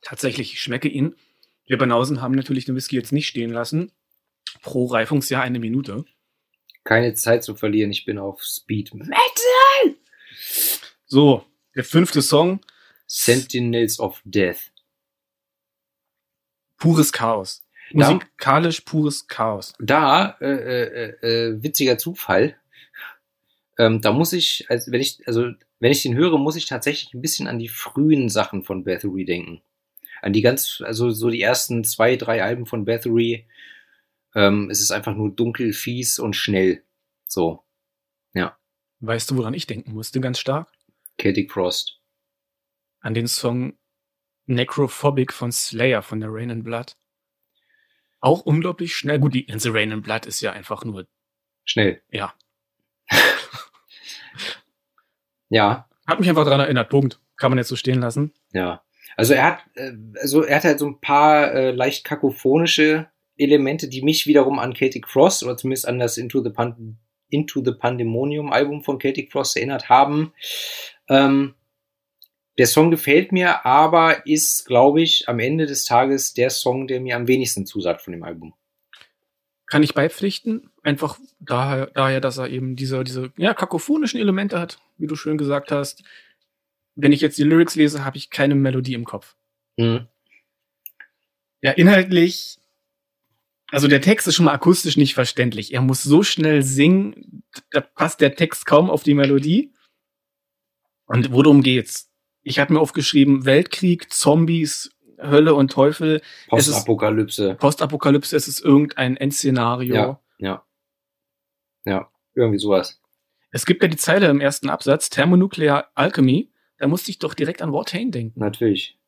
Tatsächlich, 0.00 0.52
ich 0.52 0.62
schmecke 0.62 0.86
ihn. 0.86 1.16
Wir 1.66 1.76
Banausen 1.76 2.22
haben 2.22 2.36
natürlich 2.36 2.66
den 2.66 2.76
Whisky 2.76 2.94
jetzt 2.94 3.10
nicht 3.10 3.26
stehen 3.26 3.50
lassen. 3.50 3.90
Pro 4.62 4.86
Reifungsjahr 4.86 5.42
eine 5.42 5.58
Minute. 5.58 6.04
Keine 6.84 7.14
Zeit 7.14 7.44
zu 7.44 7.54
verlieren, 7.54 7.90
ich 7.90 8.04
bin 8.04 8.18
auf 8.18 8.42
Speed. 8.42 8.92
So, 11.06 11.44
der 11.74 11.84
fünfte 11.84 12.22
Song. 12.22 12.60
Sentinels 13.06 13.98
of 13.98 14.20
Death. 14.24 14.70
Pures 16.78 17.12
Chaos. 17.12 17.62
Da- 17.92 18.12
Musikalisch 18.12 18.80
pures 18.82 19.26
Chaos. 19.26 19.74
Da, 19.80 20.36
äh, 20.40 20.46
äh, 20.46 21.26
äh, 21.26 21.62
witziger 21.62 21.98
Zufall, 21.98 22.56
ähm, 23.78 24.00
da 24.00 24.12
muss 24.12 24.32
ich, 24.32 24.66
also 24.68 24.92
wenn 24.92 25.00
ich, 25.00 25.26
also 25.26 25.50
wenn 25.80 25.90
ich 25.92 26.02
den 26.02 26.14
höre, 26.14 26.38
muss 26.38 26.54
ich 26.56 26.66
tatsächlich 26.66 27.12
ein 27.14 27.20
bisschen 27.22 27.48
an 27.48 27.58
die 27.58 27.68
frühen 27.68 28.28
Sachen 28.28 28.62
von 28.62 28.84
Bathory 28.84 29.24
denken. 29.24 29.60
An 30.22 30.32
die 30.32 30.42
ganz, 30.42 30.80
also 30.84 31.10
so 31.10 31.30
die 31.30 31.40
ersten 31.42 31.82
zwei, 31.82 32.16
drei 32.16 32.42
Alben 32.44 32.66
von 32.66 32.84
Bathory. 32.84 33.46
Ähm, 34.34 34.68
es 34.70 34.80
ist 34.80 34.90
einfach 34.90 35.14
nur 35.14 35.34
dunkel, 35.34 35.72
fies 35.72 36.18
und 36.18 36.34
schnell. 36.34 36.84
So, 37.26 37.64
Weißt 39.02 39.30
du, 39.30 39.36
woran 39.36 39.54
ich 39.54 39.66
denken 39.66 39.92
musste, 39.94 40.20
ganz 40.20 40.38
stark? 40.38 40.70
Celtic 41.18 41.50
Frost. 41.50 42.00
An 43.00 43.14
den 43.14 43.26
Song 43.26 43.78
Necrophobic 44.44 45.32
von 45.32 45.52
Slayer 45.52 46.02
von 46.02 46.20
der 46.20 46.28
Rain 46.30 46.50
and 46.50 46.64
Blood. 46.64 46.96
Auch 48.20 48.42
unglaublich 48.42 48.94
schnell. 48.94 49.18
Gut, 49.18 49.32
die 49.32 49.46
The 49.50 49.70
Rain 49.70 49.92
and 49.92 50.02
Blood 50.04 50.26
ist 50.26 50.42
ja 50.42 50.52
einfach 50.52 50.84
nur, 50.84 51.06
Schnell. 51.64 52.02
ja. 52.10 52.34
Ja, 55.52 55.88
Hat 56.06 56.20
mich 56.20 56.28
einfach 56.28 56.44
daran 56.44 56.60
erinnert. 56.60 56.90
Punkt. 56.90 57.20
Kann 57.36 57.50
man 57.50 57.58
jetzt 57.58 57.68
so 57.68 57.76
stehen 57.76 58.00
lassen. 58.00 58.32
Ja, 58.52 58.84
also 59.16 59.34
er 59.34 59.44
hat, 59.44 59.64
äh, 59.74 59.92
also 60.20 60.44
er 60.44 60.56
hat 60.56 60.64
halt 60.64 60.78
so 60.78 60.86
ein 60.86 61.00
paar 61.00 61.52
äh, 61.52 61.70
leicht 61.72 62.04
kakophonische 62.04 63.09
Elemente, 63.40 63.88
die 63.88 64.02
mich 64.02 64.26
wiederum 64.26 64.58
an 64.58 64.74
Celtic 64.74 65.08
Frost 65.08 65.42
oder 65.42 65.56
zumindest 65.56 65.88
an 65.88 65.98
das 65.98 66.18
Into 66.18 66.42
the, 66.42 66.50
Pan 66.50 66.98
Into 67.28 67.62
the 67.64 67.72
Pandemonium 67.72 68.52
Album 68.52 68.82
von 68.82 69.00
Celtic 69.00 69.32
Frost 69.32 69.56
erinnert 69.56 69.88
haben. 69.88 70.32
Ähm, 71.08 71.54
der 72.58 72.66
Song 72.66 72.90
gefällt 72.90 73.32
mir, 73.32 73.64
aber 73.64 74.26
ist, 74.26 74.66
glaube 74.66 75.00
ich, 75.00 75.28
am 75.28 75.38
Ende 75.38 75.66
des 75.66 75.84
Tages 75.84 76.34
der 76.34 76.50
Song, 76.50 76.88
der 76.88 77.00
mir 77.00 77.16
am 77.16 77.26
wenigsten 77.26 77.64
zusagt 77.64 78.02
von 78.02 78.12
dem 78.12 78.22
Album. 78.22 78.54
Kann 79.66 79.82
ich 79.82 79.94
beipflichten. 79.94 80.70
Einfach 80.82 81.18
daher, 81.38 81.86
daher 81.86 82.20
dass 82.20 82.38
er 82.38 82.48
eben 82.48 82.76
diese, 82.76 83.02
diese 83.04 83.32
ja, 83.36 83.54
kakophonischen 83.54 84.20
Elemente 84.20 84.58
hat, 84.58 84.78
wie 84.98 85.06
du 85.06 85.14
schön 85.14 85.38
gesagt 85.38 85.70
hast. 85.70 86.02
Wenn 86.96 87.12
ich 87.12 87.20
jetzt 87.20 87.38
die 87.38 87.44
Lyrics 87.44 87.76
lese, 87.76 88.04
habe 88.04 88.18
ich 88.18 88.30
keine 88.30 88.56
Melodie 88.56 88.94
im 88.94 89.04
Kopf. 89.04 89.36
Hm. 89.78 90.06
Ja, 91.62 91.70
inhaltlich, 91.72 92.58
also 93.70 93.88
der 93.88 94.00
Text 94.00 94.26
ist 94.28 94.34
schon 94.34 94.46
mal 94.46 94.52
akustisch 94.52 94.96
nicht 94.96 95.14
verständlich. 95.14 95.72
Er 95.72 95.80
muss 95.80 96.02
so 96.02 96.22
schnell 96.22 96.62
singen, 96.62 97.44
da 97.70 97.80
passt 97.80 98.20
der 98.20 98.34
Text 98.34 98.66
kaum 98.66 98.90
auf 98.90 99.02
die 99.02 99.14
Melodie. 99.14 99.72
Und 101.06 101.32
worum 101.32 101.62
geht's? 101.62 102.10
Ich 102.42 102.58
hatte 102.58 102.72
mir 102.72 102.80
aufgeschrieben, 102.80 103.44
Weltkrieg, 103.44 104.12
Zombies, 104.12 104.90
Hölle 105.18 105.54
und 105.54 105.70
Teufel. 105.70 106.22
Postapokalypse. 106.48 107.54
Postapokalypse, 107.56 108.36
es 108.36 108.48
ist 108.48 108.60
irgendein 108.60 109.16
Endszenario. 109.16 109.94
Ja, 109.94 110.20
ja. 110.38 110.66
Ja, 111.84 112.10
irgendwie 112.34 112.58
sowas. 112.58 113.00
Es 113.50 113.66
gibt 113.66 113.82
ja 113.82 113.88
die 113.88 113.96
Zeile 113.96 114.28
im 114.28 114.40
ersten 114.40 114.70
Absatz, 114.70 115.10
Thermonuclear 115.10 115.90
Alchemy. 115.94 116.52
Da 116.78 116.86
musste 116.86 117.10
ich 117.10 117.18
doch 117.18 117.34
direkt 117.34 117.62
an 117.62 117.72
Watain 117.72 118.10
denken. 118.10 118.38
Natürlich. 118.38 118.98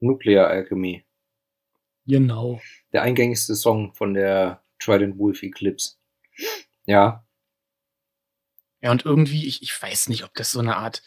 Nuclear 0.00 0.48
Alchemy. 0.48 1.04
Genau. 2.10 2.60
Der 2.92 3.02
eingängigste 3.02 3.54
Song 3.54 3.94
von 3.94 4.14
der 4.14 4.64
Trident 4.80 5.16
Wolf 5.16 5.42
Eclipse. 5.44 5.94
Ja, 6.86 7.24
Ja, 8.80 8.90
und 8.90 9.04
irgendwie, 9.04 9.46
ich, 9.46 9.62
ich 9.62 9.80
weiß 9.80 10.08
nicht, 10.08 10.24
ob 10.24 10.34
das 10.34 10.50
so 10.50 10.60
eine 10.60 10.76
Art 10.76 11.02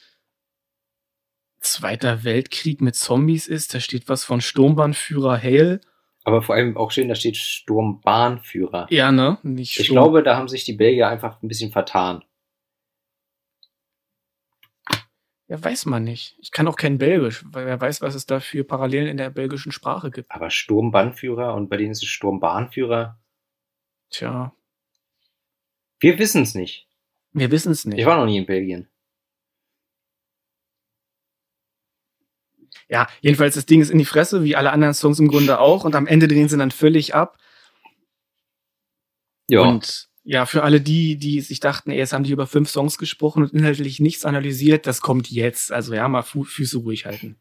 Zweiter 1.60 2.24
Weltkrieg 2.24 2.82
mit 2.82 2.96
Zombies 2.96 3.48
ist. 3.48 3.74
Da 3.74 3.80
steht 3.80 4.10
was 4.10 4.24
von 4.24 4.42
Sturmbahnführer 4.42 5.42
Hale. 5.42 5.82
aber 6.24 6.42
vor 6.42 6.56
allem 6.56 6.78
auch 6.78 6.92
schön, 6.92 7.10
da 7.10 7.16
steht 7.16 7.38
Sturmbahnführer. 7.38 8.88
Ja, 8.90 9.12
ne? 9.12 9.40
Nicht 9.44 9.80
Ich 9.80 9.88
glaube, 9.88 10.24
da 10.24 10.38
haben 10.38 10.48
sich 10.48 10.64
die 10.64 10.74
Belgier 10.74 11.08
einfach 11.08 11.42
ein 11.42 11.48
bisschen 11.48 11.72
vertan. 11.72 12.24
Ja, 15.54 15.64
weiß 15.64 15.86
man 15.86 16.04
nicht. 16.04 16.36
Ich 16.40 16.50
kann 16.50 16.68
auch 16.68 16.76
kein 16.78 16.98
Belgisch, 16.98 17.46
weil 17.46 17.68
wer 17.68 17.80
weiß, 17.80 18.02
was 18.02 18.16
es 18.16 18.26
da 18.26 18.40
für 18.40 18.64
Parallelen 18.64 19.06
in 19.08 19.18
der 19.18 19.30
belgischen 19.30 19.72
Sprache 19.72 20.10
gibt. 20.10 20.32
Aber 20.32 20.50
Sturmbannführer 20.50 21.54
und 21.54 21.70
bei 21.70 21.78
denen 21.78 21.92
ist 21.92 22.02
es 22.02 22.10
Sturmbahnführer. 22.10 23.22
Tja, 24.10 24.52
Wir 26.00 26.18
wissen 26.18 26.42
es 26.42 26.56
nicht. 26.56 26.88
wir 27.34 27.52
wissen 27.52 27.72
es 27.72 27.86
nicht. 27.86 28.00
Ich 28.00 28.06
war 28.08 28.18
noch 28.18 28.26
nie 28.26 28.38
in 28.40 28.48
Belgien. 28.48 28.90
Ja, 32.90 33.08
jedenfalls, 33.22 33.54
das 33.54 33.68
Ding 33.68 33.80
ist 33.80 33.92
in 33.92 34.00
die 34.00 34.06
Fresse, 34.06 34.44
wie 34.44 34.56
alle 34.56 34.72
anderen 34.72 34.96
Songs 34.96 35.20
im 35.20 35.28
Grunde 35.28 35.60
auch. 35.60 35.86
Und 35.86 35.94
am 35.94 36.08
Ende 36.08 36.28
drehen 36.28 36.50
sie 36.50 36.58
dann 36.58 36.72
völlig 36.72 37.14
ab. 37.14 37.38
Ja, 39.48 39.62
Und 39.62 40.10
ja, 40.24 40.46
für 40.46 40.64
alle 40.64 40.80
die, 40.82 41.18
die 41.18 41.42
sich 41.42 41.60
dachten, 41.60 41.92
ey, 41.92 41.98
jetzt 41.98 42.14
haben 42.14 42.24
die 42.24 42.32
über 42.32 42.48
fünf 42.48 42.70
Songs 42.70 42.98
gesprochen 42.98 43.44
und 43.44 43.54
inhaltlich 43.54 44.00
nichts 44.00 44.24
analysiert, 44.26 44.88
das 44.88 45.02
kommt 45.02 45.30
jetzt. 45.30 45.72
Also 45.72 45.94
ja, 45.94 46.08
mal 46.08 46.22
Fu 46.24 46.44
Füße 46.44 46.78
ruhig 46.78 47.06
halten. 47.06 47.38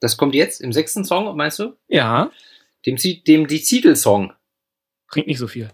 das 0.00 0.16
kommt 0.16 0.34
jetzt 0.34 0.60
im 0.60 0.72
sechsten 0.72 1.04
Song, 1.04 1.34
meinst 1.36 1.58
du? 1.58 1.76
Ja, 1.88 2.30
Dem, 2.86 2.96
dem 2.96 3.46
die 3.46 3.62
Titelsong. 3.62 4.32
bringt 5.08 5.26
nicht 5.26 5.38
so 5.38 5.48
viel. 5.48 5.70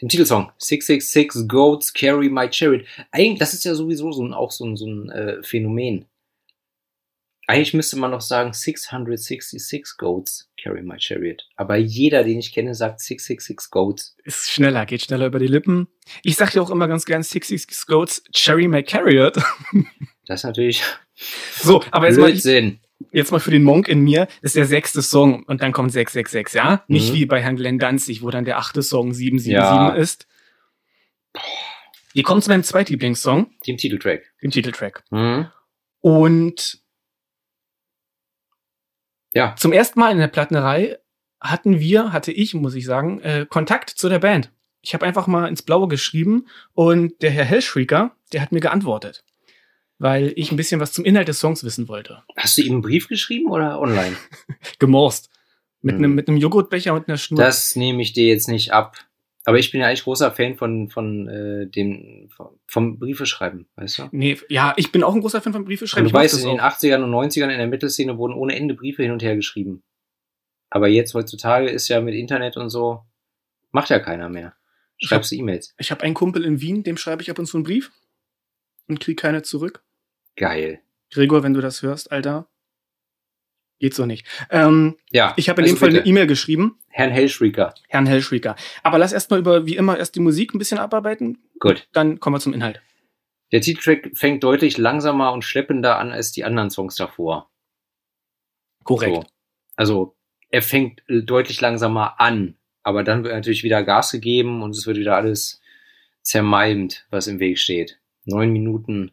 Dem 0.00 0.08
Titelsong. 0.08 0.52
666 0.58 1.48
Goats 1.48 1.92
Carry 1.92 2.28
My 2.28 2.48
Chariot. 2.50 2.86
Eigentlich, 3.10 3.38
das 3.38 3.54
ist 3.54 3.64
ja 3.64 3.74
sowieso 3.74 4.12
so 4.12 4.24
ein, 4.24 4.32
auch 4.34 4.50
so 4.50 4.64
ein, 4.66 4.76
so 4.76 4.86
ein 4.86 5.10
äh, 5.10 5.42
Phänomen. 5.42 6.06
Eigentlich 7.46 7.74
müsste 7.74 7.96
man 7.98 8.10
noch 8.10 8.20
sagen 8.20 8.52
666 8.52 9.96
Goats 9.98 10.50
Carry 10.62 10.82
My 10.82 10.96
Chariot. 10.98 11.42
Aber 11.56 11.76
jeder, 11.76 12.22
den 12.24 12.38
ich 12.38 12.52
kenne, 12.52 12.74
sagt 12.74 13.00
666 13.00 13.70
Goats. 13.70 14.16
Ist 14.24 14.50
schneller, 14.50 14.86
geht 14.86 15.02
schneller 15.02 15.26
über 15.26 15.38
die 15.38 15.46
Lippen. 15.46 15.88
Ich 16.22 16.36
sag 16.36 16.54
ja 16.54 16.62
auch 16.62 16.70
immer 16.70 16.88
ganz 16.88 17.04
gern 17.04 17.22
66 17.22 17.86
Goats, 17.86 18.22
Cherry 18.34 18.68
My 18.68 18.82
Carriot. 18.82 19.36
Das 20.24 20.40
ist 20.40 20.44
natürlich 20.44 20.82
So, 21.56 21.82
aber 21.90 22.06
jetzt 22.06 22.18
mal, 22.18 22.30
Blödsinn. 22.30 22.78
jetzt 23.10 23.32
mal 23.32 23.40
für 23.40 23.50
den 23.50 23.64
Monk 23.64 23.88
in 23.88 24.00
mir, 24.02 24.26
das 24.40 24.50
ist 24.50 24.56
der 24.56 24.66
sechste 24.66 25.02
Song 25.02 25.42
und 25.42 25.60
dann 25.62 25.72
kommt 25.72 25.90
666, 25.90 26.54
ja? 26.54 26.84
Nicht 26.86 27.10
Mhm. 27.10 27.14
wie 27.16 27.26
bei 27.26 27.42
Herrn 27.42 27.56
Glenn 27.56 27.80
Danzig, 27.80 28.22
wo 28.22 28.30
dann 28.30 28.44
der 28.44 28.58
achte 28.58 28.82
Song 28.84 29.12
777 29.12 29.52
Ja. 29.52 29.88
ist. 29.94 30.28
Wir 32.12 32.22
kommen 32.22 32.40
zu 32.42 32.50
meinem 32.50 32.62
Zweitlieblingssong, 32.62 33.50
Dem 33.66 33.76
Titeltrack. 33.78 34.22
dem 34.42 34.50
Titeltrack. 34.52 35.02
Mhm. 35.10 35.48
Und 36.00 36.81
Ja. 39.34 39.54
zum 39.56 39.72
ersten 39.72 39.98
Mal 40.00 40.12
in 40.12 40.18
der 40.18 40.28
Plattenerei 40.28 40.98
hatten 41.40 41.80
wir, 41.80 42.12
hatte 42.12 42.30
ich, 42.32 42.54
muss 42.54 42.74
ich 42.74 42.84
sagen, 42.84 43.20
äh, 43.20 43.46
Kontakt 43.48 43.90
zu 43.90 44.08
der 44.08 44.18
Band. 44.20 44.50
Ich 44.80 44.94
habe 44.94 45.06
einfach 45.06 45.26
mal 45.26 45.48
ins 45.48 45.62
Blaue 45.62 45.88
geschrieben 45.88 46.46
und 46.72 47.20
der 47.22 47.30
Herr 47.30 47.44
Hellshrieker, 47.44 48.14
der 48.32 48.42
hat 48.42 48.52
mir 48.52 48.60
geantwortet. 48.60 49.24
Weil 49.98 50.32
ich 50.36 50.50
ein 50.50 50.56
bisschen 50.56 50.80
was 50.80 50.92
zum 50.92 51.04
Inhalt 51.04 51.28
des 51.28 51.38
Songs 51.38 51.62
wissen 51.62 51.86
wollte. 51.88 52.22
Hast 52.36 52.58
du 52.58 52.62
ihm 52.62 52.72
einen 52.72 52.82
Brief 52.82 53.06
geschrieben 53.08 53.50
oder 53.50 53.80
online? 53.80 54.16
Gemorst. 54.80 55.30
Mit 55.80 55.96
Hm. 55.96 56.04
einem 56.04 56.14
mit 56.14 56.28
einem 56.28 56.36
Joghurtbecher 56.38 56.92
und 56.94 57.08
einer 57.08 57.18
Schnur. 57.18 57.40
Das 57.40 57.76
nehme 57.76 58.02
ich 58.02 58.12
dir 58.12 58.26
jetzt 58.26 58.48
nicht 58.48 58.72
ab. 58.72 58.96
Aber 59.44 59.58
ich 59.58 59.72
bin 59.72 59.80
ja 59.80 59.88
eigentlich 59.88 60.04
großer 60.04 60.30
Fan 60.30 60.54
von, 60.56 60.88
von 60.88 61.28
äh, 61.28 61.66
dem 61.66 62.28
vom, 62.30 62.60
vom 62.66 62.98
Briefeschreiben, 62.98 63.66
weißt 63.74 63.98
du? 63.98 64.08
nee, 64.12 64.38
ja, 64.48 64.72
ich 64.76 64.92
bin 64.92 65.02
auch 65.02 65.14
ein 65.14 65.20
großer 65.20 65.42
Fan 65.42 65.52
von 65.52 65.64
Briefe 65.64 65.84
Und 65.84 65.88
schreiben. 65.88 66.08
du 66.08 66.12
weißt, 66.12 66.38
in 66.42 66.48
den 66.48 66.60
auch. 66.60 66.64
80ern 66.72 67.02
und 67.02 67.10
90ern 67.10 67.50
in 67.50 67.58
der 67.58 67.66
Mittelszene 67.66 68.18
wurden 68.18 68.34
ohne 68.34 68.54
Ende 68.54 68.74
Briefe 68.74 69.02
hin 69.02 69.10
und 69.10 69.22
her 69.22 69.34
geschrieben. 69.34 69.82
Aber 70.70 70.86
jetzt 70.88 71.14
heutzutage 71.14 71.68
ist 71.68 71.88
ja 71.88 72.00
mit 72.00 72.14
Internet 72.14 72.56
und 72.56 72.70
so, 72.70 73.02
macht 73.72 73.90
ja 73.90 73.98
keiner 73.98 74.28
mehr. 74.28 74.54
Schreibst 74.98 75.32
du 75.32 75.36
E-Mails. 75.36 75.74
Ich 75.78 75.90
habe 75.90 76.02
einen 76.02 76.14
Kumpel 76.14 76.44
in 76.44 76.60
Wien, 76.60 76.84
dem 76.84 76.96
schreibe 76.96 77.22
ich 77.22 77.30
ab 77.30 77.38
und 77.38 77.46
zu 77.46 77.56
einen 77.56 77.64
Brief 77.64 77.90
und 78.86 79.00
krieg 79.00 79.18
keine 79.18 79.42
zurück. 79.42 79.82
Geil. 80.36 80.80
Gregor, 81.10 81.42
wenn 81.42 81.54
du 81.54 81.60
das 81.60 81.82
hörst, 81.82 82.12
Alter, 82.12 82.48
geht 83.82 83.94
so 83.94 84.06
nicht. 84.06 84.26
Ähm, 84.48 84.96
Ja. 85.10 85.34
ich 85.36 85.48
habe 85.48 85.60
in 85.60 85.64
also 85.64 85.74
dem 85.74 85.78
Fall 85.80 85.88
bitte. 85.90 86.00
eine 86.02 86.08
E-Mail 86.08 86.26
geschrieben, 86.28 86.78
Herrn 86.88 87.10
Hellschrieker. 87.10 87.74
Herrn 87.88 88.06
Hellschrieker. 88.06 88.54
Aber 88.84 88.96
lass 88.98 89.12
erstmal 89.12 89.40
über, 89.40 89.66
wie 89.66 89.76
immer, 89.76 89.98
erst 89.98 90.14
die 90.14 90.20
Musik 90.20 90.54
ein 90.54 90.58
bisschen 90.58 90.78
abarbeiten, 90.78 91.38
Gut. 91.58 91.88
dann 91.92 92.20
kommen 92.20 92.36
wir 92.36 92.40
zum 92.40 92.54
Inhalt. 92.54 92.80
Der 93.50 93.60
Titeltrack 93.60 94.12
fängt 94.14 94.42
deutlich 94.44 94.78
langsamer 94.78 95.32
und 95.32 95.42
schleppender 95.42 95.98
an 95.98 96.12
als 96.12 96.30
die 96.32 96.44
anderen 96.44 96.70
Songs 96.70 96.94
davor. 96.94 97.50
Korrekt. 98.84 99.14
So. 99.16 99.24
Also 99.76 100.16
er 100.48 100.62
fängt 100.62 101.02
äh, 101.08 101.22
deutlich 101.22 101.60
langsamer 101.60 102.20
an, 102.20 102.54
aber 102.84 103.02
dann 103.02 103.24
wird 103.24 103.34
natürlich 103.34 103.64
wieder 103.64 103.82
Gas 103.82 104.12
gegeben 104.12 104.62
und 104.62 104.70
es 104.76 104.86
wird 104.86 104.96
wieder 104.96 105.16
alles 105.16 105.60
zermalmt, 106.22 107.04
was 107.10 107.26
im 107.26 107.40
Weg 107.40 107.58
steht. 107.58 107.98
Neun 108.24 108.52
Minuten 108.52 109.10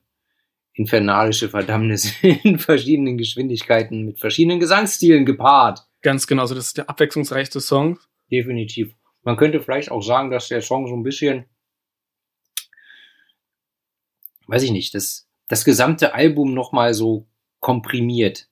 infernalische 0.80 1.50
Verdammnis 1.50 2.14
in 2.22 2.58
verschiedenen 2.58 3.18
Geschwindigkeiten 3.18 4.06
mit 4.06 4.20
verschiedenen 4.20 4.62
Gesangsstilen 4.62 5.26
gepaart. 5.26 5.86
Ganz 6.02 6.26
genau, 6.26 6.46
so 6.46 6.56
das 6.56 6.68
ist 6.68 6.78
der 6.78 6.90
abwechslungsreichste 6.90 7.60
Song. 7.60 8.00
Definitiv. 8.32 8.96
Man 9.24 9.36
könnte 9.36 9.60
vielleicht 9.60 9.92
auch 9.92 10.02
sagen, 10.02 10.32
dass 10.32 10.48
der 10.48 10.62
Song 10.62 10.88
so 10.88 10.96
ein 10.96 11.04
bisschen, 11.04 11.46
weiß 14.48 14.64
ich 14.64 14.72
nicht, 14.72 14.96
das, 14.96 15.28
das 15.50 15.66
gesamte 15.66 16.14
Album 16.14 16.54
nochmal 16.54 16.94
so 16.94 17.28
komprimiert. 17.60 18.48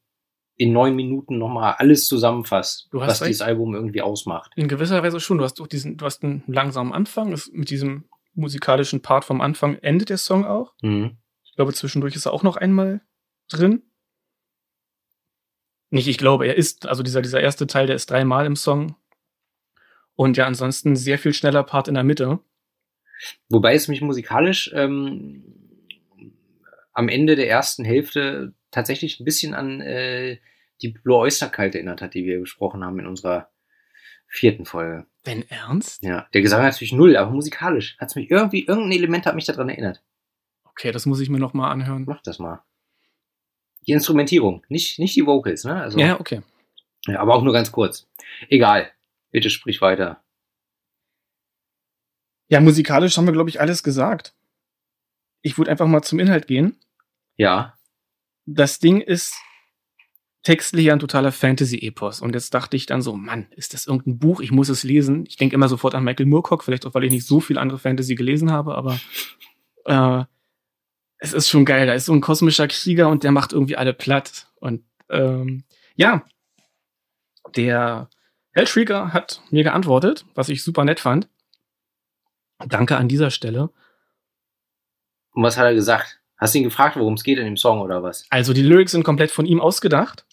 In 0.59 0.73
neun 0.73 0.95
Minuten 0.95 1.37
nochmal 1.37 1.75
alles 1.77 2.07
zusammenfasst, 2.07 2.89
Du 2.91 3.01
hast 3.01 3.21
was 3.21 3.27
dieses 3.27 3.43
Album 3.43 3.75
irgendwie 3.75 4.01
ausmacht. 4.01 4.51
In 4.55 4.67
gewisser 4.67 5.01
Weise 5.03 5.19
schon. 5.19 5.37
Du 5.37 5.43
hast 5.43 5.59
doch 5.59 5.67
diesen, 5.67 5.97
du 5.97 6.03
hast 6.03 6.23
einen 6.23 6.43
langsamen 6.47 6.91
Anfang, 6.91 7.39
mit 7.51 7.69
diesem 7.69 8.09
musikalischen 8.33 9.01
Part 9.01 9.23
vom 9.23 9.39
Anfang 9.39 9.75
endet 9.75 10.09
der 10.09 10.17
Song 10.17 10.45
auch. 10.45 10.73
Mhm. 10.81 11.17
Ich 11.57 11.59
glaube, 11.59 11.73
zwischendurch 11.73 12.15
ist 12.15 12.27
er 12.27 12.33
auch 12.33 12.43
noch 12.43 12.55
einmal 12.55 13.01
drin. 13.49 13.81
Nicht, 15.89 16.07
ich 16.07 16.19
glaube, 16.19 16.45
er 16.45 16.55
ist, 16.55 16.85
also 16.85 17.01
dieser, 17.01 17.23
dieser 17.23 17.41
erste 17.41 17.65
Teil, 17.65 17.87
der 17.87 17.95
ist 17.95 18.11
dreimal 18.11 18.45
im 18.45 18.55
Song. 18.55 18.95
Und 20.13 20.37
ja, 20.37 20.45
ansonsten 20.45 20.95
sehr 20.95 21.17
viel 21.17 21.33
schneller 21.33 21.63
Part 21.63 21.87
in 21.87 21.95
der 21.95 22.03
Mitte. 22.03 22.37
Wobei 23.49 23.73
es 23.73 23.87
mich 23.87 24.01
musikalisch 24.01 24.71
ähm, 24.75 25.45
am 26.93 27.09
Ende 27.09 27.35
der 27.35 27.49
ersten 27.49 27.83
Hälfte 27.83 28.53
tatsächlich 28.69 29.19
ein 29.19 29.25
bisschen 29.25 29.55
an 29.55 29.81
äh, 29.81 30.37
die 30.83 30.89
Blue 30.89 31.17
Oyster 31.17 31.49
Cult 31.49 31.73
erinnert 31.73 32.03
hat, 32.03 32.13
die 32.13 32.25
wir 32.25 32.39
besprochen 32.39 32.83
haben 32.83 32.99
in 32.99 33.07
unserer 33.07 33.49
vierten 34.27 34.65
Folge. 34.65 35.07
Wenn 35.23 35.49
ernst? 35.49 36.03
Ja, 36.03 36.27
der 36.35 36.41
Gesang 36.43 36.61
natürlich 36.61 36.93
null, 36.93 37.17
aber 37.17 37.31
musikalisch 37.31 37.97
hat's 37.97 38.15
mich 38.15 38.29
irgendwie, 38.29 38.67
irgendein 38.67 38.99
Element 38.99 39.25
hat 39.25 39.33
mich 39.33 39.45
daran 39.45 39.69
erinnert. 39.69 40.03
Okay, 40.77 40.91
das 40.91 41.07
muss 41.07 41.19
ich 41.19 41.29
mir 41.29 41.39
noch 41.39 41.53
mal 41.53 41.71
anhören. 41.71 42.05
Mach 42.05 42.21
das 42.21 42.37
mal. 42.37 42.61
Die 43.87 43.93
Instrumentierung, 43.93 44.63
nicht, 44.69 44.99
nicht 44.99 45.15
die 45.15 45.25
Vocals, 45.25 45.63
ne? 45.63 45.81
Also, 45.81 45.97
Ja, 45.97 46.19
okay. 46.19 46.43
ja, 47.07 47.19
aber 47.19 47.33
auch 47.33 47.41
nur 47.41 47.53
ganz 47.53 47.71
kurz. 47.71 48.07
Egal. 48.47 48.91
Bitte 49.31 49.49
sprich 49.49 49.81
weiter. 49.81 50.21
Ja, 52.49 52.59
musikalisch 52.59 53.17
haben 53.17 53.25
wir, 53.25 53.33
glaube 53.33 53.49
ich, 53.49 53.59
alles 53.59 53.81
gesagt. 53.81 54.35
Ich 55.41 55.57
würde 55.57 55.71
einfach 55.71 55.87
mal 55.87 56.03
zum 56.03 56.19
Inhalt 56.19 56.45
gehen. 56.45 56.79
Ja. 57.37 57.75
Das 58.45 58.77
Ding 58.77 59.01
ist 59.01 59.35
textlich 60.43 60.85
ja 60.85 60.93
ein 60.93 60.99
totaler 60.99 61.31
Fantasy-Epos. 61.31 62.21
Und 62.21 62.35
jetzt 62.35 62.53
dachte 62.53 62.77
ich 62.77 62.85
dann 62.85 63.01
so, 63.01 63.15
Mann, 63.15 63.47
ist 63.51 63.73
das 63.73 63.87
irgendein 63.87 64.19
Buch? 64.19 64.41
Ich 64.41 64.51
muss 64.51 64.69
es 64.69 64.83
lesen. 64.83 65.25
Ich 65.27 65.37
denke 65.37 65.55
immer 65.55 65.69
sofort 65.69 65.95
an 65.95 66.03
Michael 66.03 66.27
Moorcock, 66.27 66.63
vielleicht 66.63 66.85
auch, 66.85 66.93
weil 66.93 67.03
ich 67.03 67.11
nicht 67.11 67.25
so 67.25 67.39
viel 67.39 67.57
andere 67.57 67.79
Fantasy 67.79 68.13
gelesen 68.13 68.51
habe, 68.51 68.75
aber 68.75 68.99
äh, 69.85 70.25
es 71.19 71.33
ist 71.33 71.49
schon 71.49 71.65
geil. 71.65 71.87
Da 71.87 71.93
ist 71.93 72.05
so 72.05 72.13
ein 72.13 72.21
kosmischer 72.21 72.67
Krieger 72.67 73.09
und 73.09 73.23
der 73.23 73.31
macht 73.31 73.53
irgendwie 73.53 73.77
alle 73.77 73.93
platt. 73.93 74.47
Und 74.55 74.83
ähm, 75.09 75.63
ja, 75.95 76.25
der 77.55 78.09
Hellshrieker 78.51 79.13
hat 79.13 79.41
mir 79.49 79.63
geantwortet, 79.63 80.25
was 80.35 80.49
ich 80.49 80.63
super 80.63 80.83
nett 80.85 80.99
fand. 80.99 81.29
Danke 82.67 82.97
an 82.97 83.07
dieser 83.07 83.31
Stelle. 83.31 83.69
Und 85.31 85.43
was 85.43 85.57
hat 85.57 85.65
er 85.65 85.75
gesagt? 85.75 86.19
Hast 86.37 86.53
du 86.53 86.59
ihn 86.59 86.63
gefragt, 86.65 86.95
worum 86.95 87.13
es 87.13 87.23
geht 87.23 87.37
in 87.37 87.45
dem 87.45 87.57
Song 87.57 87.81
oder 87.81 88.03
was? 88.03 88.25
Also 88.29 88.53
die 88.53 88.61
Lyrics 88.61 88.91
sind 88.91 89.03
komplett 89.03 89.31
von 89.31 89.45
ihm 89.45 89.61
ausgedacht. 89.61 90.25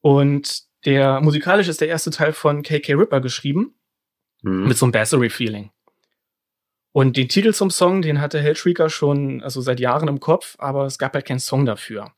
Und 0.00 0.62
der 0.84 1.20
musikalisch 1.20 1.68
ist 1.68 1.80
der 1.80 1.88
erste 1.88 2.10
Teil 2.10 2.32
von 2.32 2.62
KK 2.62 2.94
Ripper 2.94 3.20
geschrieben. 3.20 3.74
Mhm. 4.42 4.68
Mit 4.68 4.78
so 4.78 4.86
einem 4.86 4.92
Bassery-Feeling. 4.92 5.70
Und 6.92 7.16
den 7.16 7.28
Titel 7.28 7.52
zum 7.54 7.70
Song, 7.70 8.02
den 8.02 8.20
hatte 8.20 8.40
Hellshrieker 8.40 8.90
schon 8.90 9.42
also 9.42 9.60
seit 9.60 9.78
Jahren 9.80 10.08
im 10.08 10.18
Kopf, 10.20 10.56
aber 10.58 10.86
es 10.86 10.98
gab 10.98 11.14
halt 11.14 11.24
keinen 11.26 11.38
Song 11.38 11.64
dafür. 11.64 12.12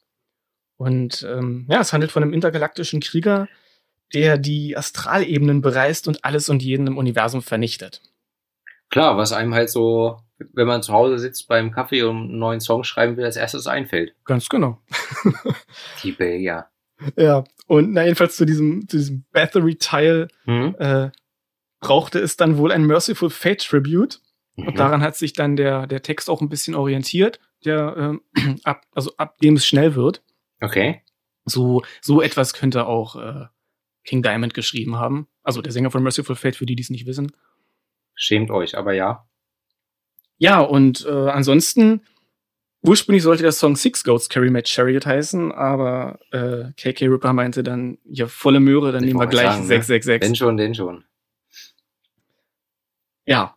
Und 0.78 1.22
ähm, 1.28 1.66
ja, 1.68 1.80
es 1.80 1.92
handelt 1.92 2.10
von 2.10 2.22
einem 2.22 2.32
intergalaktischen 2.32 3.00
Krieger, 3.00 3.48
der 4.14 4.38
die 4.38 4.76
Astralebenen 4.76 5.60
bereist 5.60 6.08
und 6.08 6.24
alles 6.24 6.48
und 6.48 6.62
jeden 6.62 6.86
im 6.86 6.98
Universum 6.98 7.42
vernichtet. 7.42 8.02
Klar, 8.90 9.16
was 9.16 9.32
einem 9.32 9.54
halt 9.54 9.70
so, 9.70 10.20
wenn 10.52 10.66
man 10.66 10.82
zu 10.82 10.92
Hause 10.92 11.18
sitzt 11.18 11.48
beim 11.48 11.70
Kaffee 11.70 12.02
und 12.02 12.16
einen 12.16 12.38
neuen 12.38 12.60
Song 12.60 12.84
schreiben 12.84 13.16
will, 13.16 13.24
als 13.24 13.36
erstes 13.36 13.66
einfällt. 13.66 14.14
Ganz 14.24 14.48
genau. 14.48 14.80
Die 16.02 16.12
Belgier. 16.12 16.66
Ja, 17.16 17.44
und 17.66 17.92
na, 17.92 18.04
jedenfalls 18.04 18.36
zu 18.36 18.44
diesem, 18.44 18.88
zu 18.88 18.96
diesem 18.96 19.24
Battery-Teil 19.32 20.28
Mhm. 20.46 20.76
äh, 20.78 21.10
brauchte 21.80 22.18
es 22.20 22.36
dann 22.36 22.58
wohl 22.58 22.70
ein 22.72 22.84
Merciful 22.86 23.30
Fate 23.30 23.66
Tribute. 23.66 24.20
Und 24.56 24.66
Mhm. 24.74 24.74
daran 24.74 25.02
hat 25.02 25.16
sich 25.16 25.32
dann 25.32 25.56
der, 25.56 25.86
der 25.86 26.02
Text 26.02 26.28
auch 26.28 26.40
ein 26.40 26.48
bisschen 26.48 26.74
orientiert, 26.74 27.40
der, 27.64 27.94
ähm, 27.96 28.22
ab, 28.64 28.82
also 28.94 29.12
ab 29.16 29.38
dem 29.38 29.56
es 29.56 29.66
schnell 29.66 29.94
wird. 29.94 30.22
Okay. 30.60 31.02
So, 31.44 31.82
so 32.00 32.20
etwas 32.22 32.52
könnte 32.54 32.86
auch 32.86 33.16
äh, 33.16 33.46
King 34.04 34.22
Diamond 34.22 34.54
geschrieben 34.54 34.96
haben. 34.96 35.26
Also 35.42 35.62
der 35.62 35.72
Sänger 35.72 35.90
von 35.90 36.02
Merciful 36.02 36.36
Fate, 36.36 36.56
für 36.56 36.66
die, 36.66 36.76
die 36.76 36.82
es 36.82 36.90
nicht 36.90 37.06
wissen. 37.06 37.32
Schämt 38.14 38.50
euch, 38.50 38.76
aber 38.76 38.92
ja. 38.92 39.26
Ja, 40.38 40.60
und 40.60 41.06
äh, 41.06 41.10
ansonsten, 41.30 42.02
ursprünglich 42.82 43.22
sollte 43.22 43.42
der 43.42 43.52
Song 43.52 43.74
Six 43.76 44.04
Goats 44.04 44.28
Carry 44.28 44.50
My 44.50 44.62
Chariot 44.64 45.06
heißen, 45.06 45.50
aber 45.52 46.18
äh, 46.30 46.72
KK 46.76 47.06
Ripper 47.08 47.32
meinte 47.32 47.62
dann, 47.62 47.98
ja, 48.04 48.26
volle 48.26 48.60
Möhre, 48.60 48.92
dann 48.92 49.02
Ich 49.02 49.08
nehmen 49.08 49.20
wir 49.20 49.26
gleich 49.28 49.46
sagen, 49.46 49.62
ne? 49.62 49.66
666. 49.68 50.28
Wenn 50.28 50.36
schon, 50.36 50.56
denn 50.56 50.74
schon. 50.74 51.04
Ja. 53.24 53.56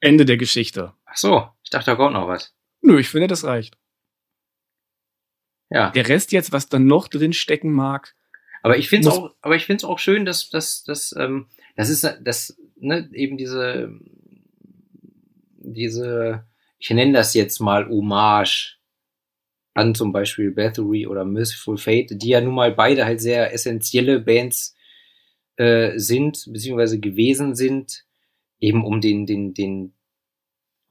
Ende 0.00 0.24
der 0.24 0.36
Geschichte. 0.36 0.94
Ach 1.04 1.16
so, 1.16 1.48
ich 1.62 1.70
dachte, 1.70 1.86
da 1.86 1.96
kommt 1.96 2.14
noch 2.14 2.28
was. 2.28 2.54
Nö, 2.80 2.98
ich 2.98 3.08
finde, 3.08 3.28
das 3.28 3.44
reicht. 3.44 3.76
Ja. 5.70 5.90
Der 5.90 6.08
Rest 6.08 6.32
jetzt, 6.32 6.52
was 6.52 6.68
dann 6.68 6.86
noch 6.86 7.08
drin 7.08 7.32
stecken 7.32 7.70
mag, 7.72 8.14
Aber 8.62 8.76
ich 8.76 8.88
finde 8.88 9.08
es 9.08 9.14
auch, 9.14 9.34
aber 9.40 9.56
ich 9.56 9.66
finde 9.66 9.78
es 9.78 9.84
auch 9.84 9.98
schön, 9.98 10.24
dass, 10.24 10.50
dass, 10.50 10.82
dass, 10.82 11.14
ähm, 11.16 11.46
das 11.76 11.88
ist, 11.90 12.18
das, 12.22 12.58
ne, 12.76 13.08
eben 13.12 13.36
diese, 13.36 13.92
diese, 15.58 16.44
ich 16.78 16.90
nenne 16.90 17.12
das 17.12 17.34
jetzt 17.34 17.60
mal 17.60 17.88
Hommage 17.88 18.78
an 19.74 19.94
zum 19.94 20.12
Beispiel 20.12 20.50
Bathory 20.50 21.06
oder 21.06 21.24
Merciful 21.24 21.78
Fate, 21.78 22.10
die 22.10 22.30
ja 22.30 22.40
nun 22.40 22.54
mal 22.54 22.72
beide 22.72 23.04
halt 23.04 23.20
sehr 23.20 23.52
essentielle 23.52 24.20
Bands 24.20 24.74
äh, 25.56 25.98
sind, 25.98 26.48
beziehungsweise 26.52 26.98
gewesen 26.98 27.54
sind, 27.54 28.04
eben 28.60 28.84
um 28.84 29.00
den, 29.00 29.26
den, 29.26 29.54
den 29.54 29.94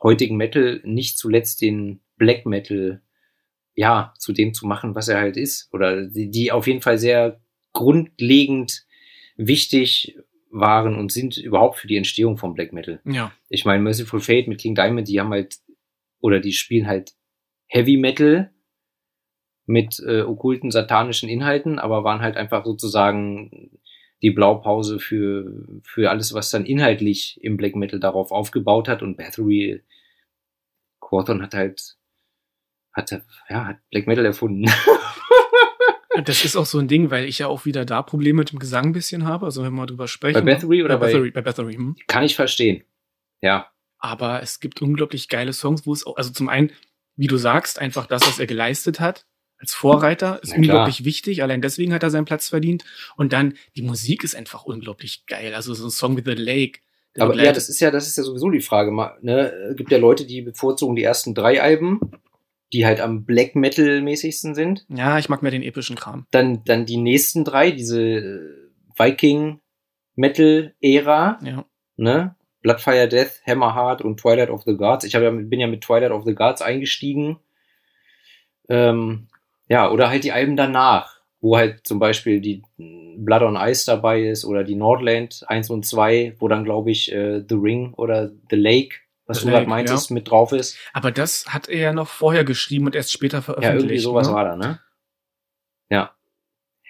heutigen 0.02 0.38
Metal, 0.38 0.82
nicht 0.84 1.18
zuletzt 1.18 1.62
den 1.62 2.02
Black 2.18 2.46
Metal, 2.46 3.02
ja, 3.76 4.14
zu 4.18 4.34
dem 4.34 4.54
zu 4.54 4.68
machen, 4.68 4.96
was 4.96 5.08
er 5.08 5.20
halt 5.20 5.38
ist. 5.38 5.70
Oder 5.72 6.08
die, 6.08 6.30
die 6.30 6.52
auf 6.52 6.68
jeden 6.68 6.82
Fall 6.82 6.98
sehr 6.98 7.40
grundlegend 7.74 8.86
wichtig 9.38 10.18
waren 10.52 10.96
und 10.96 11.12
sind 11.12 11.38
überhaupt 11.38 11.78
für 11.78 11.88
die 11.88 11.98
Entstehung 11.98 12.38
von 12.38 12.54
Black 12.54 12.74
Metal. 12.74 13.00
ja. 13.06 13.32
Ich 13.50 13.66
meine, 13.66 13.82
Merciful 13.82 14.20
Fate 14.20 14.48
mit 14.48 14.60
King 14.60 14.76
Diamond, 14.76 15.08
die 15.08 15.20
haben 15.20 15.30
halt, 15.30 15.58
oder 16.20 16.40
die 16.40 16.54
spielen 16.54 16.88
halt 16.88 17.14
Heavy 17.68 17.98
Metal 17.98 18.52
mit 19.66 20.00
äh, 20.00 20.24
okkulten 20.24 20.72
satanischen 20.72 21.30
Inhalten, 21.30 21.78
aber 21.78 22.04
waren 22.04 22.22
halt 22.22 22.36
einfach 22.36 22.66
sozusagen 22.66 23.80
die 24.22 24.32
Blaupause 24.32 25.00
für, 25.00 25.66
für 25.84 26.10
alles, 26.10 26.34
was 26.34 26.50
dann 26.50 26.66
inhaltlich 26.66 27.40
im 27.42 27.58
Black 27.58 27.76
Metal 27.76 28.00
darauf 28.00 28.32
aufgebaut 28.32 28.88
hat. 28.88 29.02
Und 29.02 29.18
Bathory, 29.18 29.82
Quorthon 31.00 31.42
hat 31.42 31.54
halt, 31.54 31.98
hat, 32.94 33.12
ja, 33.50 33.66
hat 33.66 33.78
Black 33.92 34.08
Metal 34.08 34.26
erfunden. 34.26 34.70
Das 36.26 36.44
ist 36.44 36.58
auch 36.58 36.66
so 36.66 36.80
ein 36.80 36.88
Ding, 36.88 37.12
weil 37.12 37.26
ich 37.26 37.40
ja 37.40 37.48
auch 37.48 37.66
wieder 37.66 37.86
da 37.86 38.02
Probleme 38.02 38.40
mit 38.40 38.52
dem 38.52 38.60
Gesang 38.60 38.88
ein 38.88 38.92
bisschen 38.94 39.26
habe. 39.26 39.46
Also 39.46 39.64
wenn 39.64 39.72
wir 39.72 39.78
mal 39.78 39.86
drüber 39.86 40.08
sprechen. 40.08 40.44
Bei 40.46 40.54
Bathory 40.54 40.84
oder 40.84 40.98
bei 40.98 41.06
bei- 41.06 41.12
Bathory? 41.14 41.32
Bei 41.32 41.42
Bathory, 41.42 41.74
hm. 41.76 41.96
Kann 42.08 42.24
ich 42.24 42.36
verstehen. 42.36 42.84
Ja. 43.42 43.72
Aber 44.00 44.42
es 44.42 44.60
gibt 44.60 44.82
unglaublich 44.82 45.30
geile 45.30 45.54
Songs, 45.54 45.86
wo 45.86 45.94
es 45.94 46.06
auch, 46.06 46.18
also 46.18 46.32
zum 46.32 46.50
einen, 46.50 46.72
wie 47.16 47.28
du 47.28 47.38
sagst, 47.38 47.80
einfach 47.80 48.06
das, 48.06 48.24
was 48.28 48.40
er 48.40 48.48
geleistet 48.48 49.00
hat, 49.00 49.26
als 49.60 49.74
Vorreiter, 49.74 50.40
ist 50.42 50.50
Na 50.50 50.56
klar. 50.56 50.62
unglaublich 50.64 51.04
wichtig. 51.06 51.44
Allein 51.44 51.62
deswegen 51.62 51.94
hat 51.94 52.04
er 52.04 52.10
seinen 52.10 52.26
Platz 52.26 52.48
verdient. 52.50 52.86
Und 53.18 53.34
dann, 53.34 53.56
die 53.76 53.82
Musik 53.82 54.24
ist 54.24 54.36
einfach 54.36 54.64
unglaublich 54.66 55.26
geil. 55.26 55.54
Also 55.54 55.74
so 55.74 55.88
ein 55.88 55.92
Song 55.92 56.16
wie 56.18 56.24
The 56.24 56.32
Lake. 56.42 56.80
Aber 57.18 57.36
ja, 57.36 57.52
das 57.52 57.68
ist 57.70 57.80
ja, 57.80 57.92
das 57.92 58.08
ist 58.08 58.18
ja 58.18 58.24
sowieso 58.24 58.50
die 58.50 58.62
Frage. 58.62 58.94
Ne? 59.22 59.52
Es 59.72 59.76
gibt 59.76 59.92
ja 59.92 59.98
Leute, 59.98 60.26
die 60.26 60.42
bevorzugen 60.42 60.96
die 60.96 61.04
ersten 61.04 61.34
drei 61.36 61.62
Alben, 61.62 62.00
die 62.72 62.86
halt 62.86 63.02
am 63.02 63.26
Black 63.26 63.56
Metal 63.56 64.02
mäßigsten 64.02 64.56
sind. 64.56 64.86
ja, 64.90 65.18
ich 65.20 65.28
mag 65.28 65.42
mehr 65.42 65.52
den 65.52 65.64
epischen 65.64 65.96
Kram. 65.98 66.28
Dann, 66.32 66.64
dann 66.64 66.86
die 66.86 66.98
nächsten 66.98 67.44
drei, 67.44 67.72
diese 67.72 68.02
äh, 68.02 68.40
Viking 68.98 69.60
Metal 70.16 70.74
Ära, 70.82 71.40
Ja. 71.44 71.66
ne? 71.98 72.36
Bloodfire 72.62 73.08
Death, 73.08 73.42
Hammerheart 73.48 74.02
und 74.02 74.20
Twilight 74.20 74.50
of 74.50 74.64
the 74.66 74.76
Gods. 74.76 75.06
Ich 75.06 75.16
hab 75.16 75.22
ja, 75.24 75.32
bin 75.32 75.60
ja 75.60 75.68
mit 75.68 75.82
Twilight 75.82 76.12
of 76.12 76.26
the 76.26 76.36
Gods 76.36 76.62
eingestiegen. 76.62 77.40
Ähm, 78.70 79.28
ja, 79.70 79.90
oder 79.90 80.10
halt 80.10 80.24
die 80.24 80.32
Alben 80.32 80.58
danach, 80.58 81.22
wo 81.40 81.56
halt 81.56 81.88
zum 81.88 82.00
Beispiel 82.00 82.42
die 82.42 82.64
Blood 82.78 83.44
on 83.44 83.56
Ice 83.56 83.86
dabei 83.86 84.24
ist 84.24 84.44
oder 84.44 84.64
die 84.64 84.76
Nordland 84.76 85.44
1 85.48 85.70
und 85.70 85.86
2, 85.86 86.36
wo 86.40 86.48
dann 86.48 86.66
glaube 86.66 86.92
ich 86.92 87.12
äh, 87.12 87.44
The 87.48 87.56
Ring 87.56 87.94
oder 87.94 88.32
The 88.50 88.56
Lake, 88.56 88.96
was 89.26 89.40
The 89.40 89.46
du 89.46 89.52
gerade 89.52 89.68
meintest, 89.68 90.12
mit 90.12 90.30
drauf 90.30 90.52
ist. 90.52 90.78
Aber 90.92 91.12
das 91.12 91.46
hat 91.48 91.70
er 91.70 91.80
ja 91.80 91.94
noch 91.94 92.08
vorher 92.08 92.44
geschrieben 92.44 92.88
und 92.88 92.96
erst 92.96 93.14
später 93.14 93.38
Ja, 93.38 93.44
veröffentlicht. 93.44 93.84
irgendwie 93.86 94.00
sowas 94.00 94.28
ne? 94.28 94.34
war 94.34 94.44
da, 94.46 94.56
ne? 94.58 94.80
Ja. 95.90 96.16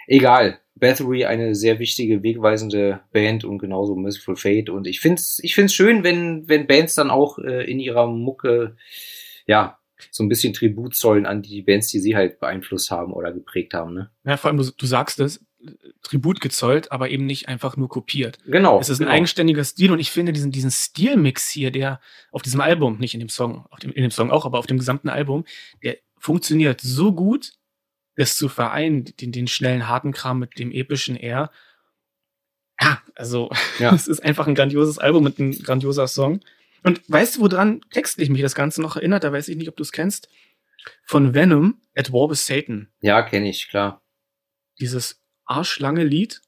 Egal. 0.08 0.60
Bathory 0.76 1.26
eine 1.26 1.56
sehr 1.56 1.80
wichtige, 1.80 2.24
wegweisende 2.24 3.02
Band 3.12 3.44
und 3.44 3.58
genauso 3.60 3.96
Merciful 3.96 4.38
Fate. 4.38 4.70
Und 4.70 4.88
ich 4.88 5.02
find's, 5.02 5.40
ich 5.44 5.54
find's 5.54 5.74
schön, 5.74 6.06
wenn, 6.06 6.48
wenn 6.48 6.68
Bands 6.68 6.96
dann 6.96 7.12
auch 7.12 7.38
äh, 7.38 7.70
in 7.70 7.80
ihrer 7.80 8.08
Mucke, 8.08 8.78
ja, 9.46 9.79
so 10.12 10.24
ein 10.24 10.30
bisschen 10.30 10.54
Tribut 10.54 10.96
zollen 10.96 11.26
an 11.26 11.42
die 11.42 11.62
Bands, 11.62 11.88
die 11.88 12.00
sie 12.00 12.16
halt 12.16 12.40
beeinflusst 12.40 12.92
haben 12.92 13.14
oder 13.14 13.32
geprägt 13.32 13.74
haben, 13.74 13.94
ne? 13.94 14.12
Ja, 14.24 14.38
vor 14.38 14.50
allem, 14.50 14.58
du, 14.58 14.72
du 14.72 14.86
sagst 14.86 15.20
es, 15.20 15.46
Tribut 16.04 16.40
gezollt, 16.40 16.92
aber 16.92 17.10
eben 17.10 17.26
nicht 17.26 17.50
einfach 17.50 17.76
nur 17.76 17.90
kopiert. 17.90 18.38
Genau. 18.46 18.80
Es 18.80 18.90
ist 18.90 19.00
ein 19.00 19.06
genau. 19.06 19.16
eigenständiger 19.16 19.64
Stil 19.64 19.92
und 19.92 20.00
ich 20.00 20.12
finde 20.12 20.32
diesen, 20.32 20.52
diesen 20.52 20.72
Stilmix 20.72 21.50
hier, 21.50 21.72
der 21.72 22.00
auf 22.32 22.42
diesem 22.42 22.62
Album, 22.62 22.98
nicht 22.98 23.14
in 23.14 23.20
dem 23.20 23.30
Song, 23.30 23.66
auf 23.70 23.80
dem, 23.80 23.92
in 23.92 24.02
dem 24.02 24.12
Song 24.12 24.32
auch, 24.32 24.46
aber 24.46 24.60
auf 24.60 24.68
dem 24.68 24.78
gesamten 24.78 25.10
Album, 25.10 25.44
der 25.84 25.98
funktioniert 26.18 26.80
so 26.82 27.14
gut, 27.14 27.54
das 28.16 28.38
zu 28.38 28.50
vereinen, 28.50 29.06
den, 29.20 29.32
den 29.32 29.48
schnellen, 29.48 29.88
harten 29.88 30.12
Kram 30.12 30.40
mit 30.40 30.58
dem 30.60 30.72
epischen 30.72 31.16
R. 31.16 31.52
Ja, 32.80 33.02
also, 33.16 33.50
Ja. 33.80 33.94
es 33.96 34.08
ist 34.08 34.24
einfach 34.24 34.48
ein 34.48 34.56
grandioses 34.56 34.98
Album 34.98 35.24
mit 35.24 35.40
einem 35.40 35.52
grandioser 35.52 36.08
Song. 36.08 36.40
Und 36.84 37.02
weißt 37.10 37.38
du, 37.38 37.42
woran 37.42 37.82
textlich 37.92 38.30
mich 38.30 38.42
das 38.42 38.56
Ganze 38.56 38.82
noch 38.82 38.96
erinnert? 38.96 39.24
Da 39.24 39.32
weiß 39.32 39.48
ich 39.48 39.58
nicht, 39.58 39.70
ob 39.70 39.76
du 39.76 39.84
es 39.84 39.92
kennst. 39.92 40.30
Von 41.06 41.34
Venom, 41.34 41.82
At 41.96 42.14
War 42.14 42.30
with 42.30 42.46
Satan. 42.46 42.90
Ja, 43.02 43.22
kenne 43.22 43.50
ich, 43.50 43.68
klar. 43.68 44.02
Dieses 44.80 45.22
arschlange 45.46 46.04
Lied, 46.04 46.42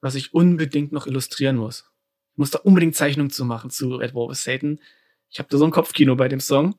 was 0.00 0.14
ich 0.14 0.32
unbedingt 0.32 0.92
noch 0.92 1.06
illustrieren 1.06 1.56
muss. 1.56 1.90
Ich 2.32 2.38
muss 2.38 2.50
da 2.50 2.60
unbedingt 2.60 2.96
Zeichnung 2.96 3.30
zu 3.30 3.44
machen 3.44 3.70
zu 3.70 4.00
At 4.00 4.14
War 4.14 4.28
with 4.28 4.42
Satan. 4.42 4.80
Ich 5.30 5.38
habe 5.38 5.48
da 5.50 5.58
so 5.58 5.64
ein 5.64 5.70
Kopfkino 5.70 6.16
bei 6.16 6.28
dem 6.28 6.40
Song. 6.40 6.76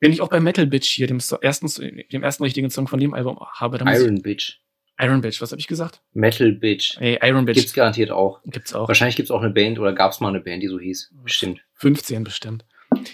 Wenn 0.00 0.12
ich 0.12 0.20
auch 0.20 0.28
bei 0.28 0.38
Metal 0.38 0.66
Bitch 0.66 0.88
hier, 0.88 1.08
dem, 1.08 1.18
ersten, 1.40 2.02
dem 2.12 2.22
ersten 2.22 2.44
richtigen 2.44 2.70
Song 2.70 2.86
von 2.86 3.00
dem 3.00 3.14
Album 3.14 3.40
habe, 3.40 3.78
dann 3.78 3.88
Iron 3.88 4.22
Bitch. 4.22 4.60
Iron 5.00 5.20
Bitch, 5.20 5.40
was 5.40 5.52
habe 5.52 5.60
ich 5.60 5.68
gesagt? 5.68 6.02
Metal 6.12 6.50
Bitch. 6.52 6.96
Ey, 7.00 7.18
Iron 7.22 7.44
Bitch 7.44 7.56
Gibt's 7.56 7.72
garantiert 7.72 8.10
auch. 8.10 8.40
gibt's 8.46 8.74
auch. 8.74 8.88
Wahrscheinlich 8.88 9.16
gibt's 9.16 9.30
auch 9.30 9.40
eine 9.42 9.50
Band 9.50 9.78
oder 9.78 9.92
gab's 9.92 10.20
mal 10.20 10.28
eine 10.28 10.40
Band, 10.40 10.62
die 10.62 10.68
so 10.68 10.78
hieß. 10.78 11.14
Bestimmt. 11.22 11.60
15 11.74 12.24
bestimmt. 12.24 12.64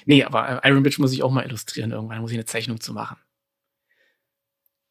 Nee, 0.06 0.24
aber 0.24 0.60
Iron 0.64 0.82
Bitch 0.82 0.98
muss 0.98 1.12
ich 1.12 1.22
auch 1.22 1.30
mal 1.30 1.44
illustrieren 1.44 1.90
irgendwann. 1.92 2.20
Muss 2.20 2.30
ich 2.30 2.36
eine 2.36 2.44
Zeichnung 2.46 2.80
zu 2.80 2.92
machen. 2.94 3.16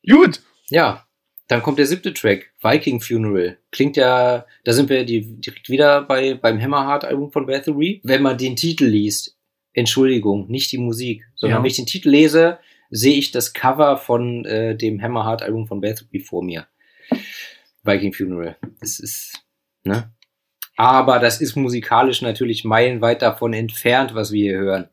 Gut. 0.07 0.41
Ja, 0.67 1.05
dann 1.47 1.61
kommt 1.61 1.79
der 1.79 1.85
siebte 1.87 2.13
Track, 2.13 2.51
Viking 2.61 3.01
Funeral. 3.01 3.57
Klingt 3.71 3.97
ja, 3.97 4.45
da 4.63 4.73
sind 4.73 4.89
wir 4.89 5.05
die, 5.05 5.39
direkt 5.41 5.69
wieder 5.69 6.01
bei, 6.03 6.35
beim 6.35 6.61
Hammerheart-Album 6.61 7.31
von 7.31 7.45
Bathory. 7.45 8.01
Wenn 8.03 8.21
man 8.21 8.37
den 8.37 8.55
Titel 8.55 8.85
liest, 8.85 9.37
Entschuldigung, 9.73 10.49
nicht 10.49 10.71
die 10.71 10.77
Musik, 10.77 11.23
sondern 11.35 11.57
Ja. 11.59 11.63
wenn 11.63 11.69
ich 11.69 11.75
den 11.77 11.85
Titel 11.85 12.09
lese, 12.09 12.59
sehe 12.89 13.15
ich 13.15 13.31
das 13.31 13.53
Cover 13.53 13.97
von 13.97 14.45
äh, 14.45 14.75
dem 14.75 15.01
Hammerheart-Album 15.01 15.67
von 15.67 15.81
Bathory 15.81 16.19
vor 16.19 16.43
mir. 16.43 16.67
Viking 17.83 18.13
Funeral. 18.13 18.57
Das 18.79 18.99
ist, 18.99 19.39
ne? 19.83 20.11
Aber 20.75 21.19
das 21.19 21.41
ist 21.41 21.55
musikalisch 21.55 22.21
natürlich 22.21 22.63
meilenweit 22.63 23.21
davon 23.21 23.53
entfernt, 23.53 24.15
was 24.15 24.31
wir 24.31 24.51
hier 24.51 24.59
hören. 24.59 24.89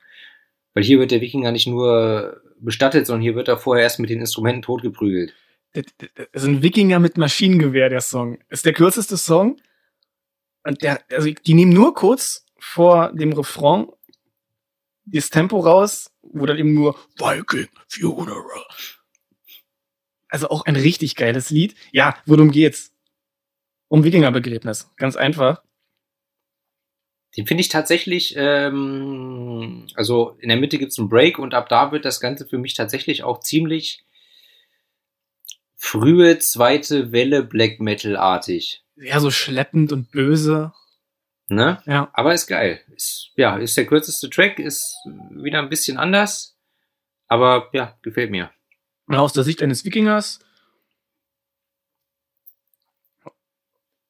Weil 0.75 0.85
hier 0.85 0.99
wird 0.99 1.11
der 1.11 1.21
Wikinger 1.21 1.53
nicht 1.53 1.67
nur 1.67 2.43
bestattet, 2.59 3.07
sondern 3.07 3.23
hier 3.23 3.35
wird 3.35 3.49
er 3.49 3.57
vorher 3.57 3.85
erst 3.85 3.99
mit 3.99 4.11
den 4.11 4.21
Instrumenten 4.21 4.63
totgeprügelt. 4.63 5.35
Das 5.73 5.85
ist 6.33 6.45
ein 6.45 6.63
Wikinger 6.63 6.99
mit 6.99 7.17
Maschinengewehr, 7.17 7.89
der 7.89 8.01
Song. 8.01 8.39
Ist 8.49 8.67
der 8.67 8.73
kürzeste 8.73 9.17
Song. 9.17 9.61
Und 10.65 10.83
der, 10.83 11.01
also 11.11 11.31
die 11.31 11.55
nehmen 11.55 11.73
nur 11.73 11.95
kurz 11.95 12.45
vor 12.59 13.13
dem 13.13 13.33
Refrain 13.33 13.87
das 15.07 15.31
Tempo 15.31 15.61
raus, 15.61 16.11
wo 16.23 16.45
dann 16.47 16.59
eben 16.59 16.75
nur 16.75 16.97
Viking 17.17 17.69
Funeral. 17.89 18.65
Also 20.31 20.49
auch 20.49 20.65
ein 20.65 20.77
richtig 20.77 21.17
geiles 21.17 21.51
Lied. 21.51 21.75
Ja, 21.93 22.17
worum 22.27 22.51
geht's? 22.51 22.93
Um 23.89 24.05
Wikingerbegräbnis. 24.05 24.91
Ganz 24.97 25.17
einfach. 25.17 25.63
Den 27.37 27.47
finde 27.47 27.61
ich 27.61 27.69
tatsächlich, 27.69 28.35
ähm, 28.37 29.87
also 29.95 30.37
in 30.41 30.49
der 30.49 30.59
Mitte 30.59 30.79
gibt's 30.79 30.99
einen 30.99 31.09
Break 31.09 31.39
und 31.39 31.55
ab 31.55 31.69
da 31.69 31.93
wird 31.93 32.05
das 32.05 32.21
Ganze 32.21 32.47
für 32.47 32.59
mich 32.59 32.75
tatsächlich 32.75 33.23
auch 33.23 33.41
ziemlich 33.41 34.05
frühe 35.77 36.39
zweite 36.39 37.13
Welle 37.13 37.43
Black 37.43 37.81
Metal-artig. 37.81 38.85
Ja, 38.97 39.21
so 39.21 39.31
schleppend 39.31 39.93
und 39.93 40.11
böse. 40.11 40.73
Ne? 41.49 41.83
Ja. 41.87 42.11
Aber 42.13 42.35
ist 42.35 42.47
geil. 42.47 42.81
Ist, 42.95 43.31
ja, 43.37 43.57
ist 43.57 43.77
der 43.77 43.87
kürzeste 43.87 44.29
Track, 44.29 44.59
ist 44.59 44.95
wieder 45.31 45.61
ein 45.61 45.69
bisschen 45.69 45.99
anders. 45.99 46.57
Aber 47.27 47.71
ja, 47.73 47.97
gefällt 48.03 48.31
mir. 48.31 48.51
Aus 49.19 49.33
der 49.33 49.45
Sicht 49.45 49.63
eines 49.63 49.85
Wikingers. 49.85 50.41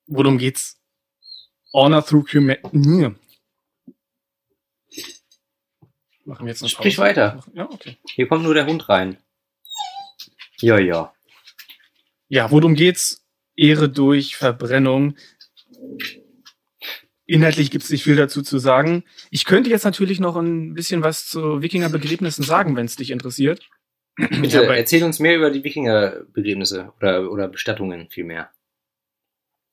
Worum 0.06 0.38
geht's? 0.38 0.78
Honor 1.72 2.04
through 2.04 2.26
humanity. 2.32 3.14
Machen 6.24 6.46
wir 6.46 6.50
jetzt 6.52 6.62
eine 6.62 6.68
Sprich 6.68 6.98
weiter. 6.98 7.44
Ja, 7.54 7.70
okay. 7.70 7.96
Hier 8.08 8.28
kommt 8.28 8.42
nur 8.42 8.54
der 8.54 8.66
Hund 8.66 8.88
rein. 8.88 9.16
Ja, 10.58 10.78
ja. 10.78 11.14
Ja, 12.28 12.50
worum 12.50 12.74
geht's? 12.74 13.24
Ehre 13.56 13.88
durch 13.88 14.36
Verbrennung. 14.36 15.16
Inhaltlich 17.26 17.70
gibt's 17.70 17.90
nicht 17.90 18.02
viel 18.02 18.16
dazu 18.16 18.42
zu 18.42 18.58
sagen. 18.58 19.04
Ich 19.30 19.44
könnte 19.44 19.70
jetzt 19.70 19.84
natürlich 19.84 20.18
noch 20.18 20.36
ein 20.36 20.74
bisschen 20.74 21.02
was 21.02 21.26
zu 21.26 21.62
Wikingerbegräbnissen 21.62 22.44
sagen, 22.44 22.74
wenn 22.76 22.86
es 22.86 22.96
dich 22.96 23.10
interessiert. 23.10 23.68
Bitte 24.40 24.64
erzähl 24.64 25.04
uns 25.04 25.18
mehr 25.18 25.36
über 25.36 25.50
die 25.50 25.64
Wikingerbegräbnisse 25.64 26.92
oder, 26.98 27.30
oder 27.30 27.48
Bestattungen 27.48 28.08
vielmehr. 28.10 28.50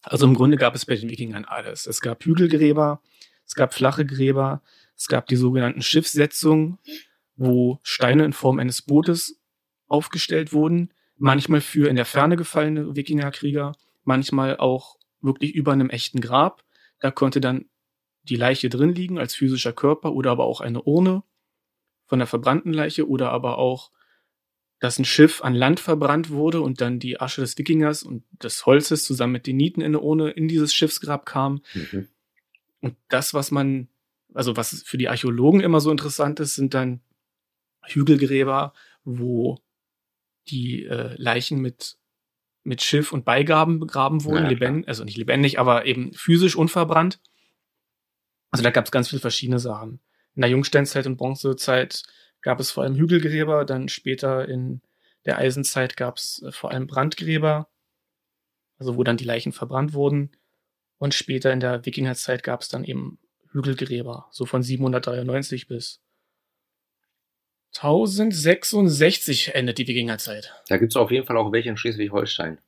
Also 0.02 0.26
im 0.26 0.36
Grunde 0.36 0.58
gab 0.58 0.76
es 0.76 0.86
bei 0.86 0.96
den 0.96 1.10
Wikingern 1.10 1.46
alles. 1.46 1.86
Es 1.86 2.02
gab 2.02 2.24
Hügelgräber, 2.24 3.02
es 3.46 3.56
gab 3.56 3.74
flache 3.74 4.06
Gräber, 4.06 4.62
es 4.96 5.08
gab 5.08 5.28
die 5.28 5.36
sogenannten 5.36 5.82
Schiffssetzungen, 5.82 6.80
wo 7.36 7.80
Steine 7.84 8.26
in 8.26 8.34
Form 8.34 8.60
eines 8.60 8.82
Bootes 8.82 9.40
aufgestellt 9.88 10.54
wurden, 10.54 10.94
manchmal 11.18 11.62
für 11.62 11.90
in 11.90 11.96
der 11.96 12.06
Ferne 12.06 12.36
gefallene 12.36 12.96
Wikingerkrieger, 12.96 13.74
manchmal 14.04 14.58
auch 14.58 14.98
wirklich 15.22 15.54
über 15.54 15.74
einem 15.74 15.90
echten 15.90 16.22
Grab. 16.22 16.64
Da 17.00 17.12
konnte 17.12 17.42
dann 17.42 17.66
die 18.24 18.36
Leiche 18.36 18.70
drin 18.70 18.94
liegen 18.94 19.18
als 19.18 19.36
physischer 19.36 19.74
Körper 19.74 20.14
oder 20.14 20.32
aber 20.32 20.46
auch 20.46 20.62
eine 20.62 20.82
Urne 20.84 21.24
von 22.06 22.20
der 22.20 22.28
verbrannten 22.28 22.74
Leiche 22.74 23.08
oder 23.08 23.32
aber 23.32 23.58
auch 23.58 23.92
dass 24.80 25.00
ein 25.00 25.06
Schiff 25.06 25.44
an 25.44 25.56
Land 25.56 25.80
verbrannt 25.80 26.30
wurde 26.30 26.62
und 26.62 26.82
dann 26.82 27.00
die 27.00 27.20
Asche 27.20 27.42
des 27.42 27.58
Wikingers 27.58 28.04
und 28.04 28.24
des 28.44 28.66
Holzes 28.66 29.04
zusammen 29.04 29.34
mit 29.34 29.48
den 29.48 29.58
Nieten 29.58 29.82
in 29.82 29.94
der 29.94 30.04
Urne 30.04 30.30
in 30.32 30.48
dieses 30.48 30.74
Schiffsgrab 30.74 31.26
kam. 31.26 31.62
Mhm. 31.74 32.08
Und 32.82 32.96
das, 33.10 33.34
was 33.34 33.50
man, 33.50 33.88
also 34.34 34.56
was 34.56 34.84
für 34.84 34.98
die 34.98 35.10
Archäologen 35.10 35.62
immer 35.62 35.82
so 35.82 35.90
interessant 35.90 36.40
ist, 36.40 36.56
sind 36.56 36.74
dann 36.74 37.02
Hügelgräber, 37.86 38.74
wo 39.04 39.60
die 40.50 40.86
äh, 40.86 41.16
Leichen 41.18 41.60
mit, 41.60 41.98
mit 42.64 42.84
Schiff 42.84 43.12
und 43.12 43.26
Beigaben 43.26 43.80
begraben 43.80 44.24
wurden, 44.24 44.44
Ja, 44.44 44.50
lebendig, 44.50 44.88
also 44.88 45.04
nicht 45.04 45.18
lebendig, 45.18 45.60
aber 45.60 45.86
eben 45.86 46.14
physisch 46.14 46.56
unverbrannt. 46.56 47.20
Also 48.52 48.64
da 48.64 48.70
gab 48.70 48.86
es 48.86 48.92
ganz 48.92 49.10
viele 49.10 49.22
verschiedene 49.22 49.60
Sachen. 49.60 50.00
In 50.36 50.42
der 50.42 50.52
Jungsteinzeit 50.52 51.08
und 51.08 51.18
Bronzezeit 51.18 52.04
gab 52.42 52.60
es 52.60 52.72
vor 52.72 52.84
allem 52.84 52.96
Hügelgräber, 52.96 53.66
dann 53.66 53.90
später 53.90 54.48
in 54.48 54.82
der 55.26 55.38
Eisenzeit 55.38 55.98
gab 55.98 56.18
es 56.18 56.42
äh, 56.44 56.52
vor 56.52 56.72
allem 56.72 56.88
Brandgräber, 56.88 57.70
also 58.78 58.96
wo 58.98 59.04
dann 59.04 59.18
die 59.18 59.26
Leichen 59.26 59.52
verbrannt 59.52 59.94
wurden. 59.94 60.32
Und 60.98 61.14
später 61.14 61.52
in 61.54 61.60
der 61.60 61.86
Wikingerzeit 61.86 62.44
gab 62.44 62.62
es 62.62 62.70
dann 62.70 62.84
eben 62.84 63.20
Hügelgräber, 63.52 64.28
so 64.32 64.46
von 64.46 64.64
793 64.64 65.68
bis 65.68 66.02
1066 67.76 69.54
endet 69.54 69.78
die 69.78 69.88
Wikingerzeit. 69.88 70.54
Da 70.68 70.78
gibt's 70.78 70.96
auf 70.96 71.12
jeden 71.12 71.28
Fall 71.28 71.38
auch 71.38 71.52
welche 71.52 71.70
in 71.70 71.78
Schleswig-Holstein. 71.78 72.60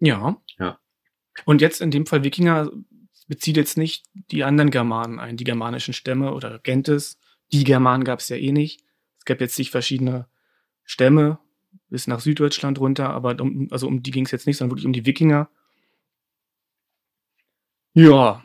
Ja. 0.00 0.40
Ja. 0.58 0.78
Und 1.44 1.60
jetzt 1.60 1.80
in 1.80 1.90
dem 1.90 2.06
Fall 2.06 2.24
Wikinger 2.24 2.70
bezieht 3.26 3.56
jetzt 3.56 3.76
nicht 3.76 4.06
die 4.30 4.44
anderen 4.44 4.70
Germanen 4.70 5.18
ein, 5.18 5.36
die 5.36 5.44
germanischen 5.44 5.94
Stämme 5.94 6.32
oder 6.32 6.58
Gentes. 6.60 7.18
Die 7.52 7.64
Germanen 7.64 8.04
gab 8.04 8.20
es 8.20 8.28
ja 8.28 8.36
eh 8.36 8.52
nicht. 8.52 8.83
Es 9.24 9.26
gab 9.26 9.40
jetzt 9.40 9.58
nicht 9.58 9.70
verschiedene 9.70 10.28
Stämme 10.82 11.38
bis 11.88 12.06
nach 12.06 12.20
Süddeutschland 12.20 12.78
runter, 12.78 13.08
aber 13.08 13.40
um, 13.40 13.68
also 13.70 13.86
um 13.86 14.02
die 14.02 14.10
ging 14.10 14.26
es 14.26 14.32
jetzt 14.32 14.46
nicht, 14.46 14.58
sondern 14.58 14.72
wirklich 14.72 14.84
um 14.84 14.92
die 14.92 15.06
Wikinger. 15.06 15.48
Ja. 17.94 18.44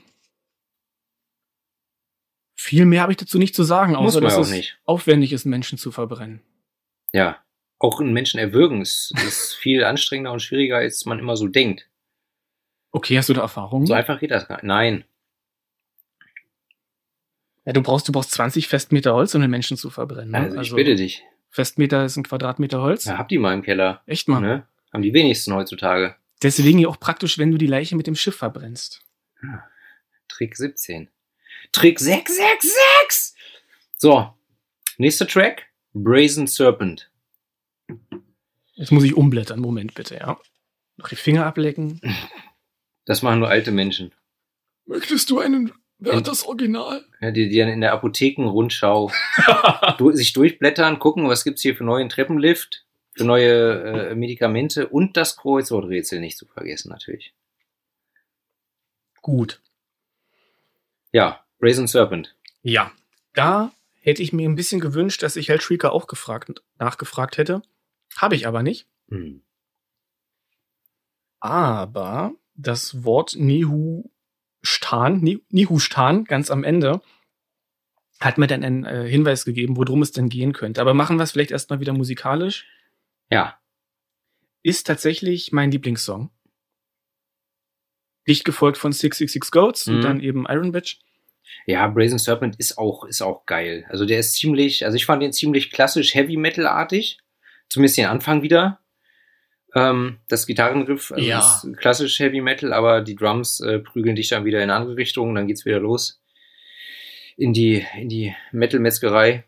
Viel 2.56 2.86
mehr 2.86 3.02
habe 3.02 3.12
ich 3.12 3.18
dazu 3.18 3.38
nicht 3.38 3.56
zu 3.56 3.64
sagen, 3.64 3.98
außer 3.98 4.22
dass 4.22 4.38
es 4.38 4.52
nicht. 4.52 4.80
aufwendig 4.86 5.34
ist, 5.34 5.44
Menschen 5.44 5.78
zu 5.78 5.92
verbrennen. 5.92 6.42
Ja. 7.12 7.44
Auch 7.80 8.00
einen 8.00 8.14
Menschen 8.14 8.40
erwürgen 8.40 8.82
ist, 8.82 9.14
ist 9.28 9.56
viel 9.56 9.84
anstrengender 9.84 10.32
und 10.32 10.40
schwieriger, 10.40 10.78
als 10.78 11.04
man 11.04 11.20
immer 11.20 11.36
so 11.36 11.48
denkt. 11.48 11.90
Okay, 12.92 13.18
hast 13.18 13.28
du 13.28 13.34
da 13.34 13.42
Erfahrungen? 13.42 13.86
So 13.86 13.94
einfach 13.94 14.22
geht 14.22 14.32
das 14.32 14.48
gar 14.48 14.56
nicht. 14.56 14.64
Nein. 14.64 15.04
Ja, 17.66 17.74
du 17.74 17.82
brauchst, 17.82 18.08
du 18.08 18.12
brauchst 18.12 18.32
20 18.32 18.68
Festmeter 18.68 19.14
Holz, 19.14 19.36
um 19.36 19.42
den 19.42 19.52
Menschen 19.52 19.78
zu 19.78 19.90
verbrennen. 19.90 20.32
Ne? 20.32 20.58
Also, 20.58 20.62
ich 20.62 20.76
bitte 20.76 20.96
dich. 20.96 21.24
Festmeter 21.50 22.06
ist 22.06 22.16
ein 22.16 22.24
Quadratmeter 22.24 22.82
Holz. 22.82 23.06
Ja, 23.06 23.18
hab 23.18 23.30
die 23.30 23.38
mal 23.38 23.54
im 23.54 23.64
Keller. 23.64 24.02
Echt 24.06 24.28
mal. 24.28 24.40
Ne? 24.40 24.68
Haben 24.94 25.02
die 25.02 25.14
wenigsten 25.14 25.54
heutzutage. 25.54 26.16
Deswegen 26.42 26.80
ja 26.80 26.88
auch 26.88 27.00
praktisch, 27.00 27.38
wenn 27.38 27.52
du 27.52 27.58
die 27.58 27.68
Leiche 27.68 27.96
mit 27.96 28.08
dem 28.08 28.16
Schiff 28.16 28.36
verbrennst. 28.36 29.02
Trick 30.28 30.56
17. 30.56 31.10
Trick 31.72 32.00
666! 32.00 33.36
So. 33.98 34.34
Nächster 34.98 35.28
Track. 35.28 35.68
Brazen 35.94 36.48
Serpent. 36.48 37.10
Jetzt 38.76 38.92
muss 38.92 39.04
ich 39.04 39.16
umblättern. 39.16 39.60
Moment 39.60 39.94
bitte, 39.96 40.16
ja. 40.16 40.40
Noch 40.98 41.10
die 41.10 41.16
Finger 41.16 41.46
ablecken. 41.46 42.02
Das 43.06 43.24
machen 43.24 43.40
nur 43.40 43.50
alte 43.50 43.72
Menschen. 43.72 44.12
Möchtest 44.86 45.32
du 45.32 45.40
einen 45.40 45.74
Werthers 46.00 46.46
Original? 46.46 47.06
Ja, 47.20 47.32
die, 47.32 47.50
die 47.50 47.58
dann 47.58 47.68
in 47.68 47.82
der 47.82 47.94
Apothekenrundschau 47.94 49.12
du, 49.98 50.12
sich 50.12 50.34
durchblättern, 50.34 51.00
gucken, 51.00 51.28
was 51.28 51.44
gibt's 51.44 51.62
hier 51.62 51.76
für 51.76 51.84
neuen 51.84 52.10
Treppenlift, 52.10 52.86
für 53.16 53.26
neue 53.26 54.10
äh, 54.10 54.16
Medikamente 54.16 54.88
und 54.88 55.18
das 55.18 55.36
Kreuzworträtsel 55.36 56.22
nicht 56.22 56.38
zu 56.38 56.46
vergessen, 56.46 56.90
natürlich. 56.90 57.34
Gut. 59.22 59.62
Ja, 61.12 61.44
Brazen 61.60 61.88
Serpent. 61.88 62.36
Ja. 62.62 62.92
Da 63.34 63.74
hätte 64.02 64.24
ich 64.24 64.34
mir 64.34 64.48
ein 64.48 64.56
bisschen 64.56 64.80
gewünscht, 64.80 65.22
dass 65.22 65.36
ich 65.36 65.50
Hellshrieker 65.50 65.92
auch 65.92 66.08
gefragt, 66.08 66.64
nachgefragt 66.78 67.38
hätte. 67.38 67.62
Habe 68.16 68.36
ich 68.36 68.48
aber 68.48 68.64
nicht. 68.64 68.88
Hm. 69.10 69.44
Aber 71.40 72.34
das 72.56 73.04
Wort 73.04 73.36
Nihustan, 73.38 74.10
Ni- 75.22 75.44
Nihustan, 75.50 76.26
ganz 76.26 76.52
am 76.52 76.64
Ende, 76.64 77.02
hat 78.20 78.38
mir 78.38 78.48
dann 78.48 78.64
einen 78.64 78.86
äh, 78.86 79.08
Hinweis 79.10 79.46
gegeben, 79.46 79.78
worum 79.78 80.02
es 80.02 80.12
denn 80.12 80.30
gehen 80.30 80.52
könnte. 80.54 80.82
Aber 80.82 80.94
machen 80.94 81.18
wir 81.18 81.24
es 81.24 81.32
vielleicht 81.32 81.52
erstmal 81.52 81.80
wieder 81.80 81.94
musikalisch. 81.94 82.68
Ja, 83.30 83.58
Ist 84.62 84.86
tatsächlich 84.88 85.52
mein 85.54 85.72
Lieblingssong. 85.72 86.30
Dicht 88.28 88.44
gefolgt 88.46 88.78
von 88.78 88.92
666 88.92 89.52
Goats 89.52 89.88
Mhm. 89.88 89.96
und 89.96 90.02
dann 90.04 90.20
eben 90.20 90.46
Iron 90.50 90.72
Bitch. 90.72 90.98
ja, 91.66 91.88
Brazen 91.88 92.20
Serpent 92.20 92.58
ist 92.58 92.78
auch, 92.78 93.06
ist 93.06 93.22
auch 93.22 93.46
geil. 93.46 93.86
Also 93.90 94.06
der 94.06 94.20
ist 94.20 94.34
ziemlich, 94.34 94.86
also 94.86 94.96
ich 94.98 95.06
fand 95.06 95.24
den 95.24 95.34
ziemlich 95.34 95.72
klassisch 95.72 96.14
Heavy 96.14 96.38
Metal-artig. 96.38 97.20
Zumindest 97.70 97.98
den 97.98 98.06
Anfang 98.08 98.42
wieder. 98.44 98.80
Ähm, 99.76 100.18
das 100.28 100.48
Gitarrenriff 100.48 101.12
also 101.12 101.24
Ja. 101.26 101.40
ist 101.40 101.78
klassisch 101.78 102.20
Heavy 102.20 102.42
Metal, 102.42 102.74
aber 102.74 103.02
die 103.02 103.16
Drums 103.16 103.60
äh, 103.60 103.80
prügeln 103.80 104.16
dich 104.16 104.30
dann 104.30 104.46
wieder 104.46 104.64
in 104.64 104.70
andere 104.72 104.96
Richtung, 104.98 105.36
dann 105.36 105.48
geht's 105.48 105.66
wieder 105.66 105.80
los 105.80 106.22
in 107.38 107.54
die, 107.54 107.86
in 107.98 108.10
die 108.10 108.36
Metal-Metzgerei. 108.52 109.46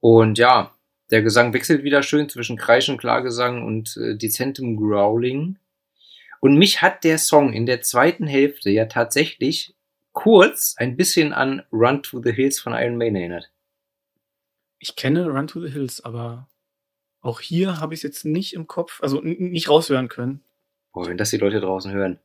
Und 0.00 0.38
ja, 0.38 0.74
Der 1.10 1.22
Gesang 1.22 1.52
wechselt 1.52 1.84
wieder 1.84 2.02
schön 2.02 2.30
zwischen 2.30 2.56
Kreischen, 2.56 2.96
Klagesang 2.96 3.66
und 3.66 3.98
äh, 3.98 4.16
dezentem 4.16 4.78
Growling. 4.78 5.58
Und 6.40 6.56
mich 6.56 6.80
hat 6.80 7.04
der 7.04 7.18
Song 7.18 7.52
in 7.52 7.66
der 7.66 7.82
zweiten 7.82 8.26
Hälfte 8.26 8.70
ja 8.70 8.86
tatsächlich 8.86 9.74
kurz 10.12 10.74
ein 10.78 10.96
bisschen 10.96 11.34
an 11.34 11.62
Run 11.70 12.02
to 12.02 12.22
the 12.22 12.32
Hills 12.32 12.58
von 12.60 12.72
Iron 12.72 12.96
Maiden 12.96 13.16
erinnert. 13.16 13.50
Ich 14.78 14.96
kenne 14.96 15.26
Run 15.28 15.46
to 15.46 15.60
the 15.60 15.70
Hills, 15.70 16.02
aber 16.02 16.48
auch 17.22 17.40
hier 17.40 17.80
habe 17.80 17.94
ich 17.94 17.98
es 17.98 18.02
jetzt 18.02 18.24
nicht 18.24 18.52
im 18.52 18.66
Kopf, 18.66 19.00
also 19.02 19.20
nicht 19.22 19.68
raushören 19.68 20.08
können. 20.08 20.42
Boah, 20.92 21.06
wenn 21.06 21.16
das 21.16 21.30
die 21.30 21.38
Leute 21.38 21.60
draußen 21.60 21.92
hören. 21.92 22.18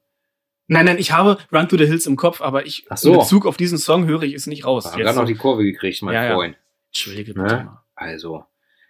Nein, 0.67 0.85
nein, 0.85 0.97
ich 0.97 1.13
habe 1.13 1.37
Run 1.53 1.69
to 1.69 1.77
the 1.77 1.85
Hills 1.85 2.05
im 2.07 2.17
Kopf, 2.17 2.41
aber 2.41 2.65
ich 2.65 2.85
so. 2.95 3.13
in 3.13 3.19
Bezug 3.19 3.45
auf 3.45 3.55
diesen 3.55 3.77
Song 3.77 4.05
höre 4.05 4.23
ich 4.23 4.33
es 4.33 4.47
nicht 4.47 4.65
raus. 4.65 4.83
Wir 4.83 4.91
haben 4.91 4.99
gerade 4.99 5.17
noch 5.19 5.25
die 5.25 5.35
Kurve 5.35 5.63
gekriegt, 5.63 6.01
mein 6.01 6.13
Ja, 6.15 6.25
ja. 6.25 6.33
Freund. 6.33 6.57
Entschuldige 6.87 7.33
Ne? 7.33 7.43
bitte 7.43 7.55
mal. 7.63 7.83
Also, 7.95 8.43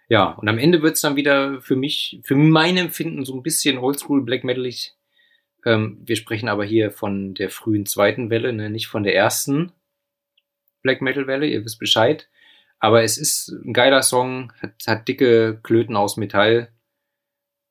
ja, 0.08 0.30
und 0.32 0.48
am 0.48 0.58
Ende 0.58 0.82
wird's 0.82 1.02
dann 1.02 1.14
wieder 1.14 1.60
für 1.60 1.76
mich, 1.76 2.20
für 2.24 2.34
mein 2.34 2.76
Empfinden 2.76 3.24
so 3.24 3.34
ein 3.34 3.42
bisschen 3.42 3.78
oldschool 3.78 4.22
Black 4.24 4.42
Metalig. 4.42 4.94
Ähm, 5.64 5.98
wir 6.04 6.16
sprechen 6.16 6.48
aber 6.48 6.64
hier 6.64 6.90
von 6.90 7.34
der 7.34 7.50
frühen 7.50 7.86
zweiten 7.86 8.30
Welle, 8.30 8.52
ne? 8.52 8.70
nicht 8.70 8.88
von 8.88 9.02
der 9.02 9.14
ersten 9.14 9.72
Black 10.82 11.00
Metal 11.02 11.26
Welle, 11.26 11.46
ihr 11.46 11.64
wisst 11.64 11.78
Bescheid. 11.78 12.28
Aber 12.78 13.02
es 13.02 13.18
ist 13.18 13.48
ein 13.48 13.72
geiler 13.72 14.02
Song, 14.02 14.52
hat, 14.60 14.74
hat 14.86 15.08
dicke 15.08 15.60
Klöten 15.62 15.96
aus 15.96 16.16
Metall. 16.16 16.72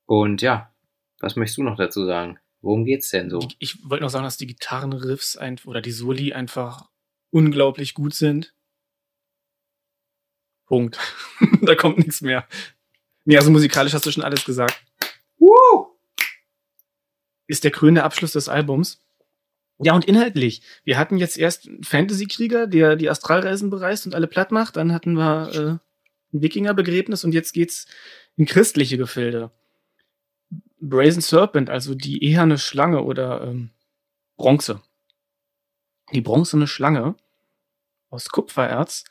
Und 0.05 0.41
ja, 0.41 0.73
was 1.19 1.35
möchtest 1.35 1.57
du 1.57 1.63
noch 1.63 1.77
dazu 1.77 2.05
sagen? 2.05 2.39
Worum 2.61 2.85
geht's 2.85 3.09
denn 3.09 3.29
so? 3.29 3.39
Ich 3.59 3.89
wollte 3.89 4.03
noch 4.03 4.09
sagen, 4.09 4.25
dass 4.25 4.37
die 4.37 4.47
Gitarrenriffs 4.47 5.37
ein, 5.37 5.59
oder 5.65 5.81
die 5.81 5.91
Soli 5.91 6.33
einfach 6.33 6.89
unglaublich 7.29 7.93
gut 7.93 8.13
sind. 8.13 8.53
Punkt. 10.65 10.99
da 11.61 11.75
kommt 11.75 11.99
nichts 11.99 12.21
mehr. 12.21 12.47
Nee, 13.23 13.37
also 13.37 13.51
musikalisch 13.51 13.93
hast 13.93 14.05
du 14.05 14.11
schon 14.11 14.23
alles 14.23 14.43
gesagt. 14.43 14.81
Ist 17.47 17.63
der 17.63 17.71
krönende 17.71 18.03
Abschluss 18.03 18.33
des 18.33 18.49
Albums. 18.49 19.01
Ja, 19.79 19.93
und 19.93 20.05
inhaltlich. 20.05 20.61
Wir 20.83 20.97
hatten 20.97 21.17
jetzt 21.17 21.37
erst 21.37 21.67
einen 21.67 21.83
Fantasy-Krieger, 21.83 22.65
der 22.67 22.95
die 22.95 23.09
Astralreisen 23.09 23.69
bereist 23.69 24.05
und 24.07 24.15
alle 24.15 24.27
platt 24.27 24.51
macht. 24.51 24.75
Dann 24.75 24.91
hatten 24.91 25.13
wir 25.13 25.51
äh, 25.53 26.35
ein 26.35 26.41
Wikingerbegräbnis 26.41 27.23
und 27.23 27.33
jetzt 27.33 27.53
geht's 27.53 27.85
in 28.37 28.45
christliche 28.45 28.97
Gefilde. 28.97 29.51
Brazen 30.79 31.21
Serpent, 31.21 31.69
also 31.69 31.95
die 31.95 32.23
eherne 32.23 32.57
Schlange 32.57 33.03
oder 33.03 33.41
ähm, 33.43 33.71
Bronze. 34.35 34.81
Die 36.13 36.21
bronzene 36.21 36.67
Schlange 36.67 37.15
aus 38.09 38.29
Kupfererz 38.29 39.03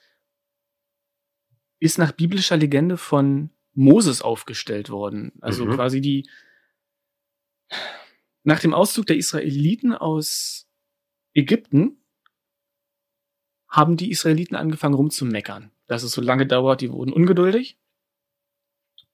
ist 1.79 1.99
nach 1.99 2.13
biblischer 2.13 2.57
Legende 2.57 2.97
von 2.97 3.51
Moses 3.75 4.23
aufgestellt 4.23 4.91
worden. 4.91 5.33
Also 5.41 5.67
Mhm. 5.67 5.75
quasi 5.75 6.01
die 6.01 6.29
nach 8.47 8.61
dem 8.61 8.75
Auszug 8.75 9.07
der 9.07 9.17
Israeliten 9.17 9.93
aus 9.93 10.69
Ägypten 11.35 12.01
haben 13.69 13.97
die 13.97 14.13
Israeliten 14.13 14.55
angefangen 14.55 14.95
rumzumeckern, 14.95 15.73
dass 15.87 16.05
es 16.05 16.13
so 16.13 16.21
lange 16.21 16.47
dauert. 16.47 16.81
Die 16.81 16.93
wurden 16.93 17.13
ungeduldig 17.13 17.77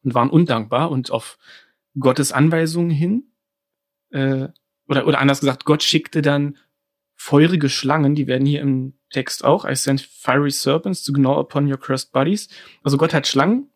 und 0.05 0.14
waren 0.14 0.28
undankbar 0.28 0.91
und 0.91 1.11
auf 1.11 1.39
Gottes 1.99 2.33
Anweisungen 2.33 2.91
hin, 2.91 3.33
äh, 4.11 4.49
oder, 4.87 5.07
oder 5.07 5.18
anders 5.18 5.41
gesagt, 5.41 5.64
Gott 5.64 5.83
schickte 5.83 6.20
dann 6.20 6.59
feurige 7.14 7.70
Schlangen, 7.70 8.14
die 8.14 8.26
werden 8.26 8.47
hier 8.47 8.61
im 8.61 8.99
Text 9.09 9.45
auch, 9.45 9.64
I 9.64 9.74
sent 9.74 10.03
fiery 10.03 10.51
serpents 10.51 11.05
to 11.05 11.12
gnaw 11.14 11.41
upon 11.41 11.70
your 11.70 11.78
cursed 11.78 12.12
bodies. 12.12 12.51
Also 12.83 12.99
Gott 12.99 13.14
hat 13.14 13.26
Schlangen, 13.26 13.70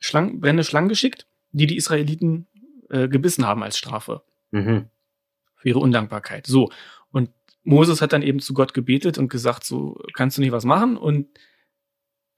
Schlangen, 0.00 0.40
brennende 0.40 0.64
Schlangen 0.64 0.90
geschickt, 0.90 1.26
die 1.52 1.66
die 1.66 1.76
Israeliten 1.76 2.46
äh, 2.90 3.08
gebissen 3.08 3.46
haben 3.46 3.62
als 3.62 3.78
Strafe 3.78 4.22
Mhm. 4.50 4.88
Für 5.58 5.68
ihre 5.68 5.78
Undankbarkeit. 5.80 6.46
So. 6.46 6.70
Und 7.10 7.30
Moses 7.62 8.00
hat 8.00 8.12
dann 8.12 8.22
eben 8.22 8.40
zu 8.40 8.54
Gott 8.54 8.72
gebetet 8.72 9.18
und 9.18 9.28
gesagt, 9.28 9.64
so 9.64 10.00
kannst 10.14 10.38
du 10.38 10.40
nicht 10.40 10.52
was 10.52 10.64
machen. 10.64 10.96
Und 10.96 11.28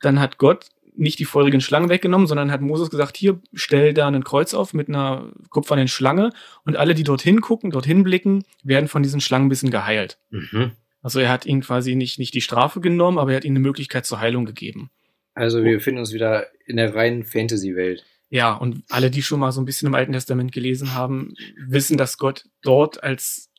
dann 0.01 0.19
hat 0.19 0.39
Gott 0.39 0.67
nicht 0.97 1.19
die 1.19 1.25
feurigen 1.25 1.61
Schlangen 1.61 1.89
weggenommen, 1.89 2.27
sondern 2.27 2.51
hat 2.51 2.61
Moses 2.61 2.91
gesagt, 2.91 3.17
hier, 3.17 3.41
stell 3.55 3.95
da 3.95 4.09
ein 4.09 4.25
Kreuz 4.25 4.55
auf 4.55 4.75
mit 4.75 4.89
einer 4.89 5.33
kupfernen 5.49 5.89
Schlange 5.89 6.31
und 6.65 6.77
alle, 6.77 6.95
die 6.95 7.05
dorthin 7.05 7.41
gucken, 7.41 7.71
dorthin 7.71 8.03
blicken, 8.03 8.45
werden 8.65 8.89
von 8.89 9.03
diesen 9.03 9.21
Schlangen 9.21 9.47
ein 9.47 9.51
bisschen 9.51 9.71
geheilt. 9.71 10.19
Mhm. 10.31 10.73
Also 11.03 11.21
er 11.21 11.31
hat 11.31 11.47
ihnen 11.47 11.63
quasi 11.63 11.95
nicht, 11.95 12.19
nicht 12.19 12.35
die 12.35 12.41
Strafe 12.41 12.81
genommen, 12.81 13.19
aber 13.19 13.31
er 13.31 13.37
hat 13.37 13.45
ihnen 13.45 13.57
eine 13.57 13.67
Möglichkeit 13.67 14.05
zur 14.05 14.21
Heilung 14.21 14.45
gegeben. 14.45 14.91
Also 15.35 15.65
wir 15.65 15.75
befinden 15.77 16.01
uns 16.01 16.13
wieder 16.13 16.47
in 16.67 16.77
der 16.77 16.95
reinen 16.95 17.25
Fantasy-Welt. 17.25 18.05
Ja, 18.31 18.55
und 18.55 18.85
alle, 18.89 19.11
die 19.11 19.23
schon 19.23 19.41
mal 19.41 19.51
so 19.53 19.61
ein 19.61 19.65
bisschen 19.65 19.89
im 19.89 19.95
Alten 19.95 20.13
Testament 20.13 20.53
gelesen 20.53 20.95
haben, 20.95 21.35
wissen, 21.67 21.97
dass 21.97 22.17
Gott 22.17 22.45
dort 22.63 23.03
als 23.03 23.51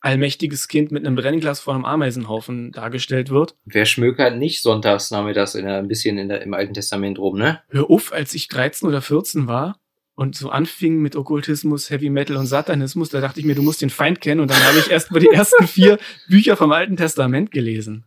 allmächtiges 0.00 0.66
Kind 0.68 0.90
mit 0.90 1.06
einem 1.06 1.14
Brennglas 1.14 1.60
vor 1.60 1.74
einem 1.74 1.84
Ameisenhaufen 1.84 2.72
dargestellt 2.72 3.30
wird. 3.30 3.54
Wer 3.64 3.84
schmökert 3.84 4.36
nicht 4.36 4.62
sonntags 4.62 5.10
nachmittags 5.10 5.54
in 5.54 5.66
der, 5.66 5.78
ein 5.78 5.88
bisschen 5.88 6.18
in 6.18 6.28
der, 6.28 6.42
im 6.42 6.54
Alten 6.54 6.74
Testament 6.74 7.18
rum, 7.18 7.38
ne? 7.38 7.62
Hör 7.68 7.90
auf, 7.90 8.12
als 8.12 8.34
ich 8.34 8.48
13 8.48 8.88
oder 8.88 9.02
14 9.02 9.46
war 9.46 9.78
und 10.14 10.36
so 10.36 10.50
anfing 10.50 11.00
mit 11.00 11.16
Okkultismus, 11.16 11.90
Heavy 11.90 12.10
Metal 12.10 12.36
und 12.36 12.46
Satanismus, 12.46 13.10
da 13.10 13.20
dachte 13.20 13.40
ich 13.40 13.46
mir, 13.46 13.54
du 13.54 13.62
musst 13.62 13.82
den 13.82 13.90
Feind 13.90 14.20
kennen 14.20 14.40
und 14.40 14.50
dann 14.50 14.62
habe 14.64 14.78
ich 14.78 14.90
erst 14.90 15.12
mal 15.12 15.20
die 15.20 15.28
ersten 15.32 15.66
vier 15.66 15.98
Bücher 16.28 16.56
vom 16.56 16.72
Alten 16.72 16.96
Testament 16.96 17.50
gelesen. 17.50 18.04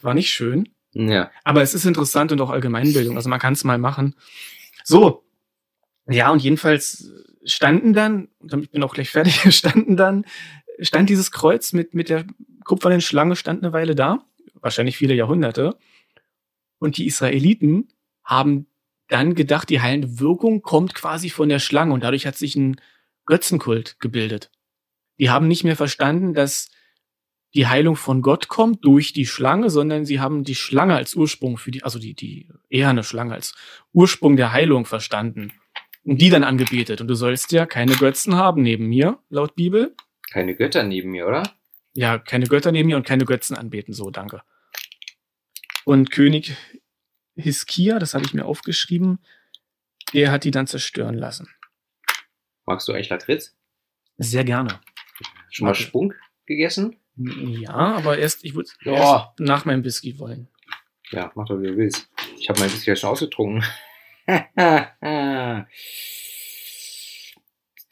War 0.00 0.14
nicht 0.14 0.30
schön. 0.30 0.68
Ja. 0.92 1.30
Aber 1.42 1.62
es 1.62 1.74
ist 1.74 1.86
interessant 1.86 2.32
und 2.32 2.40
auch 2.40 2.50
Allgemeinbildung. 2.50 3.16
Also 3.16 3.30
man 3.30 3.40
kann 3.40 3.54
es 3.54 3.64
mal 3.64 3.78
machen. 3.78 4.14
So. 4.84 5.24
Ja, 6.08 6.30
und 6.30 6.42
jedenfalls 6.42 7.12
standen 7.44 7.92
dann, 7.92 8.28
und 8.38 8.62
ich 8.62 8.70
bin 8.70 8.82
auch 8.82 8.94
gleich 8.94 9.10
fertig, 9.10 9.42
standen 9.54 9.96
dann, 9.96 10.24
stand 10.80 11.08
dieses 11.08 11.30
Kreuz 11.30 11.72
mit, 11.72 11.94
mit 11.94 12.08
der 12.08 12.26
kupfernen 12.64 13.00
Schlange, 13.00 13.36
stand 13.36 13.62
eine 13.62 13.72
Weile 13.72 13.94
da. 13.94 14.24
Wahrscheinlich 14.54 14.96
viele 14.96 15.14
Jahrhunderte. 15.14 15.76
Und 16.78 16.96
die 16.96 17.06
Israeliten 17.06 17.88
haben 18.24 18.66
dann 19.08 19.34
gedacht, 19.34 19.68
die 19.68 19.80
heilende 19.80 20.20
Wirkung 20.20 20.62
kommt 20.62 20.94
quasi 20.94 21.30
von 21.30 21.48
der 21.48 21.58
Schlange 21.58 21.92
und 21.92 22.02
dadurch 22.02 22.26
hat 22.26 22.36
sich 22.36 22.56
ein 22.56 22.80
Götzenkult 23.26 24.00
gebildet. 24.00 24.50
Die 25.18 25.30
haben 25.30 25.48
nicht 25.48 25.64
mehr 25.64 25.76
verstanden, 25.76 26.34
dass 26.34 26.70
die 27.54 27.66
Heilung 27.66 27.96
von 27.96 28.22
Gott 28.22 28.48
kommt 28.48 28.84
durch 28.84 29.12
die 29.12 29.26
Schlange, 29.26 29.68
sondern 29.68 30.06
sie 30.06 30.20
haben 30.20 30.44
die 30.44 30.54
Schlange 30.54 30.96
als 30.96 31.14
Ursprung 31.14 31.58
für 31.58 31.70
die, 31.70 31.82
also 31.82 31.98
die, 31.98 32.14
die 32.14 32.48
eherne 32.70 33.04
Schlange 33.04 33.34
als 33.34 33.54
Ursprung 33.92 34.36
der 34.36 34.52
Heilung 34.52 34.86
verstanden. 34.86 35.52
Und 36.04 36.20
die 36.20 36.30
dann 36.30 36.44
angebetet. 36.44 37.00
Und 37.00 37.08
du 37.08 37.14
sollst 37.14 37.52
ja 37.52 37.66
keine 37.66 37.94
Götzen 37.94 38.34
haben 38.34 38.62
neben 38.62 38.88
mir, 38.88 39.18
laut 39.28 39.54
Bibel. 39.54 39.94
Keine 40.30 40.56
Götter 40.56 40.82
neben 40.82 41.10
mir, 41.10 41.28
oder? 41.28 41.42
Ja, 41.94 42.18
keine 42.18 42.46
Götter 42.46 42.72
neben 42.72 42.88
mir 42.88 42.96
und 42.96 43.06
keine 43.06 43.24
Götzen 43.24 43.56
anbeten, 43.56 43.92
so, 43.92 44.10
danke. 44.10 44.42
Und 45.84 46.10
König 46.10 46.56
Hiskia, 47.36 47.98
das 47.98 48.14
habe 48.14 48.24
ich 48.24 48.34
mir 48.34 48.46
aufgeschrieben, 48.46 49.18
der 50.12 50.32
hat 50.32 50.44
die 50.44 50.50
dann 50.50 50.66
zerstören 50.66 51.14
lassen. 51.14 51.48
Magst 52.64 52.88
du 52.88 52.92
eigentlich 52.92 53.08
Lakritz? 53.08 53.56
Sehr 54.18 54.44
gerne. 54.44 54.80
Schon 55.50 55.66
mal. 55.66 55.74
Spunk 55.74 56.18
gegessen? 56.46 56.96
Ja, 57.24 57.70
aber 57.74 58.18
erst, 58.18 58.44
ich 58.44 58.54
würde 58.54 58.70
Ja. 58.82 59.34
nach 59.38 59.64
meinem 59.64 59.84
Whisky 59.84 60.18
wollen. 60.18 60.48
Ja, 61.10 61.30
mach 61.34 61.46
doch, 61.46 61.60
wie 61.60 61.66
du 61.68 61.76
willst. 61.76 62.08
Ich 62.38 62.48
habe 62.48 62.60
mein 62.60 62.72
Whisky 62.72 62.90
ja 62.90 62.96
schon 62.96 63.10
ausgetrunken. 63.10 63.64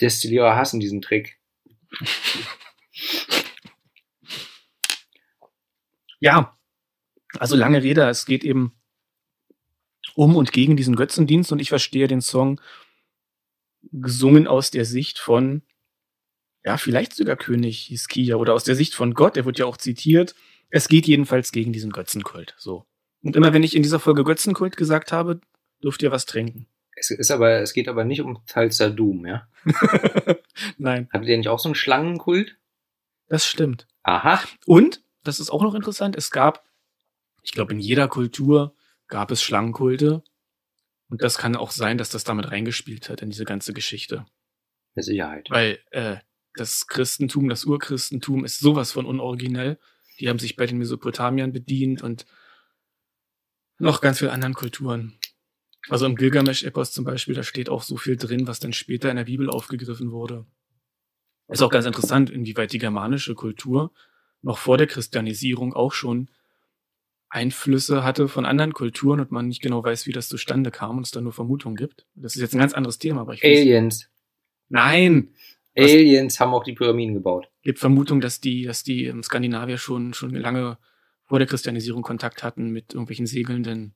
Destillierer 0.01 0.57
hassen 0.57 0.81
diesen 0.81 1.03
Trick. 1.03 1.39
Ja, 6.20 6.59
also 7.39 7.57
lange 7.57 7.83
Rede, 7.83 8.09
es 8.09 8.26
geht 8.26 8.45
eben 8.45 8.72
um 10.14 10.37
und 10.37 10.53
gegen 10.53 10.76
diesen 10.76 10.97
Götzendienst 10.97 11.53
und 11.53 11.61
ich 11.61 11.68
verstehe 11.68 12.09
den 12.09 12.20
Song 12.20 12.61
gesungen 13.93 14.47
aus 14.47 14.70
der 14.70 14.85
Sicht 14.85 15.18
von, 15.18 15.62
ja, 16.64 16.76
vielleicht 16.76 17.14
sogar 17.14 17.36
König 17.36 17.86
Hiskia 17.86 18.36
oder 18.36 18.54
aus 18.54 18.64
der 18.64 18.74
Sicht 18.74 18.94
von 18.94 19.14
Gott, 19.14 19.36
der 19.36 19.44
wird 19.44 19.58
ja 19.58 19.66
auch 19.66 19.76
zitiert. 19.76 20.34
Es 20.68 20.88
geht 20.88 21.06
jedenfalls 21.06 21.52
gegen 21.52 21.72
diesen 21.72 21.90
Götzenkult, 21.90 22.54
so. 22.58 22.86
Und 23.22 23.36
immer 23.36 23.52
wenn 23.52 23.62
ich 23.62 23.76
in 23.76 23.82
dieser 23.82 24.00
Folge 24.00 24.24
Götzenkult 24.24 24.76
gesagt 24.76 25.12
habe, 25.12 25.40
dürft 25.82 26.02
ihr 26.02 26.11
was 26.11 26.26
trinken. 26.26 26.66
Es 26.96 27.11
ist 27.11 27.30
aber, 27.30 27.61
es 27.61 27.72
geht 27.72 27.88
aber 27.88 28.04
nicht 28.04 28.20
um 28.20 28.40
Talsa 28.46 28.90
Doom, 28.90 29.26
ja? 29.26 29.48
Nein, 30.78 31.08
Hattet 31.12 31.28
ihr 31.28 31.38
nicht 31.38 31.48
auch 31.48 31.58
so 31.58 31.68
einen 31.68 31.74
Schlangenkult? 31.74 32.56
das 33.28 33.46
stimmt. 33.46 33.86
Aha. 34.02 34.42
Und, 34.66 35.02
das 35.22 35.38
ist 35.40 35.50
auch 35.50 35.62
noch 35.62 35.74
interessant, 35.74 36.16
es 36.16 36.30
gab, 36.30 36.64
ich 37.42 37.52
glaube, 37.52 37.72
in 37.72 37.78
jeder 37.78 38.08
Kultur 38.08 38.74
gab 39.06 39.30
es 39.30 39.42
Schlangenkulte. 39.42 40.22
Und 41.08 41.22
das 41.22 41.38
kann 41.38 41.56
auch 41.56 41.70
sein, 41.70 41.98
dass 41.98 42.11
das 42.11 42.24
damit 42.24 42.50
reingespielt 42.50 43.08
hat 43.08 43.22
in 43.22 43.30
diese 43.30 43.44
ganze 43.44 43.72
Geschichte. 43.72 44.26
Mit 44.94 45.04
Sicherheit. 45.04 45.48
Weil 45.50 45.78
äh, 45.90 46.16
das 46.55 46.86
Christentum, 46.86 47.48
das 47.48 47.64
Urchristentum 47.64 48.44
ist 48.44 48.59
sowas 48.61 48.92
von 48.92 49.07
unoriginell. 49.07 49.78
Die 50.18 50.28
haben 50.28 50.38
sich 50.38 50.57
bei 50.57 50.66
den 50.66 50.78
Mesopotamiern 50.78 51.53
bedient 51.53 52.03
und 52.03 52.26
noch 53.78 54.01
ganz 54.01 54.18
vielen 54.18 54.30
anderen 54.30 54.55
Kulturen. 54.55 55.14
Also 55.88 56.05
im 56.07 56.16
Gilgamesch-Epos 56.16 56.92
zum 56.92 57.05
Beispiel, 57.05 57.34
da 57.34 57.42
steht 57.42 57.70
auch 57.70 57.82
so 57.82 57.96
viel 57.96 58.16
drin, 58.16 58.46
was 58.46 58.61
dann 58.61 58.72
später 58.74 59.11
in 59.11 59.16
der 59.16 59.24
Bibel 59.24 59.48
aufgegriffen 59.48 60.11
wurde. 60.12 60.46
Ist 61.48 61.62
auch 61.62 61.70
ganz 61.70 61.86
interessant, 61.86 62.30
inwieweit 62.30 62.72
die 62.72 62.78
germanische 62.78 63.34
Kultur 63.34 63.92
noch 64.42 64.59
vor 64.59 64.76
der 64.76 64.86
Christianisierung 64.86 65.72
auch 65.72 65.92
schon 65.92 66.28
Einflüsse 67.28 68.03
hatte 68.03 68.28
von 68.28 68.44
anderen 68.44 68.72
Kulturen 68.72 69.20
und 69.20 69.30
man 69.30 69.48
nicht 69.48 69.62
genau 69.62 69.82
weiß, 69.82 70.07
wie 70.07 70.12
das 70.12 70.28
zustande 70.28 70.70
kam 70.70 70.98
und 70.98 71.05
es 71.07 71.12
da 71.12 71.20
nur 71.20 71.32
Vermutungen 71.32 71.76
gibt. 71.76 72.07
Das 72.14 72.34
ist 72.34 72.42
jetzt 72.42 72.55
ein 72.55 72.59
ganz 72.59 72.72
anderes 72.74 72.98
Thema, 72.98 73.22
aber 73.22 73.34
ich 73.34 73.42
weiß- 73.42 73.61
Aliens. 73.61 74.11
Nein! 74.68 75.34
Aliens 75.77 76.41
haben 76.41 76.53
auch 76.53 76.64
die 76.64 76.73
Pyramiden 76.73 77.14
gebaut. 77.14 77.49
gibt 77.62 77.79
Vermutung, 77.79 78.21
dass 78.21 78.41
die, 78.41 78.64
dass 78.64 78.83
die 78.83 79.05
ähm, 79.05 79.23
Skandinavier 79.23 79.79
schon, 79.79 80.14
schon 80.14 80.35
lange 80.35 80.79
vor 81.25 81.39
der 81.39 81.47
Christianisierung 81.47 82.03
Kontakt 82.03 82.43
hatten 82.43 82.71
mit 82.71 82.93
irgendwelchen 82.93 83.27
segelnden, 83.27 83.95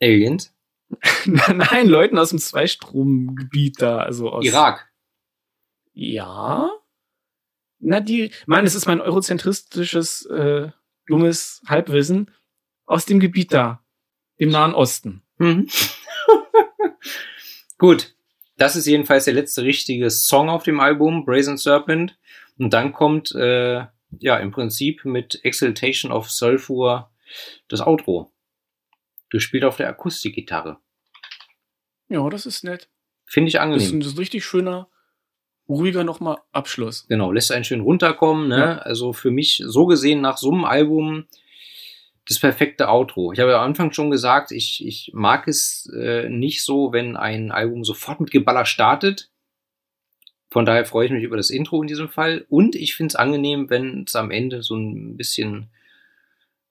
Aliens? 0.00 0.54
nein, 1.24 1.88
Leuten 1.88 2.18
aus 2.18 2.30
dem 2.30 2.38
Zweistromgebiet 2.38 3.80
da, 3.80 3.98
also 3.98 4.30
aus 4.30 4.44
Irak. 4.44 4.90
Ja. 5.92 6.70
Na, 7.78 8.00
die, 8.00 8.30
Mann, 8.46 8.66
es 8.66 8.74
ist 8.74 8.86
mein 8.86 9.00
eurozentristisches, 9.00 10.26
äh, 10.26 10.70
dummes 11.06 11.62
Halbwissen 11.66 12.30
aus 12.86 13.06
dem 13.06 13.20
Gebiet 13.20 13.52
da, 13.52 13.84
dem 14.38 14.50
Nahen 14.50 14.74
Osten. 14.74 15.22
Mhm. 15.38 15.68
Gut. 17.78 18.14
Das 18.60 18.76
ist 18.76 18.84
jedenfalls 18.86 19.24
der 19.24 19.32
letzte 19.32 19.62
richtige 19.62 20.10
Song 20.10 20.50
auf 20.50 20.64
dem 20.64 20.80
Album, 20.80 21.24
Brazen 21.24 21.56
Serpent. 21.56 22.18
Und 22.58 22.74
dann 22.74 22.92
kommt, 22.92 23.34
äh, 23.34 23.86
ja, 24.18 24.36
im 24.36 24.50
Prinzip 24.50 25.06
mit 25.06 25.42
Exaltation 25.46 26.12
of 26.12 26.30
Sulfur 26.30 27.10
das 27.68 27.80
Outro. 27.80 28.30
Gespielt 29.30 29.64
auf 29.64 29.78
der 29.78 29.88
Akustikgitarre. 29.88 30.76
Ja, 32.10 32.28
das 32.28 32.44
ist 32.44 32.62
nett. 32.62 32.90
Finde 33.24 33.48
ich 33.48 33.54
Das 33.54 33.62
ist, 33.62 33.64
angenehm. 33.64 33.94
ein, 33.94 34.00
das 34.00 34.08
ist 34.08 34.16
ein 34.16 34.18
richtig 34.18 34.44
schöner, 34.44 34.90
ruhiger 35.66 36.04
nochmal 36.04 36.36
Abschluss. 36.52 37.06
Genau, 37.08 37.32
lässt 37.32 37.52
einen 37.52 37.64
schön 37.64 37.80
runterkommen. 37.80 38.48
Ne? 38.48 38.58
Ja. 38.58 38.78
Also 38.80 39.14
für 39.14 39.30
mich 39.30 39.62
so 39.64 39.86
gesehen 39.86 40.20
nach 40.20 40.36
so 40.36 40.52
einem 40.52 40.66
Album 40.66 41.26
das 42.30 42.40
perfekte 42.40 42.88
Outro. 42.88 43.32
Ich 43.32 43.40
habe 43.40 43.50
ja 43.50 43.58
am 43.58 43.64
Anfang 43.64 43.92
schon 43.92 44.10
gesagt, 44.10 44.52
ich, 44.52 44.84
ich 44.86 45.10
mag 45.12 45.48
es 45.48 45.90
äh, 45.94 46.28
nicht 46.28 46.64
so, 46.64 46.92
wenn 46.92 47.16
ein 47.16 47.50
Album 47.50 47.84
sofort 47.84 48.20
mit 48.20 48.30
Geballer 48.30 48.64
startet. 48.64 49.30
Von 50.50 50.64
daher 50.64 50.84
freue 50.84 51.06
ich 51.06 51.12
mich 51.12 51.24
über 51.24 51.36
das 51.36 51.50
Intro 51.50 51.82
in 51.82 51.88
diesem 51.88 52.08
Fall. 52.08 52.46
Und 52.48 52.74
ich 52.74 52.94
finde 52.94 53.12
es 53.12 53.16
angenehm, 53.16 53.70
wenn 53.70 54.04
es 54.06 54.16
am 54.16 54.30
Ende 54.30 54.62
so 54.62 54.76
ein 54.76 55.16
bisschen 55.16 55.70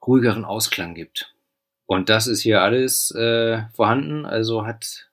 ruhigeren 0.05 0.45
Ausklang 0.45 0.95
gibt. 0.95 1.35
Und 1.85 2.09
das 2.09 2.27
ist 2.27 2.41
hier 2.41 2.61
alles 2.61 3.11
äh, 3.11 3.63
vorhanden. 3.73 4.25
Also 4.25 4.65
hat 4.65 5.09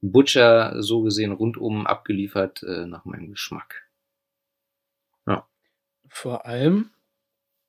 Butcher 0.00 0.82
so 0.82 1.02
gesehen 1.02 1.32
rundum 1.32 1.86
abgeliefert 1.86 2.62
äh, 2.62 2.86
nach 2.86 3.04
meinem 3.04 3.30
Geschmack. 3.30 3.86
Vor 6.16 6.46
allem, 6.46 6.90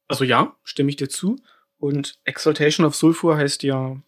also 0.08 0.24
ja, 0.24 0.56
stimme 0.64 0.90
ich 0.90 0.96
dir 0.96 1.10
zu. 1.10 1.38
Und 1.80 2.20
Exaltation 2.24 2.86
of 2.86 2.96
Sulfur 2.96 3.38
heißt 3.38 3.64
ja 3.64 4.02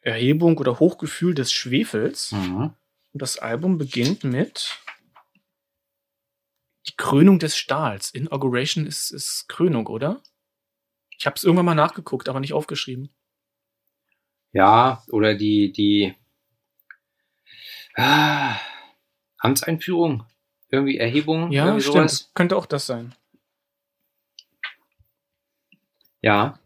Erhebung 0.00 0.58
oder 0.58 0.80
Hochgefühl 0.80 1.34
des 1.34 1.52
Schwefels. 1.52 2.32
Mhm. 2.32 2.74
Und 3.12 3.22
das 3.22 3.38
Album 3.38 3.78
beginnt 3.78 4.24
mit 4.24 4.78
die 6.86 6.96
Krönung 6.96 7.38
des 7.38 7.56
Stahls. 7.56 8.10
Inauguration 8.10 8.86
ist, 8.86 9.10
ist 9.10 9.48
Krönung, 9.48 9.86
oder? 9.86 10.22
Ich 11.16 11.26
habe 11.26 11.36
es 11.36 11.44
irgendwann 11.44 11.66
mal 11.66 11.74
nachgeguckt, 11.74 12.28
aber 12.28 12.40
nicht 12.40 12.52
aufgeschrieben. 12.52 13.08
Ja, 14.52 15.02
oder 15.08 15.34
die, 15.34 15.72
die 15.72 16.14
ah, 17.96 18.56
Amtseinführung, 19.38 20.26
irgendwie 20.68 20.98
Erhebung, 20.98 21.50
Ja, 21.52 21.66
irgendwie 21.66 21.82
stimmt. 21.82 22.10
sowas. 22.10 22.30
Könnte 22.34 22.56
auch 22.56 22.66
das 22.66 22.86
sein. 22.86 23.14
Ja, 26.20 26.58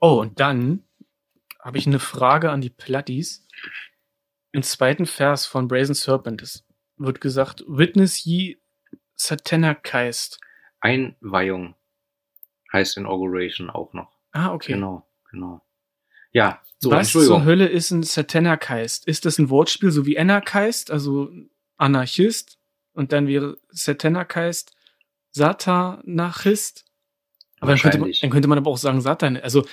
Oh, 0.00 0.20
und 0.20 0.40
dann 0.40 0.84
habe 1.60 1.78
ich 1.78 1.86
eine 1.86 1.98
Frage 1.98 2.50
an 2.50 2.60
die 2.60 2.70
Platties. 2.70 3.46
Im 4.52 4.62
zweiten 4.62 5.06
Vers 5.06 5.46
von 5.46 5.66
Brazen 5.66 5.94
Serpent 5.94 6.64
wird 6.96 7.20
gesagt, 7.20 7.64
Witness 7.66 8.24
ye 8.24 8.60
Satanarkeist. 9.16 10.40
Einweihung 10.80 11.74
heißt 12.72 12.96
Inauguration 12.98 13.70
auch 13.70 13.92
noch. 13.94 14.12
Ah, 14.32 14.52
okay. 14.52 14.74
Genau, 14.74 15.08
genau. 15.30 15.62
Ja, 16.32 16.60
so, 16.78 16.90
Was 16.90 17.12
zur. 17.12 17.44
Hölle 17.44 17.68
ist 17.68 17.90
ein 17.90 18.02
Satanarkeist? 18.02 19.06
Ist 19.06 19.24
das 19.24 19.38
ein 19.38 19.48
Wortspiel, 19.48 19.90
so 19.90 20.04
wie 20.04 20.18
Anarchist, 20.18 20.90
also 20.90 21.30
Anarchist? 21.76 22.58
Und 22.92 23.12
dann 23.12 23.26
wäre 23.26 23.58
Satanarkeist 23.70 24.76
Satanachist? 25.30 26.84
Aber 27.64 27.72
dann 27.72 27.80
könnte, 27.80 27.98
man, 27.98 28.12
dann 28.20 28.30
könnte 28.30 28.48
man 28.48 28.58
aber 28.58 28.70
auch 28.70 28.78
sagen 28.78 29.00
Satan. 29.00 29.36
Also 29.36 29.66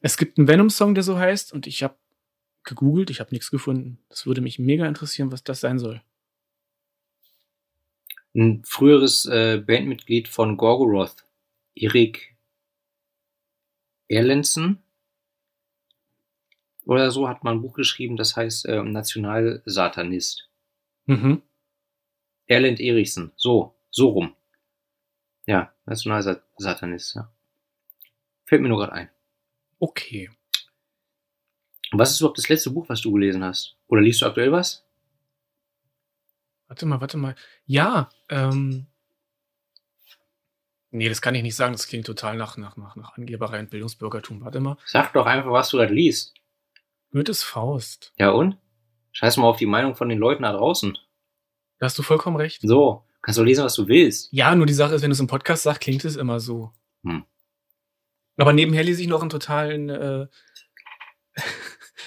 es 0.00 0.16
gibt 0.16 0.38
einen 0.38 0.48
Venom-Song, 0.48 0.94
der 0.94 1.02
so 1.02 1.18
heißt, 1.18 1.52
und 1.52 1.66
ich 1.66 1.82
habe 1.82 1.96
gegoogelt, 2.64 3.10
ich 3.10 3.20
habe 3.20 3.30
nichts 3.32 3.50
gefunden. 3.50 3.98
Das 4.08 4.26
würde 4.26 4.40
mich 4.40 4.58
mega 4.58 4.86
interessieren, 4.86 5.32
was 5.32 5.42
das 5.42 5.60
sein 5.60 5.78
soll. 5.78 6.02
Ein 8.34 8.62
früheres 8.64 9.26
äh, 9.26 9.62
Bandmitglied 9.64 10.28
von 10.28 10.56
Gorgoroth, 10.56 11.24
Erik 11.74 12.36
Erlensen 14.06 14.78
oder 16.84 17.10
so, 17.10 17.28
hat 17.28 17.42
mal 17.42 17.52
ein 17.52 17.62
Buch 17.62 17.74
geschrieben, 17.74 18.16
das 18.16 18.36
heißt 18.36 18.66
äh, 18.66 18.82
Nationalsatanist. 18.82 20.48
Mhm. 21.06 21.42
Erland 22.46 22.80
Erichsen. 22.80 23.32
So, 23.36 23.74
so 23.90 24.08
rum. 24.08 24.34
Ja, 25.48 25.72
Nationalsatanist, 25.86 27.14
ja. 27.14 27.32
Fällt 28.44 28.60
mir 28.60 28.68
nur 28.68 28.80
gerade 28.80 28.92
ein. 28.92 29.10
Okay. 29.78 30.30
Was 31.90 32.10
ist 32.10 32.20
überhaupt 32.20 32.36
das 32.36 32.50
letzte 32.50 32.68
Buch, 32.68 32.86
was 32.90 33.00
du 33.00 33.10
gelesen 33.12 33.42
hast? 33.42 33.78
Oder 33.86 34.02
liest 34.02 34.20
du 34.20 34.26
aktuell 34.26 34.52
was? 34.52 34.84
Warte 36.66 36.84
mal, 36.84 37.00
warte 37.00 37.16
mal. 37.16 37.34
Ja, 37.64 38.10
ähm. 38.28 38.88
Nee, 40.90 41.08
das 41.08 41.22
kann 41.22 41.34
ich 41.34 41.42
nicht 41.42 41.56
sagen. 41.56 41.72
Das 41.72 41.88
klingt 41.88 42.04
total 42.04 42.36
nach, 42.36 42.58
nach, 42.58 42.76
nach, 42.76 42.94
nach 42.96 43.16
Angeberei 43.16 43.60
und 43.60 43.70
Bildungsbürgertum. 43.70 44.42
Warte 44.42 44.60
mal. 44.60 44.76
Sag 44.84 45.14
doch 45.14 45.24
einfach, 45.24 45.50
was 45.50 45.70
du 45.70 45.78
gerade 45.78 45.94
liest. 45.94 46.34
Goethes 47.10 47.42
Faust. 47.42 48.12
Ja 48.18 48.32
und? 48.32 48.58
Scheiß 49.12 49.38
mal 49.38 49.46
auf 49.46 49.56
die 49.56 49.64
Meinung 49.64 49.94
von 49.94 50.10
den 50.10 50.18
Leuten 50.18 50.42
da 50.42 50.52
draußen. 50.52 50.98
Da 51.78 51.86
hast 51.86 51.98
du 51.98 52.02
vollkommen 52.02 52.36
recht. 52.36 52.60
So, 52.60 53.07
kannst 53.28 53.38
du 53.38 53.44
lesen, 53.44 53.62
was 53.62 53.74
du 53.74 53.88
willst. 53.88 54.32
Ja, 54.32 54.54
nur 54.54 54.64
die 54.64 54.72
Sache 54.72 54.94
ist, 54.94 55.02
wenn 55.02 55.10
du 55.10 55.12
es 55.12 55.20
im 55.20 55.26
Podcast 55.26 55.64
sagst, 55.64 55.82
klingt 55.82 56.02
es 56.06 56.16
immer 56.16 56.40
so. 56.40 56.72
Hm. 57.04 57.24
Aber 58.38 58.54
nebenher 58.54 58.82
lese 58.82 59.02
ich 59.02 59.06
noch 59.06 59.20
einen 59.20 59.28
totalen, 59.28 59.90
äh, 59.90 60.26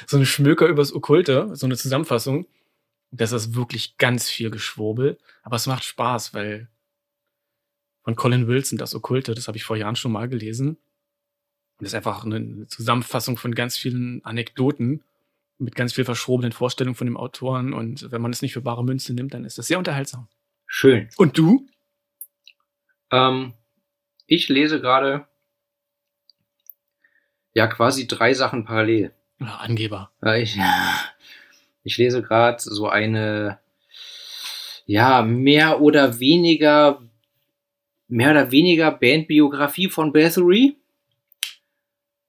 so 0.07 0.17
einen 0.17 0.25
Schmöker 0.25 0.65
übers 0.65 0.91
Okkulte, 0.91 1.55
so 1.55 1.67
eine 1.67 1.77
Zusammenfassung. 1.77 2.47
Das 3.11 3.33
ist 3.33 3.53
wirklich 3.53 3.97
ganz 3.97 4.31
viel 4.31 4.49
Geschwurbel, 4.49 5.19
aber 5.43 5.57
es 5.57 5.67
macht 5.67 5.83
Spaß, 5.83 6.33
weil 6.33 6.69
von 8.03 8.15
Colin 8.15 8.47
Wilson, 8.47 8.79
das 8.79 8.95
Okkulte, 8.95 9.35
das 9.35 9.47
habe 9.47 9.57
ich 9.57 9.63
vor 9.63 9.77
Jahren 9.77 9.95
schon 9.95 10.13
mal 10.13 10.27
gelesen. 10.27 10.69
Und 10.69 10.77
das 11.81 11.89
ist 11.89 11.95
einfach 11.95 12.25
eine 12.25 12.65
Zusammenfassung 12.65 13.37
von 13.37 13.53
ganz 13.53 13.77
vielen 13.77 14.25
Anekdoten 14.25 15.03
mit 15.59 15.75
ganz 15.75 15.93
viel 15.93 16.05
verschrobenen 16.05 16.51
Vorstellungen 16.51 16.95
von 16.95 17.05
dem 17.05 17.17
Autoren. 17.17 17.73
Und 17.73 18.11
wenn 18.11 18.23
man 18.23 18.31
es 18.31 18.41
nicht 18.41 18.53
für 18.53 18.61
bare 18.61 18.83
Münze 18.83 19.13
nimmt, 19.13 19.35
dann 19.35 19.45
ist 19.45 19.59
das 19.59 19.67
sehr 19.67 19.77
unterhaltsam. 19.77 20.27
Schön. 20.73 21.09
Und 21.17 21.37
du? 21.37 21.67
Ähm, 23.11 23.53
ich 24.25 24.47
lese 24.47 24.79
gerade 24.79 25.27
ja 27.53 27.67
quasi 27.67 28.07
drei 28.07 28.33
Sachen 28.33 28.63
parallel. 28.63 29.13
Ah, 29.41 29.57
Angeber. 29.57 30.13
Ja, 30.23 30.35
ich, 30.35 30.57
ich 31.83 31.97
lese 31.97 32.21
gerade 32.21 32.57
so 32.61 32.87
eine, 32.87 33.59
ja, 34.85 35.23
mehr 35.23 35.81
oder 35.81 36.21
weniger, 36.21 37.01
mehr 38.07 38.31
oder 38.31 38.49
weniger 38.51 38.91
Bandbiografie 38.91 39.89
von 39.89 40.13
Bathory. 40.13 40.77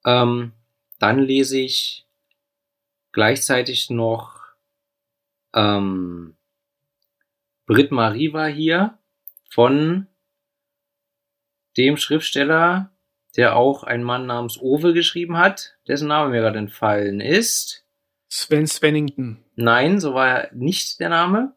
Ähm, 0.05 0.51
dann 0.99 1.19
lese 1.19 1.59
ich 1.59 2.05
gleichzeitig 3.13 3.89
noch 3.89 4.37
ähm, 5.53 6.35
Brit 7.65 7.91
Marie 7.91 8.33
war 8.33 8.49
hier 8.49 8.99
von 9.49 10.07
dem 11.77 11.97
Schriftsteller, 11.97 12.91
der 13.35 13.55
auch 13.55 13.83
einen 13.83 14.03
Mann 14.03 14.25
namens 14.25 14.59
Owe 14.59 14.93
geschrieben 14.93 15.37
hat, 15.37 15.77
dessen 15.87 16.07
Name 16.07 16.29
mir 16.29 16.41
gerade 16.41 16.59
entfallen 16.59 17.19
ist. 17.19 17.85
Sven 18.29 18.67
Svennington. 18.67 19.43
Nein, 19.55 19.99
so 19.99 20.13
war 20.13 20.27
er 20.27 20.53
nicht 20.53 20.99
der 20.99 21.09
Name. 21.09 21.55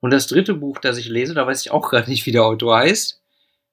Und 0.00 0.12
das 0.12 0.26
dritte 0.26 0.54
Buch, 0.54 0.78
das 0.78 0.98
ich 0.98 1.08
lese, 1.08 1.34
da 1.34 1.46
weiß 1.46 1.62
ich 1.62 1.70
auch 1.70 1.88
gerade 1.90 2.10
nicht, 2.10 2.26
wie 2.26 2.32
der 2.32 2.44
Autor 2.44 2.78
heißt, 2.78 3.22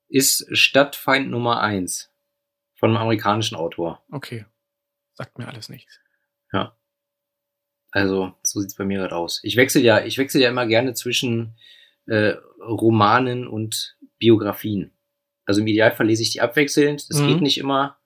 ist 0.08 0.48
Stadtfeind 0.52 1.30
Nummer 1.30 1.62
eins 1.62 2.12
von 2.76 2.90
einem 2.90 2.98
amerikanischen 2.98 3.56
Autor. 3.56 4.04
Okay. 4.12 4.46
Sagt 5.14 5.38
mir 5.38 5.48
alles 5.48 5.70
nichts. 5.70 6.00
Also, 7.96 8.34
so 8.44 8.60
sieht's 8.60 8.76
bei 8.76 8.84
mir 8.84 9.00
gerade 9.00 9.16
aus. 9.16 9.40
Ich 9.44 9.56
wechsle 9.56 9.80
ja, 9.82 10.04
ich 10.04 10.18
wechsle 10.18 10.42
ja 10.42 10.50
immer 10.50 10.68
gerne 10.68 10.94
zwischen 10.96 11.56
äh, 12.08 12.34
Romanen 12.60 13.48
und 13.48 13.96
Biografien. 14.20 14.92
Also 15.46 15.62
im 15.62 15.68
Idealfall 15.68 16.08
lese 16.08 16.22
ich 16.24 16.32
die 16.32 16.42
abwechselnd. 16.42 17.10
Das 17.10 17.22
Mhm. 17.22 17.28
geht 17.28 17.42
nicht 17.42 17.58
immer. 17.58 17.98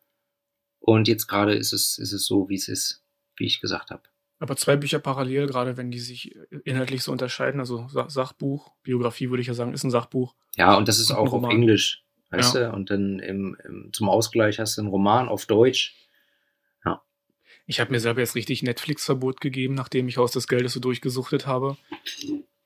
Und 0.80 1.08
jetzt 1.08 1.26
gerade 1.28 1.56
ist 1.56 1.74
es, 1.74 1.98
ist 1.98 2.14
es 2.14 2.26
so, 2.28 2.50
wie 2.50 2.56
es 2.56 2.68
ist, 2.68 3.04
wie 3.38 3.46
ich 3.48 3.62
gesagt 3.62 3.90
habe. 3.90 4.04
Aber 4.38 4.56
zwei 4.56 4.76
Bücher 4.78 5.00
parallel, 5.00 5.48
gerade 5.48 5.76
wenn 5.76 5.90
die 5.90 6.00
sich 6.00 6.36
inhaltlich 6.66 7.02
so 7.02 7.12
unterscheiden, 7.12 7.60
also 7.60 7.88
Sa- 7.90 8.10
Sachbuch, 8.10 8.72
Biografie 8.84 9.30
würde 9.32 9.42
ich 9.42 9.48
ja 9.48 9.54
sagen, 9.56 9.74
ist 9.74 9.84
ein 9.84 9.92
Sachbuch. 9.92 10.36
Ja, 10.56 10.78
und 10.78 10.88
das 10.88 11.00
ist 11.00 11.12
auch 11.12 11.34
auf. 11.34 11.52
Englisch, 11.52 12.04
weißt 12.30 12.56
du? 12.56 12.72
Und 12.72 12.92
dann 12.92 13.18
im, 13.20 13.58
im, 13.66 13.90
zum 13.92 14.08
Ausgleich 14.08 14.60
hast 14.60 14.78
du 14.78 14.82
einen 14.82 14.90
Roman 14.92 15.28
auf 15.30 15.46
Deutsch. 15.48 15.96
Ich 17.70 17.80
habe 17.80 17.92
mir 17.92 18.00
selber 18.00 18.22
jetzt 18.22 18.34
richtig 18.34 18.64
Netflix-Verbot 18.64 19.42
gegeben, 19.42 19.76
nachdem 19.76 20.08
ich 20.08 20.18
Haus 20.18 20.32
des 20.32 20.48
Geldes 20.48 20.74
so 20.74 20.80
durchgesuchtet 20.80 21.46
habe. 21.46 21.78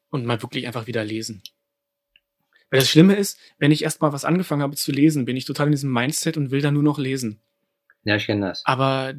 Und 0.09 0.25
mal 0.25 0.41
wirklich 0.41 0.65
einfach 0.65 0.87
wieder 0.87 1.03
lesen. 1.03 1.43
Weil 2.69 2.79
das 2.79 2.89
Schlimme 2.89 3.15
ist, 3.15 3.37
wenn 3.59 3.71
ich 3.71 3.83
erst 3.83 4.01
mal 4.01 4.13
was 4.13 4.23
angefangen 4.23 4.61
habe 4.61 4.77
zu 4.77 4.93
lesen, 4.93 5.25
bin 5.25 5.35
ich 5.35 5.43
total 5.43 5.65
in 5.67 5.73
diesem 5.73 5.91
Mindset 5.91 6.37
und 6.37 6.51
will 6.51 6.61
dann 6.61 6.73
nur 6.73 6.83
noch 6.83 6.97
lesen. 6.97 7.41
Ja, 8.05 8.15
ich 8.15 8.27
kenne 8.27 8.47
das. 8.47 8.65
Aber 8.65 9.13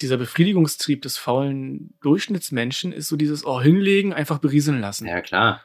dieser 0.00 0.16
Befriedigungstrieb 0.16 1.02
des 1.02 1.18
faulen 1.18 1.92
Durchschnittsmenschen 2.00 2.92
ist 2.92 3.08
so 3.08 3.16
dieses, 3.16 3.44
oh, 3.44 3.60
hinlegen, 3.60 4.14
einfach 4.14 4.38
berieseln 4.38 4.80
lassen. 4.80 5.06
Ja, 5.06 5.20
klar. 5.20 5.62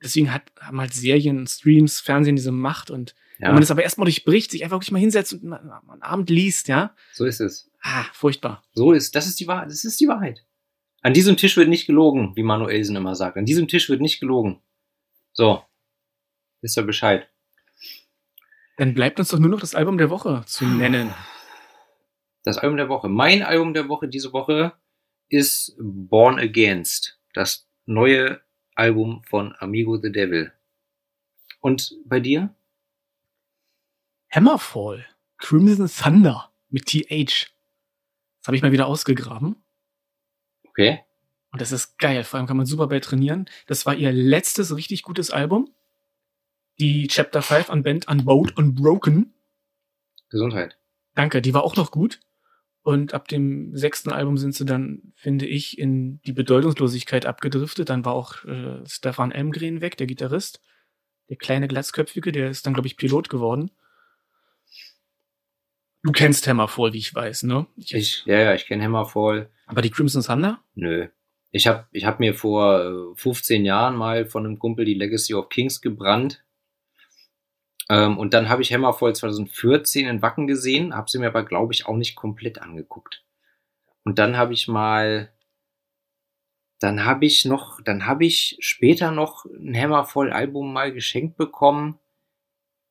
Deswegen 0.00 0.32
hat, 0.32 0.52
haben 0.60 0.80
halt 0.80 0.94
Serien, 0.94 1.44
Streams, 1.48 1.98
Fernsehen 1.98 2.36
diese 2.36 2.52
Macht 2.52 2.92
und 2.92 3.16
Ja, 3.38 3.48
wenn 3.48 3.54
man 3.54 3.60
das 3.60 3.70
aber 3.70 3.82
erstmal 3.82 4.06
durchbricht, 4.06 4.50
sich 4.50 4.64
einfach 4.64 4.76
wirklich 4.76 4.92
mal 4.92 4.98
hinsetzt 4.98 5.34
und 5.34 5.52
einen 5.52 6.02
Abend 6.02 6.30
liest, 6.30 6.68
ja, 6.68 6.94
so 7.12 7.24
ist 7.26 7.40
es. 7.40 7.70
ah, 7.82 8.04
furchtbar. 8.12 8.64
So 8.72 8.92
ist, 8.92 9.14
das 9.14 9.26
ist 9.26 9.38
die 9.40 9.46
Wahrheit. 9.46 9.68
Das 9.70 9.84
ist 9.84 10.00
die 10.00 10.08
Wahrheit. 10.08 10.44
An 11.02 11.12
diesem 11.12 11.36
Tisch 11.36 11.56
wird 11.56 11.68
nicht 11.68 11.86
gelogen, 11.86 12.34
wie 12.34 12.42
Manuelsen 12.42 12.96
immer 12.96 13.14
sagt. 13.14 13.36
An 13.36 13.44
diesem 13.44 13.68
Tisch 13.68 13.88
wird 13.88 14.00
nicht 14.00 14.18
gelogen. 14.18 14.60
So. 15.32 15.62
Wisst 16.62 16.76
ihr 16.78 16.82
Bescheid. 16.82 17.28
Dann 18.78 18.94
bleibt 18.94 19.18
uns 19.20 19.28
doch 19.28 19.38
nur 19.38 19.50
noch 19.50 19.60
das 19.60 19.74
Album 19.74 19.98
der 19.98 20.10
Woche 20.10 20.42
zu 20.46 20.66
nennen. 20.66 21.14
Das 22.42 22.58
Album 22.58 22.76
der 22.76 22.88
Woche. 22.88 23.08
Mein 23.08 23.42
Album 23.42 23.72
der 23.74 23.88
Woche 23.88 24.08
diese 24.08 24.32
Woche 24.32 24.72
ist 25.28 25.76
Born 25.78 26.38
Against. 26.38 27.20
Das 27.34 27.68
neue 27.84 28.40
Album 28.74 29.22
von 29.28 29.54
Amigo 29.58 29.96
the 29.98 30.10
Devil. 30.10 30.52
Und 31.60 31.94
bei 32.04 32.18
dir? 32.18 32.54
Hammerfall, 34.30 35.06
Crimson 35.38 35.88
Thunder 35.88 36.52
mit 36.68 36.86
TH. 36.86 37.52
Das 38.40 38.48
habe 38.48 38.56
ich 38.56 38.62
mal 38.62 38.72
wieder 38.72 38.86
ausgegraben. 38.86 39.56
Okay. 40.68 41.00
Und 41.52 41.60
das 41.60 41.72
ist 41.72 41.98
geil. 41.98 42.22
Vor 42.24 42.38
allem 42.38 42.46
kann 42.46 42.56
man 42.56 42.66
super 42.66 42.86
bei 42.86 43.00
trainieren. 43.00 43.48
Das 43.66 43.86
war 43.86 43.94
ihr 43.94 44.12
letztes 44.12 44.76
richtig 44.76 45.02
gutes 45.02 45.30
Album. 45.30 45.74
Die 46.78 47.08
Chapter 47.08 47.40
5 47.40 47.70
an 47.70 47.82
Band 47.82 48.08
Unbowed 48.08 48.56
Unbroken. 48.56 49.34
Gesundheit. 50.28 50.78
Danke, 51.14 51.40
die 51.40 51.54
war 51.54 51.64
auch 51.64 51.76
noch 51.76 51.90
gut. 51.90 52.20
Und 52.82 53.14
ab 53.14 53.26
dem 53.26 53.74
sechsten 53.74 54.12
Album 54.12 54.36
sind 54.36 54.54
sie 54.54 54.64
dann, 54.64 55.12
finde 55.16 55.46
ich, 55.46 55.78
in 55.78 56.20
die 56.22 56.32
Bedeutungslosigkeit 56.32 57.26
abgedriftet. 57.26 57.88
Dann 57.88 58.04
war 58.04 58.12
auch 58.12 58.44
äh, 58.44 58.86
Stefan 58.86 59.32
Elmgren 59.32 59.80
weg, 59.80 59.96
der 59.96 60.06
Gitarrist. 60.06 60.60
Der 61.28 61.36
kleine 61.36 61.66
Glatzköpfige, 61.66 62.30
der 62.30 62.50
ist 62.50 62.66
dann, 62.66 62.74
glaube 62.74 62.86
ich, 62.86 62.96
Pilot 62.96 63.28
geworden. 63.28 63.70
Du 66.06 66.12
kennst 66.12 66.46
Hammerfall, 66.46 66.92
wie 66.92 66.98
ich 66.98 67.12
weiß, 67.12 67.42
ne? 67.42 67.66
Ich, 67.76 68.22
ja, 68.26 68.38
ja, 68.38 68.54
ich 68.54 68.66
kenne 68.66 68.84
Hammerfall. 68.84 69.50
aber 69.66 69.82
die 69.82 69.90
Crimson 69.90 70.22
Thunder? 70.22 70.62
Nö. 70.76 71.08
Ich 71.50 71.66
habe 71.66 71.88
ich 71.90 72.04
hab 72.04 72.20
mir 72.20 72.32
vor 72.32 73.12
äh, 73.12 73.16
15 73.16 73.64
Jahren 73.64 73.96
mal 73.96 74.24
von 74.24 74.46
einem 74.46 74.60
Kumpel 74.60 74.84
die 74.84 74.94
Legacy 74.94 75.34
of 75.34 75.48
Kings 75.48 75.80
gebrannt. 75.80 76.44
Ähm, 77.88 78.18
und 78.18 78.34
dann 78.34 78.48
habe 78.48 78.62
ich 78.62 78.72
Hammerfall 78.72 79.16
2014 79.16 80.06
in 80.06 80.22
Wacken 80.22 80.46
gesehen, 80.46 80.94
habe 80.94 81.10
sie 81.10 81.18
mir 81.18 81.26
aber, 81.26 81.44
glaube 81.44 81.74
ich, 81.74 81.86
auch 81.86 81.96
nicht 81.96 82.14
komplett 82.14 82.62
angeguckt. 82.62 83.24
Und 84.04 84.20
dann 84.20 84.36
habe 84.36 84.52
ich 84.52 84.68
mal, 84.68 85.32
dann 86.78 87.04
habe 87.04 87.26
ich 87.26 87.44
noch, 87.44 87.80
dann 87.80 88.06
habe 88.06 88.26
ich 88.26 88.58
später 88.60 89.10
noch 89.10 89.44
ein 89.46 89.76
Hammerfall-Album 89.76 90.72
mal 90.72 90.92
geschenkt 90.92 91.36
bekommen. 91.36 91.98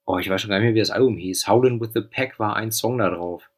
Oh, 0.06 0.20
ich 0.20 0.30
weiß 0.30 0.42
schon 0.42 0.50
gar 0.50 0.58
nicht 0.58 0.66
mehr, 0.66 0.76
wie 0.76 0.80
das 0.80 0.92
Album 0.92 1.18
hieß. 1.18 1.48
Howlin' 1.48 1.82
with 1.82 1.92
the 1.94 2.02
Pack 2.02 2.40
war 2.40 2.56
ein 2.56 2.72
Song 2.72 3.00
da 3.00 3.10
drauf. 3.10 3.50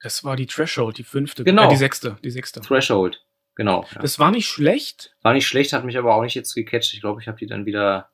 Das 0.00 0.24
war 0.24 0.34
die 0.34 0.46
Threshold, 0.46 0.96
die 0.96 1.04
fünfte. 1.04 1.44
Genau. 1.44 1.66
Äh, 1.66 1.68
die 1.68 1.76
sechste, 1.76 2.16
die 2.24 2.30
sechste. 2.30 2.60
Threshold. 2.60 3.22
Genau. 3.54 3.84
Ja. 3.94 4.00
Das 4.00 4.18
war 4.18 4.30
nicht 4.30 4.46
schlecht. 4.46 5.14
War 5.20 5.34
nicht 5.34 5.46
schlecht, 5.46 5.74
hat 5.74 5.84
mich 5.84 5.98
aber 5.98 6.14
auch 6.14 6.22
nicht 6.22 6.34
jetzt 6.34 6.54
gecatcht. 6.54 6.94
Ich 6.94 7.00
glaube, 7.00 7.20
ich 7.20 7.28
habe 7.28 7.38
die 7.38 7.46
dann 7.46 7.66
wieder 7.66 8.10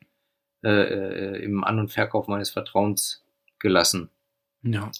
äh, 0.64 0.68
äh, 0.70 1.44
im 1.44 1.62
An- 1.62 1.78
und 1.78 1.92
Verkauf 1.92 2.26
meines 2.26 2.50
Vertrauens 2.50 3.24
gelassen. 3.60 4.10
Ja. 4.62 4.90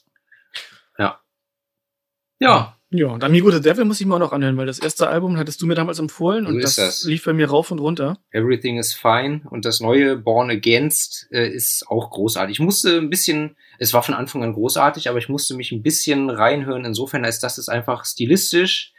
Ja, 2.39 2.79
Ja, 2.91 3.09
und 3.09 3.25
Amigo 3.25 3.51
the 3.51 3.61
Devil 3.61 3.85
muss 3.85 4.01
ich 4.01 4.07
mir 4.07 4.15
auch 4.15 4.21
noch 4.21 4.33
anhören, 4.33 4.57
weil 4.57 4.67
das 4.67 4.79
erste 4.79 5.09
Album 5.09 5.37
hattest 5.39 5.61
du 5.61 5.67
mir 5.67 5.75
damals 5.75 5.99
empfohlen 5.99 6.45
So 6.45 6.51
und 6.53 6.61
das, 6.63 6.77
das. 6.77 7.05
lief 7.05 7.25
bei 7.25 7.33
mir 7.33 7.49
rauf 7.49 7.71
und 7.71 7.81
runter. 7.81 8.19
Everything 8.31 8.79
is 8.79 8.95
Fine 8.95 9.43
und 9.51 9.65
das 9.65 9.81
neue 9.81 10.17
Born 10.17 10.51
Against 10.51 11.27
äh, 11.33 11.49
ist 11.49 11.89
auch 11.89 12.11
großartig. 12.11 12.57
Ich 12.57 12.61
musste 12.61 12.99
ein 12.99 13.11
bisschen, 13.11 13.57
es 13.79 13.93
war 13.93 14.03
von 14.05 14.15
Anfang 14.15 14.45
an 14.45 14.53
großartig, 14.53 15.09
aber 15.09 15.19
ich 15.19 15.29
musste 15.29 15.55
mich 15.57 15.73
ein 15.73 15.83
bisschen 15.83 16.31
reinhören, 16.31 16.85
insofern, 16.85 17.25
als 17.25 17.41
dass 17.41 17.59
es 17.59 17.69
einfach 17.69 18.05
stilistisch 18.05 18.93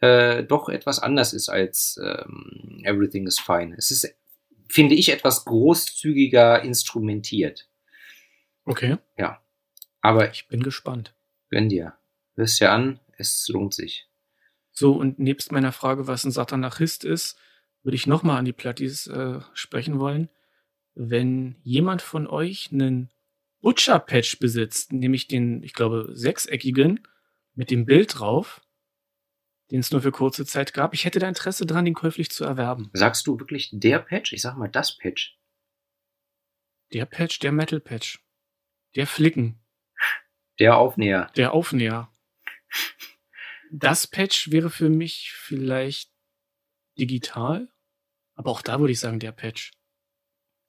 äh, 0.00 0.42
doch 0.44 0.70
etwas 0.70 0.98
anders 0.98 1.34
ist 1.34 1.50
als 1.50 2.00
ähm, 2.02 2.80
Everything 2.84 3.26
is 3.26 3.38
Fine. 3.38 3.74
Es 3.76 3.90
ist, 3.90 4.14
finde 4.68 4.94
ich, 4.94 5.10
etwas 5.12 5.44
großzügiger 5.44 6.62
instrumentiert. 6.62 7.68
Okay. 8.64 8.96
Aber 10.00 10.30
Ich 10.30 10.48
bin 10.48 10.62
gespannt. 10.62 11.12
gönn 11.50 11.68
dir. 11.68 11.92
Hörst 12.40 12.58
dir 12.58 12.72
an, 12.72 13.00
es 13.18 13.46
lohnt 13.48 13.74
sich. 13.74 14.08
So, 14.72 14.94
und 14.94 15.18
nebst 15.18 15.52
meiner 15.52 15.72
Frage, 15.72 16.06
was 16.06 16.24
ein 16.24 16.30
Satanachist 16.30 17.04
ist, 17.04 17.38
würde 17.82 17.96
ich 17.96 18.06
nochmal 18.06 18.38
an 18.38 18.46
die 18.46 18.54
Plattis 18.54 19.06
äh, 19.08 19.40
sprechen 19.52 19.98
wollen. 19.98 20.30
Wenn 20.94 21.56
jemand 21.64 22.00
von 22.00 22.26
euch 22.26 22.70
einen 22.72 23.10
Butcher-Patch 23.60 24.38
besitzt, 24.38 24.90
nämlich 24.90 25.28
den, 25.28 25.62
ich 25.62 25.74
glaube, 25.74 26.08
sechseckigen, 26.14 27.06
mit 27.52 27.70
dem 27.70 27.84
Bild 27.84 28.18
drauf, 28.18 28.62
den 29.70 29.80
es 29.80 29.90
nur 29.90 30.00
für 30.00 30.10
kurze 30.10 30.46
Zeit 30.46 30.72
gab, 30.72 30.94
ich 30.94 31.04
hätte 31.04 31.18
da 31.18 31.28
Interesse 31.28 31.66
dran, 31.66 31.84
den 31.84 31.92
käuflich 31.92 32.30
zu 32.30 32.44
erwerben. 32.44 32.88
Sagst 32.94 33.26
du 33.26 33.38
wirklich 33.38 33.68
der 33.70 33.98
Patch? 33.98 34.32
Ich 34.32 34.40
sag 34.40 34.56
mal 34.56 34.68
das 34.68 34.96
Patch. 34.96 35.38
Der 36.94 37.04
Patch, 37.04 37.38
der 37.40 37.52
Metal-Patch. 37.52 38.24
Der 38.96 39.06
Flicken, 39.06 39.60
Der 40.58 40.78
Aufnäher. 40.78 41.30
der 41.36 41.52
Aufnäher. 41.52 42.09
Das 43.72 44.08
Patch 44.08 44.50
wäre 44.50 44.68
für 44.68 44.90
mich 44.90 45.32
vielleicht 45.32 46.10
digital, 46.98 47.68
aber 48.34 48.50
auch 48.50 48.62
da 48.62 48.80
würde 48.80 48.92
ich 48.92 48.98
sagen, 48.98 49.20
der 49.20 49.30
Patch. 49.32 49.70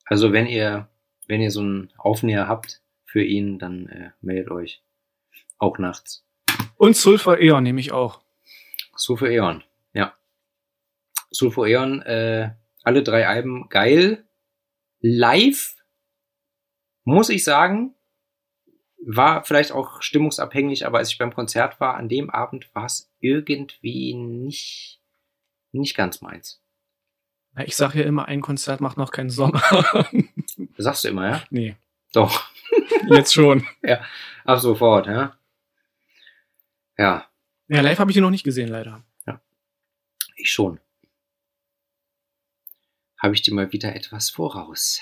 Also 0.06 0.32
wenn 0.34 0.46
ihr, 0.46 0.88
wenn 1.28 1.42
ihr 1.42 1.50
so 1.50 1.62
einen 1.62 1.92
Aufnäher 1.98 2.48
habt 2.48 2.82
für 3.06 3.24
ihn, 3.24 3.58
dann 3.58 3.88
äh, 3.88 4.12
meldet 4.22 4.52
euch. 4.52 4.84
Auch 5.58 5.80
nachts. 5.80 6.26
Und 6.78 6.96
Sulfur 6.96 7.40
Eon 7.40 7.64
nehme 7.64 7.80
ich 7.80 7.92
auch. 7.92 8.22
Sulfur 8.96 9.30
Eon. 9.30 9.64
Ja. 9.94 10.16
Sulfur 11.32 11.68
Eon, 11.68 12.02
äh, 12.04 12.52
alle 12.84 13.04
drei 13.04 13.28
Alben 13.28 13.68
geil. 13.70 14.26
Live, 15.00 15.76
muss 17.04 17.30
ich 17.30 17.44
sagen, 17.44 17.96
war 19.04 19.44
vielleicht 19.44 19.72
auch 19.72 20.02
stimmungsabhängig, 20.02 20.86
aber 20.86 21.00
als 21.00 21.12
ich 21.12 21.18
beim 21.18 21.34
Konzert 21.34 21.80
war, 21.80 21.96
an 21.96 22.08
dem 22.08 22.30
Abend 22.30 22.74
war 22.76 22.86
es 22.86 23.12
irgendwie 23.20 24.14
nicht, 24.14 25.02
nicht 25.72 25.96
ganz 25.96 26.22
meins. 26.22 26.62
Ja, 27.58 27.64
Ich 27.64 27.76
sage 27.76 28.00
ja 28.00 28.06
immer, 28.06 28.26
ein 28.26 28.42
Konzert 28.42 28.80
macht 28.80 28.98
noch 28.98 29.12
keinen 29.12 29.30
Sommer. 29.30 29.62
Das 29.72 30.12
sagst 30.78 31.04
du 31.04 31.10
immer, 31.10 31.28
ja? 31.28 31.44
nee, 31.50 31.76
Doch. 32.14 32.50
jetzt 33.10 33.34
schon. 33.34 33.68
Ab 34.46 34.60
sofort, 34.60 35.08
ja? 35.08 35.38
Ja, 36.98 37.28
Ja, 37.68 37.82
live 37.82 38.00
habe 38.00 38.12
ich 38.12 38.18
ihn 38.18 38.24
noch 38.24 38.30
nicht 38.30 38.44
gesehen, 38.44 38.70
leider. 38.70 39.04
ich 40.36 40.52
schon. 40.52 40.80
Habe 43.18 43.36
ich 43.36 43.44
dir 43.44 43.54
mal 43.54 43.72
wieder 43.72 43.96
etwas 43.96 44.30
voraus. 44.32 45.02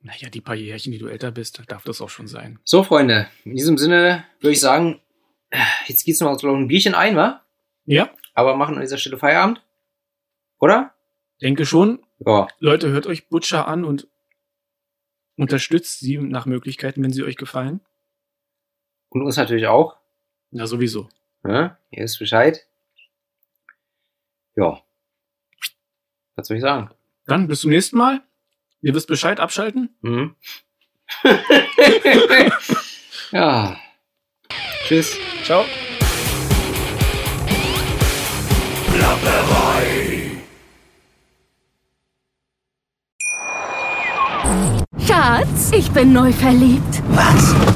Naja, 0.00 0.28
die 0.28 0.40
paar 0.40 0.54
Jährchen, 0.54 0.92
die 0.92 0.98
du 0.98 1.08
älter 1.08 1.32
bist, 1.32 1.60
darf 1.68 1.84
das 1.84 2.00
auch 2.00 2.10
schon 2.10 2.28
sein. 2.28 2.60
So, 2.64 2.82
Freunde, 2.84 3.28
in 3.44 3.56
diesem 3.56 3.76
Sinne 3.78 4.24
würde 4.40 4.52
ich 4.52 4.60
sagen, 4.60 5.00
jetzt 5.86 6.04
geht's 6.04 6.20
noch 6.20 6.40
ein 6.42 6.68
Bierchen 6.68 6.94
ein, 6.94 7.16
wa? 7.16 7.42
Ja, 7.86 8.10
Aber 8.34 8.56
machen 8.56 8.76
an 8.76 8.82
dieser 8.82 8.98
Stelle 8.98 9.18
Feierabend. 9.18 9.62
Oder? 10.58 10.94
denke 11.42 11.66
schon. 11.66 12.04
Ja, 12.24 12.48
Leute, 12.60 12.88
hört 12.90 13.06
euch 13.06 13.28
Butcher 13.28 13.68
an 13.68 13.84
und 13.84 14.08
unterstützt 15.36 16.00
sie 16.00 16.16
nach 16.18 16.46
Möglichkeiten, 16.46 17.02
wenn 17.02 17.12
sie 17.12 17.22
euch 17.24 17.36
gefallen. 17.36 17.80
und 19.10 19.22
uns 19.22 19.36
natürlich 19.36 19.66
auch. 19.66 19.96
Na, 20.50 20.66
sowieso. 20.66 21.08
Ne? 21.42 21.76
Ihr 21.90 22.04
wisst 22.04 22.18
Bescheid. 22.18 22.66
Ja. 24.56 24.80
Was 26.36 26.48
soll 26.48 26.56
ich 26.56 26.62
sagen? 26.62 26.90
Dann 27.26 27.48
bis 27.48 27.60
zum 27.60 27.70
nächsten 27.70 27.96
Mal. 27.98 28.22
Ihr 28.86 28.94
wisst 28.94 29.08
Bescheid, 29.08 29.40
abschalten. 29.40 29.88
Hm? 30.04 30.36
ja. 33.32 33.76
Tschüss. 34.86 35.16
Ciao. 35.42 35.64
Schatz, 45.04 45.72
ich 45.72 45.90
bin 45.90 46.12
neu 46.12 46.32
verliebt. 46.32 47.02
Was? 47.08 47.75